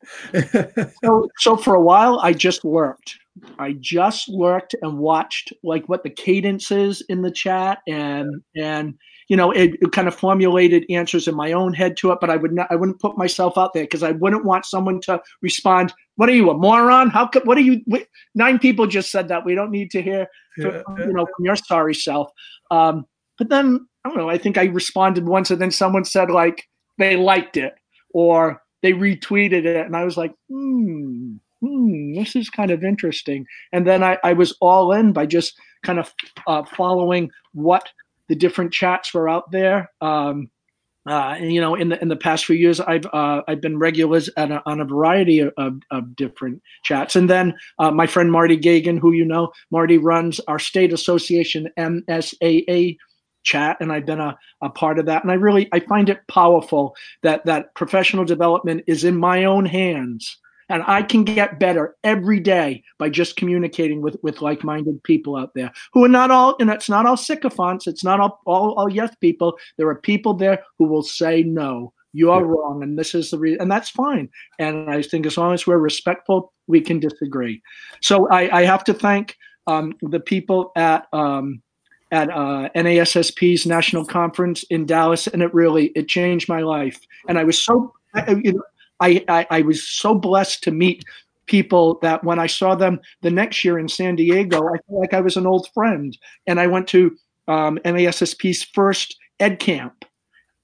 so 1.04 1.28
so 1.38 1.56
for 1.56 1.74
a 1.74 1.80
while 1.80 2.18
I 2.20 2.32
just 2.32 2.64
lurked. 2.64 3.18
I 3.58 3.74
just 3.80 4.28
lurked 4.28 4.74
and 4.82 4.98
watched 4.98 5.52
like 5.62 5.88
what 5.88 6.02
the 6.02 6.10
cadence 6.10 6.70
is 6.70 7.02
in 7.08 7.22
the 7.22 7.30
chat 7.30 7.78
and 7.88 8.42
and 8.56 8.94
you 9.28 9.36
know 9.36 9.50
it, 9.52 9.74
it, 9.80 9.92
kind 9.92 10.06
of 10.06 10.14
formulated 10.14 10.84
answers 10.90 11.26
in 11.28 11.34
my 11.34 11.52
own 11.52 11.72
head 11.72 11.96
to 11.96 12.12
it 12.12 12.18
but 12.20 12.28
i 12.28 12.36
would 12.36 12.52
not 12.52 12.66
i 12.70 12.76
wouldn't 12.76 13.00
put 13.00 13.16
myself 13.16 13.56
out 13.56 13.72
there 13.72 13.84
because 13.84 14.02
i 14.02 14.10
wouldn't 14.10 14.44
want 14.44 14.66
someone 14.66 15.00
to 15.00 15.18
respond 15.40 15.94
what 16.16 16.28
are 16.28 16.34
you 16.34 16.50
a 16.50 16.54
moron 16.54 17.08
how 17.08 17.26
could 17.26 17.46
what 17.46 17.56
are 17.56 17.62
you 17.62 17.80
what, 17.86 18.06
nine 18.34 18.58
people 18.58 18.86
just 18.86 19.10
said 19.10 19.28
that 19.28 19.46
we 19.46 19.54
don't 19.54 19.70
need 19.70 19.90
to 19.90 20.02
hear 20.02 20.26
yeah. 20.58 20.82
you 20.98 21.12
know 21.14 21.26
from 21.34 21.44
your 21.44 21.56
sorry 21.56 21.94
self 21.94 22.30
um, 22.70 23.06
but 23.38 23.48
then 23.48 23.86
i 24.04 24.08
don't 24.08 24.18
know 24.18 24.30
i 24.30 24.38
think 24.38 24.58
i 24.58 24.64
responded 24.64 25.26
once 25.26 25.50
and 25.50 25.60
then 25.60 25.70
someone 25.70 26.04
said 26.04 26.30
like 26.30 26.68
they 26.98 27.16
liked 27.16 27.56
it 27.56 27.74
or 28.14 28.62
they 28.82 28.92
retweeted 28.92 29.64
it 29.64 29.86
and 29.86 29.96
i 29.96 30.04
was 30.04 30.16
like 30.16 30.32
hmm 30.48 31.34
hmm, 31.62 32.12
this 32.14 32.36
is 32.36 32.50
kind 32.50 32.70
of 32.70 32.84
interesting. 32.84 33.46
And 33.72 33.86
then 33.86 34.02
I, 34.02 34.18
I 34.22 34.34
was 34.34 34.54
all 34.60 34.92
in 34.92 35.12
by 35.12 35.26
just 35.26 35.54
kind 35.84 35.98
of 35.98 36.12
uh, 36.46 36.64
following 36.64 37.30
what 37.52 37.88
the 38.28 38.34
different 38.34 38.72
chats 38.72 39.14
were 39.14 39.28
out 39.28 39.50
there. 39.52 39.90
Um, 40.00 40.50
uh, 41.08 41.34
and 41.38 41.52
you 41.52 41.60
know, 41.60 41.74
in 41.74 41.88
the 41.88 42.00
in 42.00 42.06
the 42.06 42.16
past 42.16 42.44
few 42.44 42.54
years, 42.54 42.78
I've 42.78 43.06
uh, 43.12 43.42
I've 43.48 43.60
been 43.60 43.78
regulars 43.78 44.30
a, 44.36 44.62
on 44.66 44.80
a 44.80 44.84
variety 44.84 45.40
of, 45.40 45.52
of, 45.56 45.74
of, 45.90 46.14
different 46.14 46.62
chats, 46.84 47.16
and 47.16 47.28
then 47.28 47.54
uh, 47.80 47.90
my 47.90 48.06
friend 48.06 48.30
Marty 48.30 48.56
Gagan, 48.56 49.00
who 49.00 49.10
you 49.10 49.24
know, 49.24 49.50
Marty 49.72 49.98
runs 49.98 50.38
our 50.46 50.60
state 50.60 50.92
association 50.92 51.68
MSAA 51.76 52.98
chat, 53.42 53.76
and 53.80 53.92
I've 53.92 54.06
been 54.06 54.20
a, 54.20 54.38
a 54.60 54.70
part 54.70 54.98
of 54.98 55.06
that, 55.06 55.22
and 55.22 55.30
I 55.30 55.34
really 55.34 55.68
I 55.72 55.80
find 55.80 56.08
it 56.08 56.26
powerful 56.28 56.96
that 57.22 57.44
that 57.46 57.74
professional 57.74 58.24
development 58.24 58.84
is 58.86 59.04
in 59.04 59.16
my 59.16 59.44
own 59.44 59.66
hands 59.66 60.38
and 60.72 60.82
I 60.86 61.02
can 61.02 61.24
get 61.24 61.58
better 61.58 61.96
every 62.02 62.40
day 62.40 62.82
by 62.98 63.10
just 63.10 63.36
communicating 63.36 64.00
with, 64.00 64.16
with 64.22 64.40
like-minded 64.40 65.02
people 65.02 65.36
out 65.36 65.52
there 65.54 65.70
who 65.92 66.02
are 66.02 66.08
not 66.08 66.30
all, 66.30 66.56
and 66.58 66.70
it's 66.70 66.88
not 66.88 67.04
all 67.04 67.16
sycophants. 67.16 67.86
It's 67.86 68.02
not 68.02 68.20
all, 68.20 68.40
all, 68.46 68.72
all 68.72 68.88
yes 68.88 69.14
people. 69.20 69.58
There 69.76 69.88
are 69.88 69.96
people 69.96 70.32
there 70.32 70.62
who 70.78 70.86
will 70.86 71.02
say 71.02 71.42
no. 71.42 71.92
You 72.14 72.30
are 72.30 72.40
yeah. 72.40 72.46
wrong, 72.46 72.82
and 72.82 72.98
this 72.98 73.14
is 73.14 73.30
the 73.30 73.38
reason, 73.38 73.60
and 73.60 73.70
that's 73.70 73.90
fine. 73.90 74.30
And 74.58 74.90
I 74.90 75.02
think 75.02 75.26
as 75.26 75.36
long 75.36 75.52
as 75.52 75.66
we're 75.66 75.76
respectful, 75.76 76.52
we 76.66 76.80
can 76.80 77.00
disagree. 77.00 77.62
So 78.00 78.28
I, 78.30 78.60
I 78.60 78.64
have 78.64 78.84
to 78.84 78.94
thank 78.94 79.36
um, 79.66 79.94
the 80.00 80.20
people 80.20 80.72
at 80.74 81.06
um, 81.12 81.62
at 82.12 82.30
uh, 82.30 82.68
NASSP's 82.76 83.66
national 83.66 84.04
conference 84.04 84.62
in 84.64 84.86
Dallas, 84.86 85.26
and 85.26 85.42
it 85.42 85.52
really 85.52 85.86
it 85.96 86.06
changed 86.06 86.48
my 86.48 86.60
life. 86.60 87.00
And 87.26 87.38
I 87.38 87.44
was 87.44 87.58
so 87.58 87.92
you 88.28 88.52
know, 88.52 88.62
I, 89.00 89.24
I, 89.28 89.46
I 89.50 89.62
was 89.62 89.86
so 89.86 90.14
blessed 90.14 90.62
to 90.64 90.70
meet 90.70 91.04
people 91.46 91.98
that 92.02 92.22
when 92.22 92.38
I 92.38 92.46
saw 92.46 92.74
them 92.74 93.00
the 93.22 93.30
next 93.30 93.64
year 93.64 93.78
in 93.78 93.88
San 93.88 94.16
Diego, 94.16 94.58
I 94.68 94.78
felt 94.86 95.00
like 95.00 95.14
I 95.14 95.20
was 95.20 95.36
an 95.36 95.46
old 95.46 95.68
friend. 95.74 96.16
And 96.46 96.60
I 96.60 96.66
went 96.66 96.86
to 96.88 97.16
um, 97.48 97.78
NASSP's 97.84 98.62
first 98.62 99.16
Ed 99.40 99.58
Camp 99.58 100.04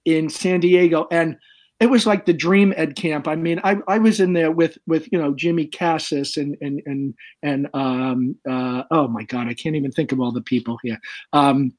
in 0.04 0.28
San 0.28 0.60
Diego, 0.60 1.06
and 1.10 1.36
it 1.80 1.86
was 1.86 2.06
like 2.06 2.26
the 2.26 2.32
dream 2.32 2.74
Ed 2.76 2.96
Camp. 2.96 3.28
I 3.28 3.36
mean, 3.36 3.60
I, 3.62 3.76
I 3.86 3.98
was 3.98 4.20
in 4.20 4.32
there 4.32 4.50
with 4.50 4.78
with 4.86 5.08
you 5.12 5.18
know 5.18 5.34
Jimmy 5.34 5.66
Casas 5.66 6.36
and 6.36 6.56
and 6.60 6.82
and 6.86 7.14
and 7.42 7.68
um, 7.74 8.36
uh, 8.48 8.82
oh 8.90 9.08
my 9.08 9.22
God, 9.24 9.46
I 9.46 9.54
can't 9.54 9.76
even 9.76 9.92
think 9.92 10.12
of 10.12 10.20
all 10.20 10.32
the 10.32 10.42
people 10.42 10.78
here. 10.82 10.98
Um, 11.32 11.72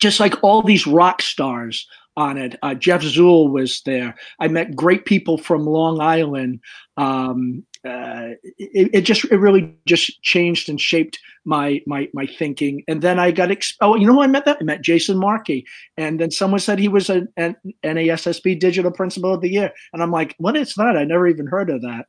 just 0.00 0.18
like 0.18 0.42
all 0.42 0.62
these 0.62 0.86
rock 0.86 1.22
stars 1.22 1.86
on 2.16 2.38
it. 2.38 2.56
Uh, 2.62 2.74
Jeff 2.74 3.02
Zoul 3.02 3.50
was 3.50 3.82
there. 3.86 4.14
I 4.40 4.48
met 4.48 4.74
great 4.74 5.04
people 5.04 5.38
from 5.38 5.64
Long 5.64 6.00
Island. 6.00 6.60
Um, 6.96 7.64
uh, 7.84 8.34
it, 8.58 8.90
it, 8.92 9.00
just 9.02 9.24
it 9.24 9.36
really 9.38 9.74
just 9.86 10.22
changed 10.22 10.68
and 10.68 10.80
shaped 10.80 11.18
my 11.44 11.80
my 11.86 12.08
my 12.12 12.26
thinking. 12.26 12.82
And 12.88 13.00
then 13.00 13.18
I 13.18 13.30
got 13.30 13.48
exp- 13.48 13.76
oh 13.80 13.96
you 13.96 14.06
know 14.06 14.14
who 14.14 14.22
I 14.22 14.26
met 14.26 14.44
that 14.44 14.58
I 14.60 14.64
met 14.64 14.82
Jason 14.82 15.18
Markey, 15.18 15.64
and 15.96 16.20
then 16.20 16.30
someone 16.30 16.60
said 16.60 16.78
he 16.78 16.88
was 16.88 17.08
an, 17.08 17.28
an 17.36 17.56
NASSP 17.82 18.58
Digital 18.60 18.90
Principal 18.90 19.32
of 19.34 19.40
the 19.40 19.50
Year, 19.50 19.72
and 19.92 20.02
I'm 20.02 20.10
like, 20.10 20.34
what 20.38 20.56
is 20.56 20.74
that? 20.74 20.96
I 20.96 21.04
never 21.04 21.26
even 21.26 21.46
heard 21.46 21.70
of 21.70 21.80
that. 21.82 22.06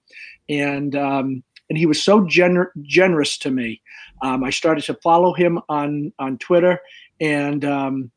And 0.49 0.95
um, 0.95 1.43
and 1.69 1.77
he 1.77 1.85
was 1.85 2.03
so 2.03 2.21
gener- 2.21 2.71
generous 2.81 3.37
to 3.39 3.51
me. 3.51 3.81
Um, 4.21 4.43
I 4.43 4.49
started 4.49 4.83
to 4.85 4.95
follow 4.95 5.33
him 5.33 5.59
on 5.69 6.11
on 6.19 6.37
Twitter, 6.37 6.79
and 7.21 7.63
um, 7.63 8.11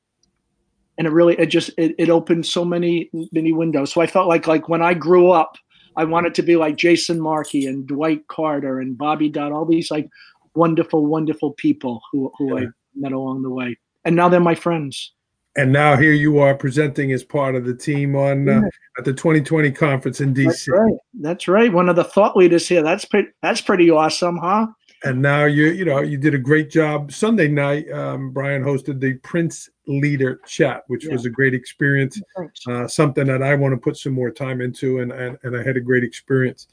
and 0.99 1.07
it 1.07 1.11
really 1.11 1.35
it 1.39 1.47
just 1.47 1.71
it, 1.77 1.95
it 1.99 2.11
opened 2.11 2.47
so 2.47 2.65
many 2.65 3.11
many 3.33 3.53
windows 3.53 3.93
so 3.93 4.01
i 4.01 4.07
felt 4.07 4.29
like 4.29 4.47
like 4.47 4.69
when 4.69 4.83
i 4.83 4.95
grew 4.95 5.31
up 5.31 5.57
i 5.97 6.05
wanted 6.05 6.35
to 6.35 6.43
be 6.43 6.57
like 6.57 6.77
jason 6.77 7.21
markey 7.21 7.67
and 7.67 7.87
dwight 7.87 8.27
carter 8.29 8.81
and 8.81 8.99
bobby 8.99 9.29
dodd 9.29 9.53
all 9.53 9.65
these 9.65 9.91
like 9.91 10.09
wonderful 10.55 11.07
wonderful 11.07 11.53
people 11.53 12.01
who, 12.11 12.33
who 12.39 12.59
yeah. 12.59 12.67
i 12.67 12.71
met 12.95 13.13
along 13.13 13.43
the 13.43 13.51
way 13.51 13.77
and 14.05 14.15
now 14.15 14.29
they're 14.29 14.41
my 14.41 14.55
friends 14.55 15.13
and 15.57 15.73
now 15.73 15.97
here 15.97 16.13
you 16.13 16.39
are 16.41 16.55
presenting 16.55 17.13
as 17.13 17.23
part 17.23 17.55
of 17.55 17.65
the 17.65 17.75
team 17.75 18.17
on 18.17 18.49
uh, 18.49 18.63
at 18.99 19.05
the 19.05 19.13
2020 19.13 19.71
conference 19.71 20.21
in 20.21 20.35
DC. 20.35 20.47
That's 20.47 20.69
right. 20.69 20.95
That's 21.21 21.49
right. 21.49 21.73
One 21.73 21.89
of 21.89 21.95
the 21.95 22.03
thought 22.03 22.37
leaders 22.37 22.67
here. 22.67 22.83
That's 22.83 23.05
pretty. 23.05 23.29
That's 23.41 23.61
pretty 23.61 23.89
awesome, 23.89 24.39
huh? 24.39 24.67
And 25.05 25.21
now 25.21 25.45
you 25.45 25.67
you 25.67 25.85
know 25.85 26.01
you 26.01 26.19
did 26.19 26.35
a 26.35 26.39
great 26.39 26.71
job. 26.71 27.13
Sunday 27.13 27.49
night 27.49 27.91
um, 27.93 28.31
brian 28.31 28.63
hosted 28.63 29.01
the 29.01 29.15
prince 29.19 29.71
leader 29.87 30.41
chat 30.47 30.85
which 30.89 31.05
yeah. 31.05 31.13
was 31.13 31.27
a 31.27 31.31
great 31.31 31.55
experience 31.55 32.21
uh, 32.69 32.89
something 32.89 33.27
that 33.27 33.43
i 33.43 33.55
want 33.55 33.73
to 33.73 33.77
put 33.77 33.97
some 33.97 34.13
more 34.13 34.31
time 34.31 34.61
into 34.61 35.01
and 35.01 35.13
and, 35.13 35.39
and 35.43 35.57
i 35.57 35.63
had 35.63 35.77
a 35.77 35.81
great 35.81 36.03
experience 36.03 36.69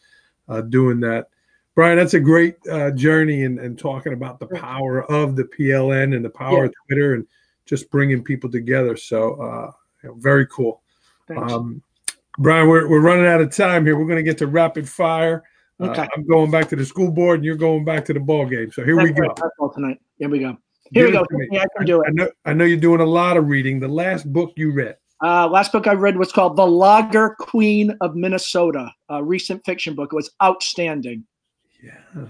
uh, 0.52 0.62
doing 0.62 1.00
that. 1.00 1.28
Brian 1.74 1.98
that's 1.98 2.14
a 2.14 2.20
great 2.20 2.56
uh, 2.70 2.92
journey 2.92 3.46
and, 3.46 3.58
and 3.58 3.80
talking 3.80 4.12
about 4.12 4.40
the 4.40 4.48
power 4.48 5.10
of 5.10 5.38
the 5.38 5.46
pln 5.46 6.14
and 6.14 6.24
the 6.24 6.30
power 6.30 6.60
yeah. 6.60 6.66
of 6.66 6.74
twitter 6.86 7.14
and 7.14 7.26
just 7.66 7.90
bringing 7.90 8.22
people 8.22 8.52
together. 8.52 8.98
So 8.98 9.36
uh, 9.36 9.72
you 10.04 10.10
know, 10.10 10.16
very 10.16 10.46
cool. 10.48 10.82
Um, 11.36 11.82
brian 12.38 12.68
we're, 12.68 12.90
we're 12.90 13.02
running 13.02 13.26
out 13.26 13.40
of 13.40 13.56
time 13.56 13.86
here. 13.86 13.98
We're 13.98 14.06
going 14.06 14.18
to 14.18 14.24
get 14.24 14.38
to 14.40 14.48
rapid 14.48 14.88
fire 14.88 15.44
okay. 15.82 16.02
Uh, 16.02 16.08
I'm 16.16 16.26
going 16.26 16.52
back 16.52 16.70
to 16.70 16.76
the 16.76 16.86
school 16.86 17.12
board, 17.12 17.40
and 17.40 17.46
you're 17.46 17.56
going 17.56 17.86
back 17.86 18.06
to 18.06 18.14
the 18.14 18.20
ball 18.20 18.46
game. 18.46 18.72
So 18.72 18.84
here 18.84 18.96
That's 18.96 19.10
we 19.10 19.14
go. 19.14 19.28
Right. 19.28 19.74
tonight. 19.74 20.02
Here 20.18 20.30
we 20.30 20.40
go. 20.40 20.58
Here 20.92 21.06
Give 21.06 21.22
we 21.22 21.38
go. 21.38 21.48
Yeah, 21.52 21.62
I 21.62 21.66
can 21.78 21.86
do 21.86 22.02
it. 22.02 22.08
I 22.08 22.12
know, 22.12 22.32
I 22.46 22.54
know 22.54 22.66
you're 22.66 22.78
doing 22.78 23.02
a 23.02 23.06
lot 23.06 23.38
of 23.38 23.48
reading. 23.48 23.80
The 23.80 23.88
last 23.88 24.32
book 24.32 24.52
you 24.58 24.72
read. 24.72 24.98
Uh, 25.24 25.48
last 25.48 25.72
book 25.72 25.88
I 25.88 25.94
read 25.94 26.18
was 26.18 26.32
called 26.32 26.58
The 26.58 26.66
Lager 26.66 27.36
Queen 27.40 27.96
of 28.02 28.16
Minnesota, 28.16 28.92
a 29.10 29.24
recent 29.24 29.64
fiction 29.66 29.94
book. 29.94 30.12
It 30.12 30.16
was 30.16 30.32
outstanding. 30.44 31.26
Yeah. 31.82 32.26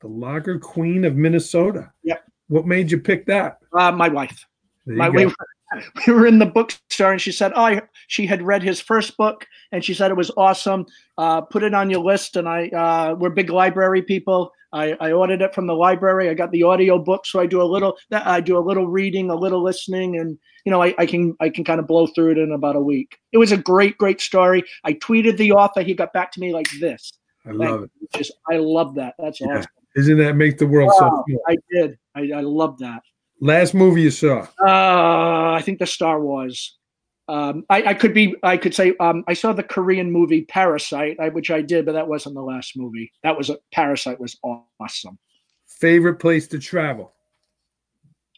The 0.00 0.08
Lager 0.08 0.58
Queen 0.58 1.04
of 1.04 1.14
Minnesota. 1.14 1.92
Yep. 2.02 2.24
What 2.48 2.66
made 2.66 2.90
you 2.90 2.98
pick 2.98 3.24
that? 3.26 3.58
Uh, 3.72 3.92
my 3.92 4.08
wife. 4.08 4.46
My, 4.84 5.08
wife. 5.08 5.32
we 6.06 6.12
were 6.12 6.26
in 6.26 6.38
the 6.38 6.46
bookstore 6.46 7.12
and 7.12 7.20
she 7.20 7.32
said, 7.32 7.52
"Oh, 7.54 7.80
she 8.08 8.26
had 8.26 8.42
read 8.42 8.62
his 8.62 8.80
first 8.80 9.16
book 9.16 9.46
and 9.70 9.84
she 9.84 9.94
said 9.94 10.10
it 10.10 10.16
was 10.16 10.30
awesome. 10.36 10.86
Uh, 11.18 11.40
put 11.40 11.62
it 11.62 11.74
on 11.74 11.90
your 11.90 12.00
list." 12.00 12.36
And 12.36 12.48
I, 12.48 12.68
uh, 12.68 13.14
we're 13.18 13.30
big 13.30 13.50
library 13.50 14.02
people. 14.02 14.52
I, 14.72 14.96
I 15.00 15.12
ordered 15.12 15.42
it 15.42 15.54
from 15.54 15.66
the 15.66 15.74
library. 15.74 16.30
I 16.30 16.34
got 16.34 16.50
the 16.50 16.62
audio 16.62 16.98
book, 16.98 17.26
so 17.26 17.38
I 17.40 17.46
do 17.46 17.60
a 17.60 17.64
little. 17.64 17.96
I 18.10 18.40
do 18.40 18.56
a 18.56 18.60
little 18.60 18.86
reading, 18.86 19.30
a 19.30 19.36
little 19.36 19.62
listening, 19.62 20.18
and 20.18 20.38
you 20.64 20.72
know, 20.72 20.82
I, 20.82 20.94
I 20.98 21.06
can 21.06 21.36
I 21.40 21.50
can 21.50 21.64
kind 21.64 21.78
of 21.78 21.86
blow 21.86 22.06
through 22.06 22.32
it 22.32 22.38
in 22.38 22.52
about 22.52 22.76
a 22.76 22.80
week. 22.80 23.18
It 23.32 23.38
was 23.38 23.52
a 23.52 23.56
great, 23.56 23.98
great 23.98 24.20
story. 24.20 24.64
I 24.84 24.94
tweeted 24.94 25.36
the 25.36 25.52
author. 25.52 25.82
He 25.82 25.94
got 25.94 26.12
back 26.12 26.32
to 26.32 26.40
me 26.40 26.52
like 26.52 26.68
this. 26.80 27.12
I 27.46 27.50
love 27.50 27.80
like, 27.82 27.90
it. 28.00 28.18
Just 28.18 28.32
I 28.50 28.56
love 28.56 28.94
that. 28.94 29.14
That's 29.18 29.40
yeah. 29.40 29.48
awesome. 29.48 29.70
Isn't 29.94 30.18
that 30.18 30.36
make 30.36 30.56
the 30.56 30.66
world 30.66 30.90
wow, 30.94 31.10
so? 31.10 31.24
Cool? 31.28 31.40
I 31.46 31.56
did. 31.70 31.98
I, 32.14 32.38
I 32.38 32.40
love 32.40 32.78
that. 32.78 33.02
Last 33.42 33.74
movie 33.74 34.02
you 34.02 34.12
saw? 34.12 34.46
Uh, 34.60 35.52
I 35.52 35.60
think 35.64 35.80
the 35.80 35.86
Star 35.86 36.20
Wars. 36.20 36.78
Um, 37.26 37.64
I, 37.68 37.82
I, 37.88 37.94
could 37.94 38.14
be. 38.14 38.36
I 38.44 38.56
could 38.56 38.72
say 38.72 38.94
um, 39.00 39.24
I 39.26 39.34
saw 39.34 39.52
the 39.52 39.64
Korean 39.64 40.12
movie 40.12 40.42
Parasite, 40.42 41.16
I, 41.18 41.28
which 41.30 41.50
I 41.50 41.60
did, 41.60 41.84
but 41.84 41.92
that 41.92 42.06
wasn't 42.06 42.36
the 42.36 42.42
last 42.42 42.76
movie. 42.76 43.10
That 43.24 43.36
was 43.36 43.50
a, 43.50 43.58
Parasite 43.72 44.20
was 44.20 44.38
awesome. 44.44 45.18
Favorite 45.66 46.20
place 46.20 46.46
to 46.48 46.60
travel? 46.60 47.12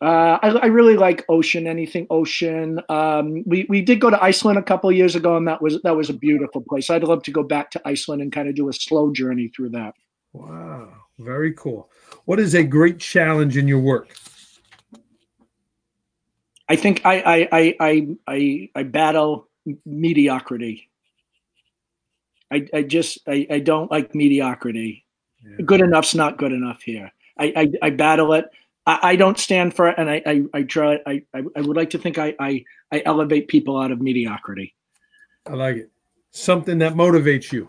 Uh, 0.01 0.39
I, 0.43 0.49
I, 0.49 0.67
really 0.67 0.97
like 0.97 1.27
ocean. 1.29 1.67
Anything 1.67 2.07
ocean. 2.09 2.81
Um, 2.89 3.43
we 3.45 3.67
we 3.69 3.83
did 3.83 4.01
go 4.01 4.09
to 4.09 4.23
Iceland 4.23 4.59
a 4.59 4.63
couple 4.63 4.91
years 4.91 5.15
ago, 5.15 5.37
and 5.37 5.47
that 5.49 5.61
was 5.61 5.83
that 5.83 5.97
was 5.97 6.09
a 6.09 6.15
beautiful 6.15 6.63
place. 6.63 6.89
I'd 6.89 7.05
love 7.05 7.23
to 7.25 7.31
go 7.31 7.43
back 7.43 7.71
to 7.73 7.83
Iceland 7.85 8.23
and 8.23 8.33
kind 8.33 8.49
of 8.49 8.55
do 8.55 8.71
a 8.71 8.73
slow 8.73 9.13
journey 9.13 9.49
through 9.55 9.71
that. 9.71 9.95
Wow, 10.33 10.89
very 11.19 11.53
cool. 11.53 11.91
What 12.25 12.41
is 12.41 12.55
a 12.55 12.65
great 12.65 13.01
challenge 13.01 13.59
in 13.59 13.69
your 13.69 13.81
work? 13.81 14.09
I 16.75 16.77
think 16.77 17.03
I 17.05 17.21
I 17.21 17.49
I 17.53 17.77
I 17.79 18.09
I, 18.27 18.71
I 18.75 18.83
battle 18.83 19.49
mediocrity. 19.87 20.91
I, 22.51 22.67
I 22.75 22.83
just 22.83 23.19
I, 23.29 23.47
I 23.49 23.59
don't 23.61 23.89
like 23.93 24.13
mediocrity. 24.13 25.07
Yeah. 25.45 25.65
Good 25.65 25.83
enough's 25.83 26.17
not 26.17 26.37
good 26.37 26.51
enough 26.51 26.83
here. 26.83 27.13
I, 27.39 27.53
I, 27.57 27.73
I 27.87 27.91
battle 27.91 28.33
it. 28.33 28.47
I, 28.87 28.99
I, 29.03 29.17
don't 29.17 29.39
stand 29.39 29.75
for 29.75 29.89
it, 29.89 29.95
and 29.99 30.11
I 30.11 30.23
I, 30.27 30.43
I 30.53 30.63
try. 30.65 30.99
I, 31.07 31.23
I 31.33 31.61
would 31.61 31.77
like 31.77 31.91
to 31.91 31.99
think 31.99 32.19
I, 32.19 32.35
I 32.41 32.65
I 32.91 33.03
elevate 33.07 33.47
people 33.47 33.79
out 33.79 33.93
of 33.93 34.01
mediocrity. 34.01 34.75
I 35.47 35.53
like 35.53 35.77
it. 35.77 35.91
Something 36.33 36.79
that 36.79 36.95
motivates 36.95 37.53
you. 37.53 37.69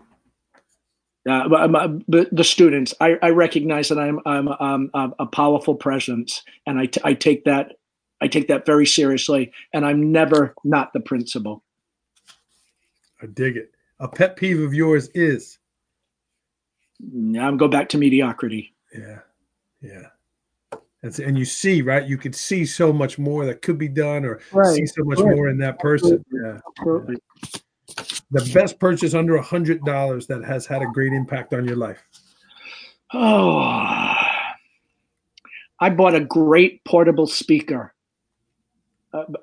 Uh, 1.28 1.48
but, 1.48 2.02
but 2.08 2.28
the 2.32 2.44
students, 2.44 2.94
I, 3.00 3.18
I 3.22 3.30
recognize 3.30 3.88
that 3.88 3.98
I'm 3.98 4.20
I'm 4.26 4.48
um, 4.48 4.90
a 4.94 5.26
powerful 5.26 5.76
presence, 5.76 6.42
and 6.66 6.78
I, 6.78 6.86
t- 6.86 7.00
I 7.04 7.14
take 7.14 7.44
that 7.44 7.76
I 8.20 8.28
take 8.28 8.48
that 8.48 8.66
very 8.66 8.86
seriously, 8.86 9.52
and 9.72 9.84
I'm 9.84 10.10
never 10.10 10.54
not 10.64 10.92
the 10.92 11.00
principal. 11.00 11.62
I 13.22 13.26
dig 13.26 13.56
it. 13.56 13.72
A 14.00 14.08
pet 14.08 14.36
peeve 14.36 14.60
of 14.60 14.74
yours 14.74 15.08
is. 15.14 15.58
Now 17.00 17.46
I'm 17.46 17.56
go 17.56 17.68
back 17.68 17.88
to 17.90 17.98
mediocrity. 17.98 18.74
Yeah, 18.96 19.18
yeah. 19.80 20.06
That's, 21.02 21.18
and 21.18 21.38
you 21.38 21.44
see, 21.44 21.82
right? 21.82 22.06
You 22.06 22.16
could 22.16 22.34
see 22.34 22.64
so 22.64 22.92
much 22.92 23.18
more 23.18 23.44
that 23.46 23.62
could 23.62 23.78
be 23.78 23.88
done, 23.88 24.24
or 24.24 24.40
right. 24.52 24.74
see 24.74 24.86
so 24.86 25.04
much 25.04 25.18
right. 25.18 25.36
more 25.36 25.48
in 25.48 25.58
that 25.58 25.78
person. 25.78 26.24
Yeah. 26.32 26.58
Absolutely. 26.78 27.16
yeah. 27.42 27.60
The 28.32 28.50
best 28.52 28.80
purchase 28.80 29.14
under 29.14 29.36
a 29.36 29.42
hundred 29.42 29.84
dollars 29.84 30.26
that 30.26 30.44
has 30.44 30.66
had 30.66 30.82
a 30.82 30.86
great 30.86 31.12
impact 31.12 31.54
on 31.54 31.64
your 31.64 31.76
life. 31.76 32.02
Oh, 33.14 34.14
I 35.78 35.90
bought 35.90 36.14
a 36.14 36.20
great 36.20 36.82
portable 36.84 37.26
speaker 37.26 37.94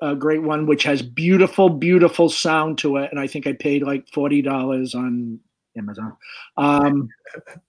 a, 0.02 0.14
great 0.14 0.42
one 0.42 0.66
which 0.66 0.82
has 0.84 1.02
beautiful, 1.02 1.68
beautiful 1.68 2.28
sound 2.28 2.78
to 2.78 2.96
it, 2.96 3.10
and 3.10 3.20
I 3.20 3.26
think 3.26 3.46
I 3.46 3.52
paid 3.52 3.82
like 3.82 4.08
forty 4.08 4.42
dollars 4.42 4.94
on 4.94 5.40
Amazon. 5.76 6.16
Um, 6.56 7.08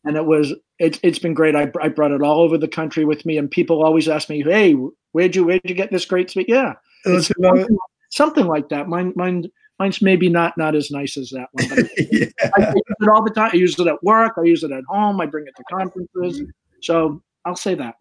and 0.04 0.16
it 0.16 0.26
was 0.26 0.54
it, 0.80 1.00
it's 1.04 1.20
been 1.20 1.34
great. 1.34 1.56
I, 1.56 1.72
I 1.82 1.90
brought 1.90 2.12
it 2.12 2.22
all 2.22 2.42
over 2.42 2.58
the 2.58 2.68
country 2.68 3.06
with 3.06 3.26
me, 3.26 3.38
and 3.38 3.50
people 3.50 3.84
always 3.84 4.08
ask 4.08 4.30
me, 4.30 4.44
"Hey, 4.44 4.76
where'd 5.12 5.36
you 5.36 5.46
where'd 5.46 5.62
you 5.64 5.76
get 5.76 5.92
this 5.92 6.06
great 6.06 6.30
speak?" 6.30 6.48
Yeah, 6.48 6.74
something, 7.04 7.78
something, 8.10 8.46
like 8.46 8.70
that. 8.70 8.88
Mine 8.88 9.14
mine 9.16 9.46
mine's 9.80 10.02
maybe 10.02 10.30
not 10.30 10.58
not 10.58 10.76
as 10.76 10.92
nice 10.92 11.18
as 11.18 11.30
that 11.32 11.50
one. 11.52 11.90
Yeah. 11.98 12.28
I, 12.58 12.72
use 12.72 12.84
it 13.02 13.10
all 13.10 13.24
the 13.24 13.32
time. 13.32 13.52
I 13.54 13.58
use 13.58 13.80
it 13.80 13.88
at 13.88 14.04
work. 14.04 14.34
I 14.38 14.44
use 14.44 14.64
it 14.64 14.72
at 14.72 14.84
home. 14.88 15.20
I 15.22 15.26
bring 15.26 15.46
it 15.48 15.56
to 15.56 15.64
conferences. 15.64 16.44
So 16.82 17.22
I'll 17.46 17.56
say 17.56 17.76
that. 17.76 17.96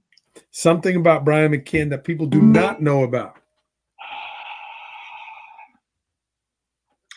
Something 0.51 0.97
about 0.97 1.25
Brian 1.25 1.53
McCann 1.53 1.91
that 1.91 2.05
people 2.05 2.27
do 2.27 2.43
not 2.43 2.83
know 2.83 3.05
about. 3.05 3.39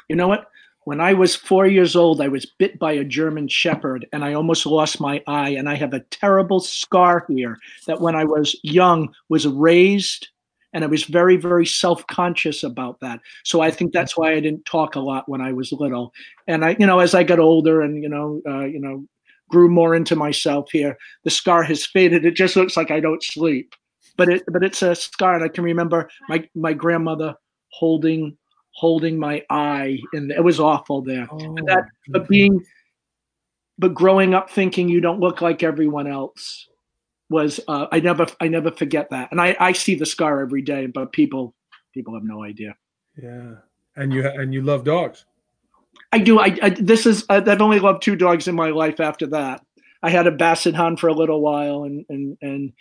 You 0.08 0.16
know 0.16 0.28
what? 0.28 0.50
When 0.86 1.02
I 1.02 1.14
was 1.14 1.36
four 1.36 1.68
years 1.68 1.98
old, 1.98 2.22
I 2.22 2.30
was 2.30 2.46
bit 2.46 2.80
by 2.80 2.94
a 2.94 3.04
German 3.04 3.50
Shepherd 3.50 4.08
and 4.14 4.24
I 4.24 4.34
almost 4.34 4.66
lost 4.66 5.02
my 5.02 5.22
eye. 5.28 5.50
And 5.50 5.68
I 5.68 5.76
have 5.76 5.94
a 5.94 6.00
terrible 6.00 6.62
scar 6.62 7.26
here 7.28 7.58
that 7.88 8.00
when 8.00 8.16
I 8.16 8.24
was 8.24 8.56
young 8.64 9.14
was 9.28 9.46
raised 9.46 10.30
and 10.72 10.86
I 10.86 10.88
was 10.88 11.04
very, 11.04 11.36
very 11.36 11.66
self-conscious 11.66 12.64
about 12.64 13.00
that. 13.02 13.20
So 13.44 13.60
I 13.60 13.70
think 13.72 13.92
that's 13.92 14.16
why 14.16 14.34
I 14.34 14.40
didn't 14.40 14.66
talk 14.66 14.96
a 14.96 15.02
lot 15.02 15.28
when 15.28 15.42
I 15.42 15.52
was 15.52 15.72
little. 15.74 16.14
And 16.48 16.64
I, 16.64 16.78
you 16.80 16.86
know, 16.86 17.00
as 17.00 17.14
I 17.14 17.24
got 17.24 17.40
older 17.40 17.82
and 17.82 18.02
you 18.02 18.08
know, 18.08 18.42
uh, 18.48 18.66
you 18.66 18.80
know, 18.80 19.06
grew 19.50 19.70
more 19.70 19.96
into 19.96 20.16
myself 20.16 20.70
here, 20.72 20.98
the 21.24 21.30
scar 21.30 21.64
has 21.64 21.86
faded. 21.86 22.26
It 22.26 22.36
just 22.36 22.56
looks 22.56 22.78
like 22.78 22.92
I 22.92 23.00
don't 23.00 23.24
sleep, 23.24 23.76
but 24.18 24.30
it, 24.30 24.44
but 24.48 24.64
it's 24.64 24.82
a 24.82 24.96
scar. 24.96 25.36
And 25.36 25.44
I 25.44 25.50
can 25.50 25.64
remember 25.64 26.10
my 26.30 26.48
my 26.56 26.74
grandmother 26.74 27.36
holding 27.72 28.38
holding 28.78 29.18
my 29.18 29.44
eye, 29.50 29.98
and 30.14 30.30
it 30.30 30.44
was 30.44 30.60
awful 30.60 31.02
there. 31.02 31.28
Oh, 31.32 31.56
but, 31.56 31.66
that, 31.66 31.84
but 32.10 32.28
being, 32.28 32.64
but 33.80 33.96
growing 33.96 34.36
up 34.36 34.52
thinking 34.52 34.88
you 34.88 35.02
don't 35.02 35.20
look 35.20 35.42
like 35.42 35.64
everyone 35.64 36.06
else 36.06 36.68
was 37.28 37.60
uh, 37.68 37.88
I 37.92 38.00
never 38.00 38.28
I 38.40 38.48
never 38.48 38.72
forget 38.72 39.10
that, 39.10 39.32
and 39.32 39.42
I 39.42 39.56
I 39.60 39.72
see 39.72 39.96
the 39.96 40.06
scar 40.06 40.42
every 40.42 40.62
day, 40.62 40.86
but 40.86 41.12
people 41.12 41.56
people 41.92 42.14
have 42.14 42.24
no 42.24 42.44
idea. 42.44 42.76
Yeah, 43.22 43.56
and 43.96 44.14
you 44.14 44.28
and 44.28 44.54
you 44.54 44.62
love 44.62 44.84
dogs. 44.84 45.26
I 46.12 46.20
do. 46.20 46.40
I, 46.40 46.56
I 46.62 46.70
this 46.70 47.08
is 47.08 47.26
uh, 47.30 47.42
I've 47.48 47.62
only 47.62 47.80
loved 47.80 48.04
two 48.04 48.16
dogs 48.16 48.48
in 48.48 48.54
my 48.54 48.70
life. 48.70 49.00
After 49.00 49.26
that, 49.28 49.66
I 50.04 50.12
had 50.12 50.28
a 50.28 50.32
Basset 50.32 50.76
Hound 50.76 51.00
for 51.00 51.08
a 51.08 51.14
little 51.14 51.42
while, 51.42 51.84
and 51.84 52.06
and 52.10 52.38
and 52.44 52.74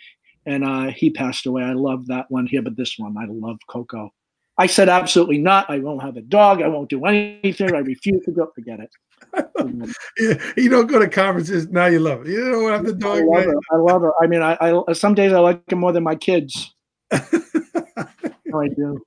and 0.45 0.63
uh, 0.63 0.91
he 0.91 1.09
passed 1.09 1.47
away. 1.47 1.63
I 1.63 1.73
love 1.73 2.05
that 2.07 2.29
one 2.29 2.45
here, 2.45 2.61
but 2.61 2.77
this 2.77 2.99
one 2.99 3.17
I 3.17 3.25
love 3.27 3.57
Coco. 3.67 4.13
I 4.57 4.65
said, 4.65 4.89
absolutely 4.89 5.37
not. 5.37 5.69
I 5.69 5.79
won't 5.79 6.01
have 6.01 6.17
a 6.17 6.21
dog. 6.21 6.61
I 6.61 6.67
won't 6.67 6.89
do 6.89 7.05
anything. 7.05 7.75
I 7.75 7.79
refuse 7.79 8.23
to 8.25 8.31
go. 8.31 8.51
Forget 8.55 8.79
it. 8.79 8.89
yeah, 10.19 10.53
you 10.55 10.69
don't 10.69 10.87
go 10.87 10.99
to 10.99 11.07
conferences. 11.07 11.69
Now 11.69 11.85
you 11.85 11.99
love 11.99 12.21
it. 12.21 12.29
You 12.29 12.51
don't 12.51 12.71
have 12.71 12.85
the 12.85 12.93
dog. 12.93 13.19
I 13.19 13.23
love 13.23 13.45
her. 13.45 13.59
I 13.71 13.75
love 13.77 14.01
her. 14.01 14.13
I 14.21 14.27
mean, 14.27 14.41
I, 14.41 14.57
I 14.59 14.93
some 14.93 15.13
days 15.13 15.31
I 15.31 15.39
like 15.39 15.69
her 15.69 15.75
more 15.75 15.91
than 15.91 16.03
my 16.03 16.15
kids. 16.15 16.73
I 17.11 18.67
do. 18.75 18.99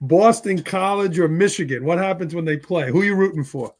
Boston 0.00 0.62
College 0.62 1.18
or 1.18 1.28
Michigan? 1.28 1.84
What 1.84 1.98
happens 1.98 2.34
when 2.34 2.46
they 2.46 2.56
play? 2.56 2.90
Who 2.90 3.02
are 3.02 3.04
you 3.04 3.14
rooting 3.14 3.44
for? 3.44 3.74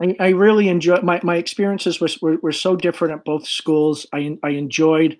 I, 0.00 0.14
I 0.20 0.28
really 0.28 0.68
enjoy 0.68 1.00
my, 1.00 1.20
my 1.22 1.36
experiences 1.36 2.00
were, 2.00 2.08
were, 2.20 2.36
were 2.42 2.52
so 2.52 2.76
different 2.76 3.14
at 3.14 3.24
both 3.24 3.46
schools. 3.46 4.06
I 4.12 4.38
I 4.42 4.50
enjoyed 4.50 5.18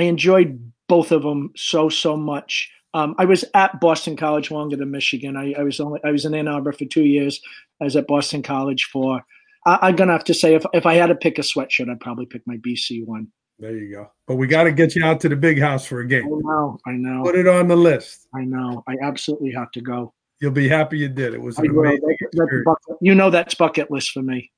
I 0.00 0.04
enjoyed 0.04 0.72
both 0.88 1.12
of 1.12 1.22
them 1.22 1.52
so 1.56 1.90
so 1.90 2.16
much. 2.16 2.70
Um, 2.94 3.14
I 3.18 3.26
was 3.26 3.44
at 3.52 3.78
Boston 3.80 4.16
College 4.16 4.50
longer 4.50 4.76
than 4.76 4.90
Michigan. 4.90 5.36
I, 5.36 5.52
I, 5.58 5.62
was 5.62 5.78
only 5.78 6.00
I 6.02 6.10
was 6.10 6.24
in 6.24 6.34
Ann 6.34 6.48
Arbor 6.48 6.72
for 6.72 6.86
two 6.86 7.04
years. 7.04 7.38
I 7.82 7.84
was 7.84 7.96
at 7.96 8.06
Boston 8.06 8.42
College 8.42 8.88
for. 8.90 9.20
I, 9.66 9.90
am 9.90 9.96
gonna 9.96 10.12
have 10.12 10.24
to 10.24 10.32
say 10.34 10.54
if 10.54 10.64
if 10.72 10.86
I 10.86 10.94
had 10.94 11.08
to 11.08 11.14
pick 11.14 11.38
a 11.38 11.42
sweatshirt, 11.42 11.90
I'd 11.90 12.00
probably 12.00 12.24
pick 12.24 12.40
my 12.46 12.56
BC 12.56 13.04
one. 13.04 13.28
There 13.58 13.76
you 13.76 13.94
go. 13.94 14.10
But 14.26 14.36
we 14.36 14.46
got 14.46 14.64
to 14.64 14.72
get 14.72 14.96
you 14.96 15.04
out 15.04 15.20
to 15.20 15.28
the 15.28 15.36
big 15.36 15.60
house 15.60 15.84
for 15.84 16.00
a 16.00 16.06
game. 16.06 16.24
I 16.24 16.28
know. 16.30 16.78
I 16.86 16.92
know. 16.92 17.24
Put 17.24 17.36
it 17.36 17.46
on 17.46 17.68
the 17.68 17.76
list. 17.76 18.26
I 18.34 18.40
know. 18.40 18.82
I 18.88 18.96
absolutely 19.02 19.52
have 19.52 19.70
to 19.72 19.82
go. 19.82 20.14
You'll 20.40 20.50
be 20.50 20.66
happy 20.66 20.96
you 20.96 21.10
did. 21.10 21.34
It 21.34 21.42
was 21.42 21.58
an 21.58 21.68
amazing 21.68 22.00
that, 22.32 22.62
bucket, 22.64 22.96
You 23.02 23.14
know 23.14 23.28
that's 23.28 23.54
bucket 23.54 23.90
list 23.90 24.12
for 24.12 24.22
me. 24.22 24.50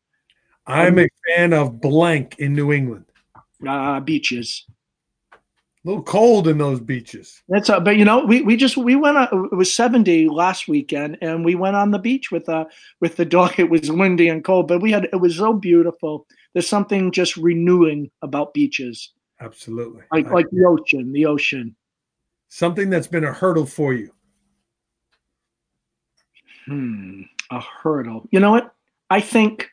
I'm 0.69 0.99
um, 0.99 0.99
a 1.01 1.09
fan 1.27 1.53
of 1.53 1.81
blank 1.81 2.37
in 2.39 2.55
New 2.55 2.73
England. 2.73 3.07
Uh, 3.67 3.99
beaches. 3.99 4.65
A 5.85 5.89
little 5.89 6.05
cold 6.05 6.47
in 6.47 6.59
those 6.59 6.79
beaches. 6.79 7.43
That's 7.49 7.69
a, 7.69 7.81
but 7.81 7.97
you 7.97 8.05
know, 8.05 8.25
we, 8.25 8.43
we 8.43 8.57
just 8.57 8.77
we 8.77 8.95
went. 8.95 9.17
On, 9.17 9.49
it 9.51 9.57
was 9.57 9.73
seventy 9.73 10.29
last 10.29 10.69
weekend, 10.69 11.19
and 11.21 11.45
we 11.45 11.57
went 11.57 11.75
on 11.75 11.91
the 11.91 11.99
beach 11.99 12.31
with 12.31 12.49
uh 12.49 12.67
with 13.01 13.17
the 13.17 13.25
dog. 13.25 13.59
It 13.59 13.69
was 13.69 13.91
windy 13.91 14.29
and 14.29 14.45
cold, 14.45 14.69
but 14.69 14.81
we 14.81 14.93
had 14.93 15.09
it 15.13 15.21
was 15.21 15.37
so 15.37 15.53
beautiful. 15.53 16.27
There's 16.53 16.69
something 16.69 17.11
just 17.11 17.37
renewing 17.37 18.13
about 18.23 18.55
beaches. 18.55 19.13
Absolutely, 19.41 20.03
like 20.13 20.29
I, 20.29 20.31
like 20.31 20.51
the 20.53 20.65
ocean, 20.65 21.13
the 21.13 21.27
ocean. 21.27 21.75
Something 22.49 22.89
that's 22.89 23.09
been 23.09 23.25
a 23.25 23.33
hurdle 23.33 23.67
for 23.67 23.93
you. 23.93 24.13
Hmm, 26.67 27.23
a 27.51 27.61
hurdle. 27.61 28.29
You 28.31 28.39
know 28.39 28.53
what? 28.53 28.73
I 29.11 29.21
think 29.21 29.69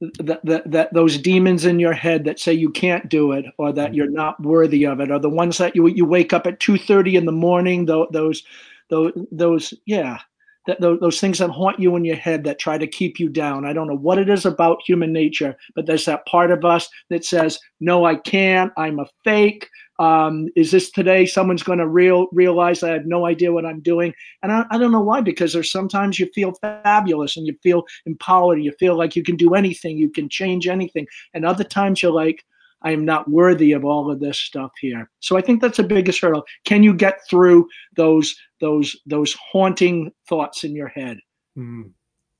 that, 0.00 0.40
that, 0.44 0.70
that 0.70 0.94
those 0.94 1.18
demons 1.18 1.64
in 1.64 1.80
your 1.80 1.92
head 1.92 2.24
that 2.24 2.38
say 2.38 2.52
you 2.52 2.70
can't 2.70 3.08
do 3.08 3.32
it 3.32 3.44
or 3.58 3.72
that 3.72 3.94
you're 3.94 4.10
not 4.10 4.40
worthy 4.40 4.84
of 4.84 5.00
it 5.00 5.10
or 5.10 5.18
the 5.18 5.28
ones 5.28 5.58
that 5.58 5.74
you 5.74 5.86
you 5.88 6.04
wake 6.04 6.32
up 6.32 6.46
at 6.46 6.60
2:30 6.60 7.14
in 7.14 7.26
the 7.26 7.32
morning 7.32 7.86
those 7.86 8.06
those 8.12 8.44
those, 8.90 9.12
those 9.32 9.74
yeah 9.86 10.18
that 10.66 10.80
those, 10.80 11.00
those 11.00 11.20
things 11.20 11.38
that 11.38 11.50
haunt 11.50 11.80
you 11.80 11.96
in 11.96 12.04
your 12.04 12.16
head 12.16 12.44
that 12.44 12.58
try 12.58 12.76
to 12.76 12.86
keep 12.86 13.18
you 13.18 13.28
down. 13.28 13.64
I 13.64 13.72
don't 13.72 13.88
know 13.88 13.96
what 13.96 14.18
it 14.18 14.28
is 14.28 14.46
about 14.46 14.82
human 14.86 15.12
nature 15.12 15.56
but 15.74 15.86
there's 15.86 16.04
that 16.04 16.26
part 16.26 16.52
of 16.52 16.64
us 16.64 16.88
that 17.10 17.24
says 17.24 17.58
no 17.80 18.04
i 18.04 18.14
can't. 18.14 18.72
I'm 18.76 19.00
a 19.00 19.06
fake 19.24 19.68
um, 19.98 20.48
is 20.54 20.70
this 20.70 20.90
today 20.90 21.26
someone's 21.26 21.62
going 21.62 21.78
to 21.78 21.88
real 21.88 22.28
realize 22.32 22.82
I 22.82 22.90
have 22.90 23.06
no 23.06 23.26
idea 23.26 23.52
what 23.52 23.66
I'm 23.66 23.80
doing? 23.80 24.14
And 24.42 24.52
I, 24.52 24.64
I 24.70 24.78
don't 24.78 24.92
know 24.92 25.00
why, 25.00 25.20
because 25.20 25.52
there's 25.52 25.72
sometimes 25.72 26.18
you 26.18 26.26
feel 26.34 26.52
fabulous 26.60 27.36
and 27.36 27.46
you 27.46 27.56
feel 27.62 27.84
empowered. 28.06 28.62
You 28.62 28.72
feel 28.78 28.96
like 28.96 29.16
you 29.16 29.22
can 29.22 29.36
do 29.36 29.54
anything, 29.54 29.98
you 29.98 30.10
can 30.10 30.28
change 30.28 30.68
anything. 30.68 31.06
And 31.34 31.44
other 31.44 31.64
times 31.64 32.02
you're 32.02 32.12
like, 32.12 32.44
I 32.82 32.92
am 32.92 33.04
not 33.04 33.28
worthy 33.28 33.72
of 33.72 33.84
all 33.84 34.10
of 34.10 34.20
this 34.20 34.38
stuff 34.38 34.70
here. 34.80 35.10
So 35.20 35.36
I 35.36 35.40
think 35.40 35.60
that's 35.60 35.78
the 35.78 35.82
biggest 35.82 36.20
hurdle. 36.20 36.44
Can 36.64 36.82
you 36.82 36.94
get 36.94 37.18
through 37.28 37.68
those 37.96 38.36
those 38.60 38.96
those 39.06 39.34
haunting 39.34 40.12
thoughts 40.28 40.64
in 40.64 40.74
your 40.76 40.88
head? 40.88 41.18
Mm, 41.56 41.90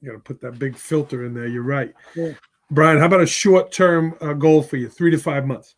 you 0.00 0.10
got 0.10 0.12
to 0.12 0.20
put 0.20 0.40
that 0.42 0.58
big 0.58 0.76
filter 0.76 1.24
in 1.24 1.34
there. 1.34 1.48
You're 1.48 1.62
right, 1.62 1.92
yeah. 2.14 2.32
Brian. 2.70 2.98
How 2.98 3.06
about 3.06 3.22
a 3.22 3.26
short 3.26 3.72
term 3.72 4.14
uh, 4.20 4.34
goal 4.34 4.62
for 4.62 4.76
you? 4.76 4.88
Three 4.88 5.10
to 5.10 5.18
five 5.18 5.44
months. 5.44 5.74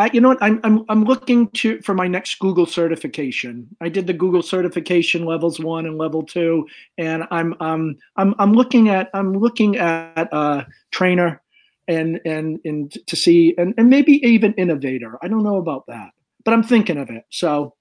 I, 0.00 0.08
you 0.14 0.20
know 0.22 0.28
what? 0.28 0.42
I'm, 0.42 0.60
I'm 0.64 0.84
I'm 0.88 1.04
looking 1.04 1.50
to 1.50 1.78
for 1.82 1.94
my 1.94 2.08
next 2.08 2.38
Google 2.38 2.64
certification. 2.64 3.68
I 3.82 3.90
did 3.90 4.06
the 4.06 4.14
Google 4.14 4.42
certification 4.42 5.26
levels 5.26 5.60
one 5.60 5.84
and 5.84 5.98
level 5.98 6.22
two, 6.22 6.66
and 6.96 7.24
I'm 7.30 7.54
um 7.60 7.96
I'm 8.16 8.34
I'm 8.38 8.54
looking 8.54 8.88
at 8.88 9.10
I'm 9.12 9.34
looking 9.34 9.76
at 9.76 10.32
a 10.32 10.66
trainer 10.90 11.42
and 11.86 12.18
and 12.24 12.58
and 12.64 12.96
to 13.08 13.14
see 13.14 13.54
and, 13.58 13.74
and 13.76 13.90
maybe 13.90 14.24
even 14.26 14.54
innovator. 14.54 15.18
I 15.22 15.28
don't 15.28 15.42
know 15.42 15.56
about 15.56 15.86
that, 15.88 16.12
but 16.46 16.54
I'm 16.54 16.62
thinking 16.62 16.96
of 16.96 17.10
it. 17.10 17.24
So 17.28 17.74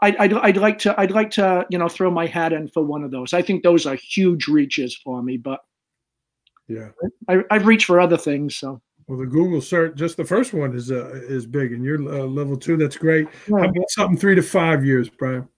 I'd, 0.00 0.16
I'd, 0.16 0.32
I'd 0.32 0.56
like 0.56 0.78
to 0.80 1.00
I'd 1.00 1.12
like 1.12 1.30
to 1.32 1.64
you 1.70 1.78
know 1.78 1.88
throw 1.88 2.10
my 2.10 2.26
hat 2.26 2.52
in 2.52 2.66
for 2.68 2.82
one 2.82 3.04
of 3.04 3.12
those. 3.12 3.32
I 3.32 3.42
think 3.42 3.62
those 3.62 3.86
are 3.86 3.94
huge 3.94 4.48
reaches 4.48 4.96
for 4.96 5.22
me, 5.22 5.36
but 5.36 5.60
yeah, 6.66 6.88
I, 7.28 7.44
I've 7.52 7.66
reached 7.66 7.86
for 7.86 8.00
other 8.00 8.18
things. 8.18 8.56
So 8.56 8.80
Well, 9.08 9.18
the 9.18 9.26
Google 9.26 9.60
cert, 9.60 9.94
just 9.94 10.16
the 10.16 10.24
first 10.24 10.52
one 10.52 10.74
is 10.74 10.90
uh, 10.90 11.10
is 11.28 11.46
big, 11.46 11.72
and 11.72 11.84
you're 11.84 11.96
uh, 11.96 12.24
level 12.24 12.56
two. 12.56 12.76
That's 12.76 12.96
great. 12.96 13.28
Yeah. 13.48 13.58
How 13.58 13.68
about 13.68 13.90
something 13.90 14.18
three 14.18 14.34
to 14.34 14.42
five 14.42 14.84
years, 14.84 15.08
Brian? 15.08 15.48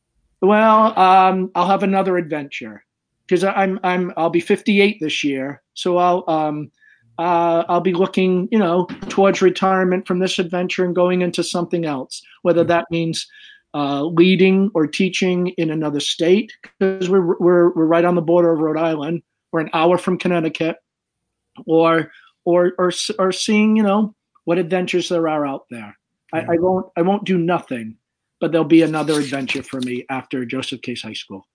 Well, 0.43 0.99
um, 0.99 1.51
I'll 1.55 1.67
have 1.67 1.83
another 1.83 2.19
adventure 2.19 2.85
because 3.27 3.45
I'm 3.45 3.81
I'm 3.83 4.13
I'll 4.17 4.31
be 4.31 4.41
58 4.41 4.99
this 5.01 5.25
year, 5.25 5.63
so 5.73 5.97
I'll 5.97 6.25
um 6.29 6.71
uh, 7.19 7.65
I'll 7.69 7.81
be 7.81 7.95
looking, 7.95 8.49
you 8.53 8.59
know, 8.59 8.87
towards 9.09 9.43
retirement 9.43 10.07
from 10.07 10.21
this 10.21 10.39
adventure 10.39 10.85
and 10.85 10.95
going 10.95 11.23
into 11.23 11.43
something 11.43 11.85
else, 11.85 12.23
whether 12.43 12.63
that 12.65 12.87
means 12.91 13.27
uh, 13.75 14.05
leading 14.05 14.71
or 14.75 14.87
teaching 14.87 15.49
in 15.59 15.71
another 15.71 16.01
state, 16.01 16.53
because 16.79 17.09
we're, 17.09 17.37
we're, 17.39 17.71
we're 17.75 17.87
right 17.87 18.05
on 18.05 18.15
the 18.15 18.23
border 18.23 18.53
of 18.53 18.61
Rhode 18.61 18.79
Island. 18.79 19.23
We're 19.51 19.61
an 19.61 19.71
hour 19.73 19.99
from 19.99 20.19
Connecticut, 20.19 20.77
or 21.67 22.13
or 22.49 22.73
or, 22.79 22.91
or 23.19 23.33
seeing, 23.33 23.77
you 23.77 23.83
know, 23.83 24.15
what 24.45 24.59
adventures 24.59 25.09
there 25.09 25.29
are 25.29 25.47
out 25.47 25.65
there. 25.71 25.97
I, 26.33 26.41
I 26.41 26.57
won't 26.59 26.87
I 26.97 27.03
won't 27.03 27.25
do 27.25 27.37
nothing, 27.37 27.97
but 28.41 28.53
there'll 28.53 28.65
be 28.79 28.83
another 28.83 29.21
adventure 29.21 29.63
for 29.63 29.81
me 29.81 30.07
after 30.09 30.45
Joseph 30.45 30.81
Case 30.83 31.03
High 31.03 31.13
School. 31.13 31.47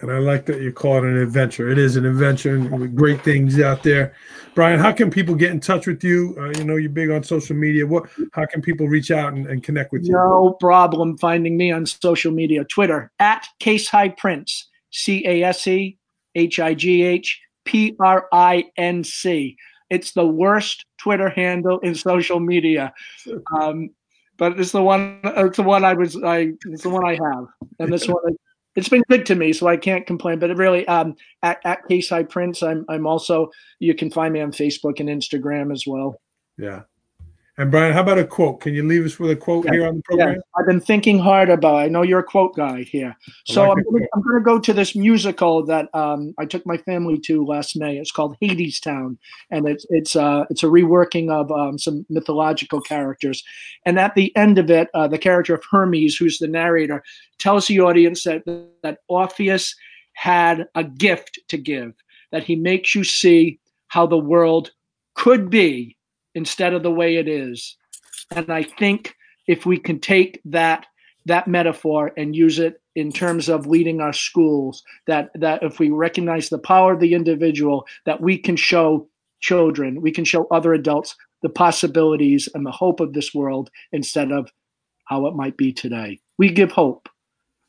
And 0.00 0.10
I 0.10 0.18
like 0.18 0.46
that 0.46 0.60
you 0.60 0.72
call 0.72 0.96
it 0.98 1.04
an 1.04 1.16
adventure. 1.16 1.70
It 1.70 1.78
is 1.78 1.96
an 1.96 2.04
adventure 2.04 2.56
and 2.56 2.96
great 2.96 3.22
things 3.22 3.60
out 3.60 3.82
there. 3.82 4.14
Brian, 4.54 4.80
how 4.80 4.90
can 4.90 5.10
people 5.10 5.34
get 5.34 5.52
in 5.52 5.60
touch 5.60 5.86
with 5.86 6.02
you? 6.02 6.34
Uh, 6.38 6.50
you 6.58 6.64
know, 6.64 6.76
you're 6.76 6.90
big 6.90 7.10
on 7.10 7.22
social 7.22 7.54
media. 7.54 7.86
What? 7.86 8.10
How 8.32 8.46
can 8.46 8.62
people 8.62 8.88
reach 8.88 9.10
out 9.10 9.32
and, 9.32 9.46
and 9.46 9.62
connect 9.62 9.92
with 9.92 10.04
you? 10.04 10.12
No 10.12 10.56
problem 10.60 11.16
finding 11.18 11.56
me 11.56 11.70
on 11.70 11.86
social 11.86 12.32
media. 12.32 12.64
Twitter 12.64 13.12
at 13.20 13.46
Case 13.60 13.88
High 13.88 14.08
Prince, 14.08 14.68
C 14.90 15.24
A 15.26 15.44
S 15.44 15.66
H 19.92 19.94
I 19.94 20.00
G 20.00 20.00
H 20.00 20.14
P 20.14 20.20
R 20.20 20.24
I 20.24 20.24
N 20.24 20.24
C. 20.24 20.24
It's 20.24 20.24
the 20.24 20.26
worst 20.26 20.86
Twitter 20.98 21.28
handle 21.28 21.78
in 21.80 21.94
social 21.94 22.40
media. 22.40 22.92
Um, 23.60 23.90
but 24.38 24.58
it's 24.58 24.72
the 24.72 24.82
one. 24.82 25.20
It's 25.24 25.56
the 25.56 25.62
one 25.62 25.84
I 25.84 25.94
was. 25.94 26.16
I. 26.22 26.54
It's 26.66 26.82
the 26.82 26.90
one 26.90 27.04
I 27.04 27.12
have, 27.12 27.46
and 27.78 27.92
this 27.92 28.08
one 28.08 28.36
it's 28.74 28.88
been 28.88 29.02
good 29.08 29.26
to 29.26 29.34
me, 29.34 29.52
so 29.52 29.66
I 29.66 29.76
can't 29.76 30.06
complain. 30.06 30.38
But 30.38 30.56
really, 30.56 30.86
um, 30.88 31.14
at, 31.42 31.60
at 31.64 31.86
Case 31.88 32.08
High 32.08 32.22
Prince, 32.22 32.62
I'm 32.62 32.84
I'm 32.88 33.06
also 33.06 33.50
you 33.78 33.94
can 33.94 34.10
find 34.10 34.32
me 34.32 34.40
on 34.40 34.52
Facebook 34.52 35.00
and 35.00 35.08
Instagram 35.08 35.72
as 35.72 35.84
well. 35.86 36.20
Yeah. 36.58 36.82
And 37.58 37.70
Brian, 37.70 37.92
how 37.92 38.00
about 38.00 38.18
a 38.18 38.24
quote? 38.24 38.60
Can 38.60 38.72
you 38.72 38.82
leave 38.82 39.04
us 39.04 39.18
with 39.18 39.30
a 39.30 39.36
quote 39.36 39.66
yeah, 39.66 39.72
here 39.72 39.86
on 39.86 39.96
the 39.96 40.02
program? 40.04 40.36
Yeah. 40.36 40.40
I've 40.56 40.66
been 40.66 40.80
thinking 40.80 41.18
hard 41.18 41.50
about. 41.50 41.82
It. 41.82 41.84
I 41.84 41.88
know 41.88 42.00
you're 42.00 42.20
a 42.20 42.24
quote 42.24 42.56
guy 42.56 42.82
here, 42.82 43.14
so 43.44 43.68
like 43.68 43.76
I'm 43.76 43.84
gonna, 43.84 44.06
I'm 44.14 44.22
going 44.22 44.36
to 44.36 44.44
go 44.44 44.58
to 44.58 44.72
this 44.72 44.96
musical 44.96 45.62
that 45.66 45.94
um, 45.94 46.32
I 46.38 46.46
took 46.46 46.64
my 46.64 46.78
family 46.78 47.18
to 47.26 47.44
last 47.44 47.76
May. 47.76 47.98
It's 47.98 48.10
called 48.10 48.36
Hadestown, 48.40 49.18
and 49.50 49.68
it's 49.68 49.84
it's 49.90 50.16
uh, 50.16 50.46
it's 50.48 50.62
a 50.62 50.66
reworking 50.66 51.30
of 51.30 51.52
um, 51.52 51.78
some 51.78 52.06
mythological 52.08 52.80
characters. 52.80 53.44
And 53.84 53.98
at 53.98 54.14
the 54.14 54.34
end 54.34 54.56
of 54.56 54.70
it, 54.70 54.88
uh, 54.94 55.08
the 55.08 55.18
character 55.18 55.54
of 55.54 55.62
Hermes, 55.70 56.16
who's 56.16 56.38
the 56.38 56.48
narrator, 56.48 57.04
tells 57.38 57.66
the 57.66 57.80
audience 57.80 58.24
that 58.24 58.44
that 58.82 59.00
Orpheus 59.08 59.74
had 60.14 60.68
a 60.74 60.84
gift 60.84 61.38
to 61.48 61.58
give, 61.58 61.92
that 62.30 62.44
he 62.44 62.56
makes 62.56 62.94
you 62.94 63.04
see 63.04 63.60
how 63.88 64.06
the 64.06 64.16
world 64.16 64.70
could 65.14 65.50
be 65.50 65.98
instead 66.34 66.74
of 66.74 66.82
the 66.82 66.90
way 66.90 67.16
it 67.16 67.28
is. 67.28 67.76
And 68.30 68.50
I 68.50 68.62
think 68.62 69.14
if 69.46 69.66
we 69.66 69.78
can 69.78 69.98
take 69.98 70.40
that 70.44 70.86
that 71.24 71.46
metaphor 71.46 72.12
and 72.16 72.34
use 72.34 72.58
it 72.58 72.80
in 72.96 73.12
terms 73.12 73.48
of 73.48 73.66
leading 73.66 74.00
our 74.00 74.12
schools, 74.12 74.82
that 75.06 75.30
that 75.34 75.62
if 75.62 75.78
we 75.78 75.90
recognize 75.90 76.48
the 76.48 76.58
power 76.58 76.94
of 76.94 77.00
the 77.00 77.14
individual, 77.14 77.86
that 78.06 78.20
we 78.20 78.38
can 78.38 78.56
show 78.56 79.08
children, 79.40 80.00
we 80.00 80.12
can 80.12 80.24
show 80.24 80.46
other 80.50 80.72
adults 80.72 81.16
the 81.42 81.48
possibilities 81.48 82.48
and 82.54 82.64
the 82.64 82.70
hope 82.70 83.00
of 83.00 83.12
this 83.12 83.34
world 83.34 83.70
instead 83.90 84.30
of 84.30 84.50
how 85.04 85.26
it 85.26 85.34
might 85.34 85.56
be 85.56 85.72
today. 85.72 86.20
We 86.38 86.50
give 86.50 86.70
hope. 86.70 87.08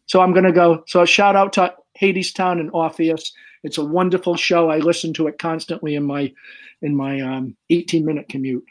So 0.05 0.21
I'm 0.21 0.31
going 0.31 0.45
to 0.45 0.51
go. 0.51 0.83
So 0.87 1.01
a 1.01 1.07
shout 1.07 1.35
out 1.35 1.53
to 1.53 1.73
Hadestown 1.99 2.59
and 2.59 2.69
Orpheus. 2.71 3.33
It's 3.63 3.77
a 3.77 3.85
wonderful 3.85 4.35
show. 4.35 4.69
I 4.69 4.77
listen 4.77 5.13
to 5.13 5.27
it 5.27 5.39
constantly 5.39 5.95
in 5.95 6.03
my 6.03 6.33
in 6.81 6.95
my 6.95 7.21
um, 7.21 7.55
18 7.69 8.05
minute 8.05 8.27
commute. 8.29 8.65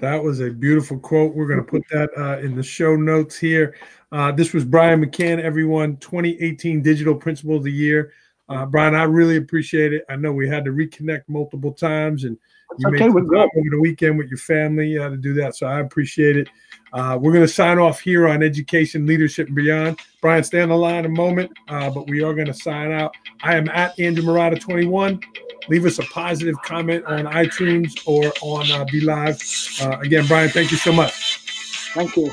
That 0.00 0.22
was 0.22 0.40
a 0.40 0.50
beautiful 0.50 0.98
quote. 0.98 1.34
We're 1.34 1.48
going 1.48 1.58
to 1.58 1.64
put 1.64 1.82
that 1.90 2.10
uh, 2.16 2.38
in 2.38 2.54
the 2.54 2.62
show 2.62 2.94
notes 2.94 3.36
here. 3.36 3.74
Uh, 4.12 4.30
this 4.30 4.52
was 4.52 4.64
Brian 4.64 5.04
McCann, 5.04 5.42
everyone, 5.42 5.96
2018 5.96 6.82
Digital 6.82 7.16
Principal 7.16 7.56
of 7.56 7.64
the 7.64 7.72
Year. 7.72 8.12
Uh, 8.48 8.64
Brian, 8.64 8.94
I 8.94 9.02
really 9.02 9.36
appreciate 9.36 9.92
it. 9.92 10.04
I 10.08 10.16
know 10.16 10.32
we 10.32 10.48
had 10.48 10.64
to 10.66 10.70
reconnect 10.70 11.22
multiple 11.26 11.72
times, 11.72 12.24
and 12.24 12.38
you 12.76 12.88
okay, 12.88 12.98
made 12.98 13.12
some 13.12 13.30
time 13.30 13.48
over 13.56 13.70
the 13.70 13.80
weekend 13.80 14.18
with 14.18 14.28
your 14.28 14.38
family 14.38 14.98
uh, 14.98 15.08
to 15.08 15.16
do 15.16 15.34
that. 15.34 15.56
So 15.56 15.66
I 15.66 15.80
appreciate 15.80 16.36
it. 16.36 16.48
Uh, 16.92 17.18
we're 17.20 17.32
going 17.32 17.44
to 17.44 17.52
sign 17.52 17.78
off 17.78 18.00
here 18.00 18.28
on 18.28 18.42
Education, 18.42 19.06
Leadership, 19.06 19.46
and 19.46 19.56
Beyond. 19.56 20.00
Brian, 20.20 20.42
stay 20.42 20.60
on 20.60 20.70
the 20.70 20.76
line 20.76 21.04
a 21.04 21.08
moment, 21.08 21.50
uh, 21.68 21.90
but 21.90 22.08
we 22.08 22.22
are 22.22 22.34
going 22.34 22.46
to 22.46 22.54
sign 22.54 22.92
out. 22.92 23.14
I 23.42 23.56
am 23.56 23.68
at 23.68 23.98
Andrew 23.98 24.24
Marotta 24.24 24.58
21 24.58 25.20
leave 25.68 25.84
us 25.84 25.98
a 25.98 26.02
positive 26.04 26.60
comment 26.62 27.04
on 27.04 27.24
iTunes 27.26 28.00
or 28.06 28.32
on 28.42 28.70
uh, 28.72 28.84
BeLive. 28.86 29.82
Uh, 29.84 29.98
again, 30.00 30.26
Brian, 30.26 30.48
thank 30.50 30.70
you 30.70 30.76
so 30.76 30.92
much. 30.92 31.92
Thank 31.94 32.16
you. 32.16 32.30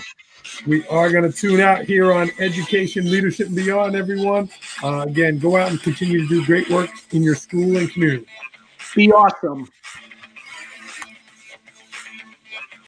We 0.65 0.87
are 0.87 1.11
going 1.11 1.29
to 1.29 1.37
tune 1.37 1.59
out 1.59 1.83
here 1.83 2.13
on 2.13 2.31
Education, 2.39 3.11
Leadership, 3.11 3.47
and 3.47 3.55
Beyond, 3.55 3.95
everyone. 3.95 4.49
Uh, 4.83 5.01
again, 5.01 5.37
go 5.37 5.57
out 5.57 5.69
and 5.69 5.81
continue 5.81 6.21
to 6.21 6.27
do 6.27 6.45
great 6.45 6.69
work 6.69 6.89
in 7.11 7.23
your 7.23 7.35
school 7.35 7.77
and 7.77 7.91
community. 7.91 8.25
Be 8.95 9.11
awesome. 9.11 9.67